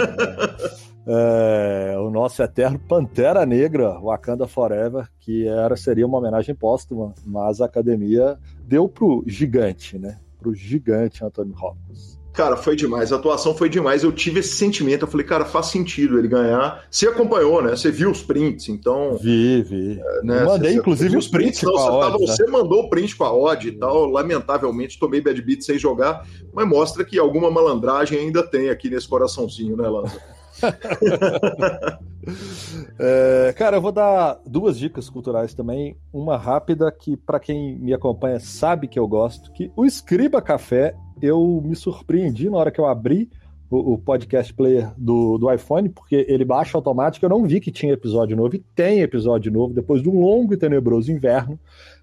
é, 1.05 1.95
o 1.97 2.09
nosso 2.09 2.41
eterno 2.43 2.79
Pantera 2.79 3.45
Negra, 3.45 3.99
Wakanda 3.99 4.47
Forever, 4.47 5.07
que 5.19 5.47
era 5.47 5.75
seria 5.75 6.05
uma 6.05 6.17
homenagem 6.17 6.53
póstuma, 6.53 7.13
mas 7.25 7.61
a 7.61 7.65
academia 7.65 8.37
deu 8.63 8.87
pro 8.87 9.23
gigante, 9.25 9.97
né? 9.97 10.19
Pro 10.39 10.53
gigante 10.53 11.23
Anthony 11.23 11.53
Hopkins. 11.53 12.19
Cara, 12.33 12.55
foi 12.55 12.77
demais. 12.77 13.11
A 13.11 13.17
atuação 13.17 13.53
foi 13.53 13.67
demais. 13.67 14.03
Eu 14.03 14.11
tive 14.11 14.39
esse 14.39 14.55
sentimento. 14.55 15.01
Eu 15.01 15.07
falei, 15.07 15.25
cara, 15.25 15.43
faz 15.43 15.65
sentido 15.65 16.17
ele 16.17 16.29
ganhar. 16.29 16.85
Você 16.89 17.07
acompanhou, 17.07 17.61
né? 17.61 17.71
Você 17.71 17.91
viu 17.91 18.09
os 18.09 18.23
prints, 18.23 18.69
então. 18.69 19.17
Vi, 19.17 19.61
vi. 19.63 19.99
É, 19.99 20.23
né? 20.23 20.43
Mandei, 20.45 20.71
você, 20.71 20.77
inclusive, 20.77 21.17
os 21.17 21.27
prints. 21.27 21.59
prints 21.59 21.63
não, 21.63 21.73
você, 21.73 21.99
tava, 21.99 22.17
né? 22.17 22.27
você, 22.27 22.47
mandou 22.47 22.83
o 22.83 22.89
print 22.89 23.17
com 23.17 23.25
a 23.25 23.33
odd 23.33 23.67
e 23.67 23.71
tal. 23.73 24.05
Lamentavelmente, 24.05 24.97
tomei 24.97 25.19
bad 25.19 25.41
beat 25.41 25.61
sem 25.61 25.77
jogar. 25.77 26.25
Mas 26.53 26.67
mostra 26.67 27.03
que 27.03 27.19
alguma 27.19 27.51
malandragem 27.51 28.17
ainda 28.17 28.41
tem 28.41 28.69
aqui 28.69 28.89
nesse 28.89 29.09
coraçãozinho, 29.09 29.75
né, 29.75 29.89
Lanza? 29.89 30.17
é, 32.99 33.53
cara, 33.57 33.77
eu 33.77 33.81
vou 33.81 33.91
dar 33.91 34.39
duas 34.45 34.77
dicas 34.77 35.09
culturais 35.09 35.53
também. 35.53 35.95
Uma 36.13 36.37
rápida 36.37 36.91
que, 36.91 37.17
para 37.17 37.39
quem 37.39 37.77
me 37.77 37.93
acompanha, 37.93 38.39
sabe 38.39 38.87
que 38.87 38.99
eu 38.99 39.07
gosto. 39.07 39.51
Que 39.51 39.71
o 39.75 39.85
Escriba 39.85 40.41
Café, 40.41 40.95
eu 41.21 41.61
me 41.63 41.75
surpreendi 41.75 42.49
na 42.49 42.57
hora 42.57 42.71
que 42.71 42.79
eu 42.79 42.85
abri 42.85 43.29
o, 43.69 43.93
o 43.93 43.97
podcast 43.97 44.53
player 44.53 44.91
do, 44.97 45.37
do 45.37 45.51
iPhone, 45.51 45.89
porque 45.89 46.25
ele 46.27 46.43
baixa 46.43 46.77
automático. 46.77 47.25
Eu 47.25 47.29
não 47.29 47.45
vi 47.45 47.59
que 47.59 47.71
tinha 47.71 47.93
episódio 47.93 48.35
novo. 48.35 48.55
E 48.55 48.65
tem 48.75 48.99
episódio 48.99 49.51
novo 49.51 49.73
depois 49.73 50.01
de 50.01 50.09
um 50.09 50.21
longo 50.21 50.53
e 50.53 50.57
tenebroso 50.57 51.11
inverno. 51.11 51.59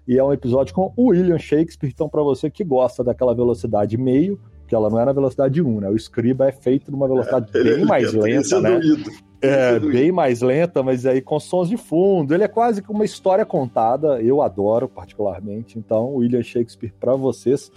E 0.07 0.17
é 0.17 0.23
um 0.23 0.33
episódio 0.33 0.73
com 0.73 0.91
o 0.97 1.09
William 1.09 1.37
Shakespeare. 1.37 1.91
Então, 1.93 2.09
para 2.09 2.23
você 2.23 2.49
que 2.49 2.63
gosta 2.63 3.03
daquela 3.03 3.35
velocidade 3.35 3.95
meio, 3.95 4.39
que 4.69 4.75
ela 4.75 4.87
não 4.87 4.99
é 4.99 5.05
na 5.05 5.11
velocidade 5.11 5.61
1, 5.63 5.79
né? 5.81 5.89
O 5.89 5.95
Scriba 5.95 6.47
é 6.47 6.51
feito 6.51 6.91
numa 6.91 7.07
velocidade 7.07 7.49
é, 7.55 7.63
bem 7.63 7.85
mais 7.85 8.13
lenta, 8.13 8.61
né? 8.61 8.79
É, 9.41 9.79
bem 9.79 10.11
mais 10.11 10.41
lenta, 10.41 10.83
mas 10.83 11.07
aí 11.07 11.21
com 11.21 11.39
sons 11.39 11.67
de 11.67 11.75
fundo. 11.75 12.35
Ele 12.35 12.43
é 12.43 12.47
quase 12.47 12.83
que 12.83 12.91
uma 12.91 13.03
história 13.03 13.43
contada, 13.43 14.21
eu 14.21 14.43
adoro 14.43 14.87
particularmente. 14.87 15.79
Então, 15.79 16.13
William 16.13 16.43
Shakespeare 16.43 16.93
para 16.99 17.15
vocês. 17.15 17.71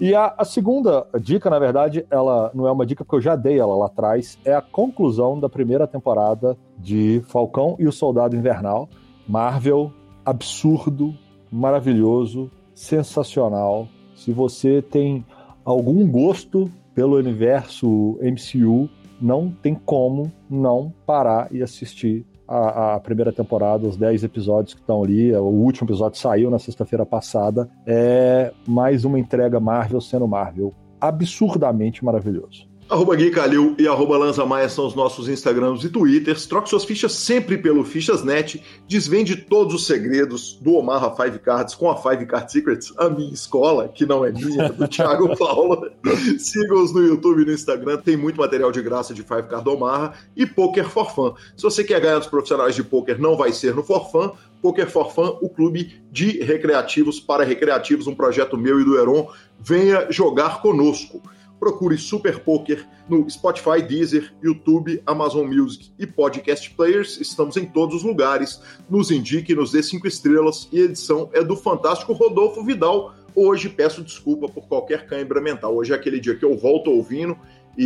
E 0.00 0.14
a, 0.14 0.34
a, 0.38 0.44
segunda 0.44 1.06
dica, 1.20 1.50
na 1.50 1.58
verdade, 1.58 2.06
ela 2.10 2.50
não 2.54 2.66
é 2.66 2.72
uma 2.72 2.86
dica 2.86 3.04
porque 3.04 3.16
eu 3.16 3.20
já 3.20 3.36
dei 3.36 3.58
ela 3.58 3.76
lá 3.76 3.86
atrás, 3.86 4.38
é 4.42 4.54
a 4.54 4.62
conclusão 4.62 5.38
da 5.38 5.50
primeira 5.50 5.86
temporada 5.86 6.56
de 6.78 7.22
Falcão 7.26 7.76
e 7.78 7.86
o 7.86 7.92
Soldado 7.92 8.34
Invernal. 8.34 8.88
Marvel, 9.28 9.92
absurdo, 10.24 11.14
maravilhoso, 11.50 12.50
sensacional. 12.74 13.86
Se 14.16 14.32
você 14.32 14.80
tem 14.80 15.24
algum 15.64 16.06
gosto 16.08 16.70
pelo 16.94 17.16
universo 17.16 18.18
MCU, 18.20 18.88
não 19.20 19.50
tem 19.50 19.74
como 19.74 20.30
não 20.50 20.92
parar 21.06 21.48
e 21.52 21.62
assistir 21.62 22.26
a, 22.46 22.94
a, 22.94 23.00
primeira 23.00 23.32
temporada, 23.32 23.86
os 23.86 23.96
10 23.96 24.24
episódios 24.24 24.74
que 24.74 24.80
estão 24.80 25.02
ali. 25.02 25.32
O 25.32 25.44
último 25.44 25.88
episódio 25.88 26.18
saiu 26.18 26.50
na 26.50 26.58
sexta-feira 26.58 27.06
passada. 27.06 27.70
É 27.86 28.52
mais 28.66 29.04
uma 29.04 29.18
entrega 29.18 29.58
Marvel 29.60 30.00
sendo 30.00 30.28
Marvel. 30.28 30.74
Absurdamente 31.00 32.04
maravilhoso. 32.04 32.71
Arroba 32.92 33.16
Gui 33.16 33.30
Calil 33.30 33.74
e 33.78 33.88
arroba 33.88 34.18
Lanza 34.18 34.44
Maia 34.44 34.68
são 34.68 34.86
os 34.86 34.94
nossos 34.94 35.26
Instagrams 35.26 35.82
e 35.82 35.88
Twitters. 35.88 36.44
Troque 36.44 36.68
suas 36.68 36.84
fichas 36.84 37.12
sempre 37.14 37.56
pelo 37.56 37.82
Fichasnet. 37.86 38.62
Desvende 38.86 39.34
todos 39.34 39.74
os 39.74 39.86
segredos 39.86 40.58
do 40.60 40.74
Omaha 40.74 41.10
Five 41.16 41.38
Cards 41.38 41.74
com 41.74 41.90
a 41.90 41.96
Five 41.96 42.26
Card 42.26 42.52
Secrets, 42.52 42.92
a 42.98 43.08
minha 43.08 43.32
escola, 43.32 43.88
que 43.88 44.04
não 44.04 44.26
é 44.26 44.30
minha, 44.30 44.64
é 44.64 44.68
do 44.68 44.86
Thiago 44.88 45.34
Paula. 45.38 45.90
Siga-os 46.38 46.92
no 46.92 47.00
YouTube 47.00 47.40
e 47.40 47.46
no 47.46 47.52
Instagram. 47.52 47.96
Tem 47.96 48.14
muito 48.14 48.36
material 48.36 48.70
de 48.70 48.82
graça 48.82 49.14
de 49.14 49.22
Five 49.22 49.44
Card 49.44 49.66
Omaha 49.66 50.12
e 50.36 50.44
Poker 50.44 50.86
for 50.86 51.10
Fun. 51.14 51.34
Se 51.56 51.62
você 51.62 51.82
quer 51.82 51.98
ganhar 51.98 52.18
dos 52.18 52.28
profissionais 52.28 52.74
de 52.74 52.84
poker, 52.84 53.18
não 53.18 53.38
vai 53.38 53.54
ser 53.54 53.74
no 53.74 53.82
For 53.82 54.10
Fun. 54.12 54.32
Poker 54.60 54.90
for 54.90 55.10
Fun, 55.14 55.38
o 55.40 55.48
clube 55.48 55.98
de 56.12 56.42
recreativos 56.44 57.18
para 57.18 57.42
recreativos, 57.42 58.06
um 58.06 58.14
projeto 58.14 58.58
meu 58.58 58.78
e 58.78 58.84
do 58.84 58.98
Heron. 58.98 59.30
Venha 59.58 60.08
jogar 60.10 60.60
conosco 60.60 61.22
procure 61.62 61.96
Super 61.96 62.40
Poker 62.40 62.84
no 63.08 63.30
Spotify, 63.30 63.80
Deezer, 63.80 64.34
YouTube, 64.42 65.00
Amazon 65.06 65.46
Music 65.46 65.92
e 65.96 66.04
Podcast 66.04 66.68
Players. 66.72 67.20
Estamos 67.20 67.56
em 67.56 67.64
todos 67.64 67.94
os 67.94 68.02
lugares. 68.02 68.60
Nos 68.90 69.12
indique, 69.12 69.54
nos 69.54 69.70
dê 69.70 69.80
cinco 69.80 70.08
estrelas. 70.08 70.68
E 70.72 70.80
a 70.80 70.84
edição 70.86 71.30
é 71.32 71.40
do 71.40 71.54
fantástico 71.54 72.14
Rodolfo 72.14 72.64
Vidal. 72.64 73.14
Hoje 73.32 73.68
peço 73.68 74.02
desculpa 74.02 74.48
por 74.48 74.66
qualquer 74.66 75.06
cãibra 75.06 75.40
mental. 75.40 75.76
Hoje 75.76 75.92
é 75.92 75.94
aquele 75.94 76.18
dia 76.18 76.34
que 76.34 76.44
eu 76.44 76.58
volto 76.58 76.90
ouvindo 76.90 77.38
e, 77.78 77.84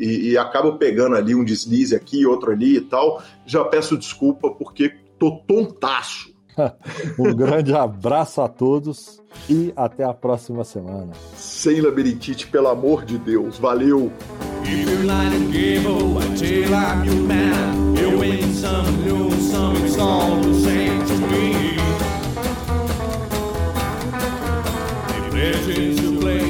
e, 0.00 0.30
e 0.30 0.36
acabo 0.36 0.76
pegando 0.76 1.14
ali 1.14 1.32
um 1.32 1.44
deslize 1.44 1.94
aqui, 1.94 2.26
outro 2.26 2.50
ali 2.50 2.78
e 2.78 2.80
tal. 2.80 3.22
Já 3.46 3.64
peço 3.64 3.96
desculpa 3.96 4.50
porque 4.50 4.96
tô 5.16 5.36
tontaço 5.46 6.31
um 7.18 7.34
grande 7.34 7.74
abraço 7.74 8.40
a 8.40 8.48
todos 8.48 9.20
e 9.48 9.72
até 9.76 10.04
a 10.04 10.12
próxima 10.12 10.64
semana. 10.64 11.12
Sem 11.36 11.80
labirintite, 11.80 12.46
pelo 12.46 12.68
amor 12.68 13.04
de 13.04 13.18
Deus. 13.18 13.58
Valeu! 13.58 14.12
I 25.74 26.41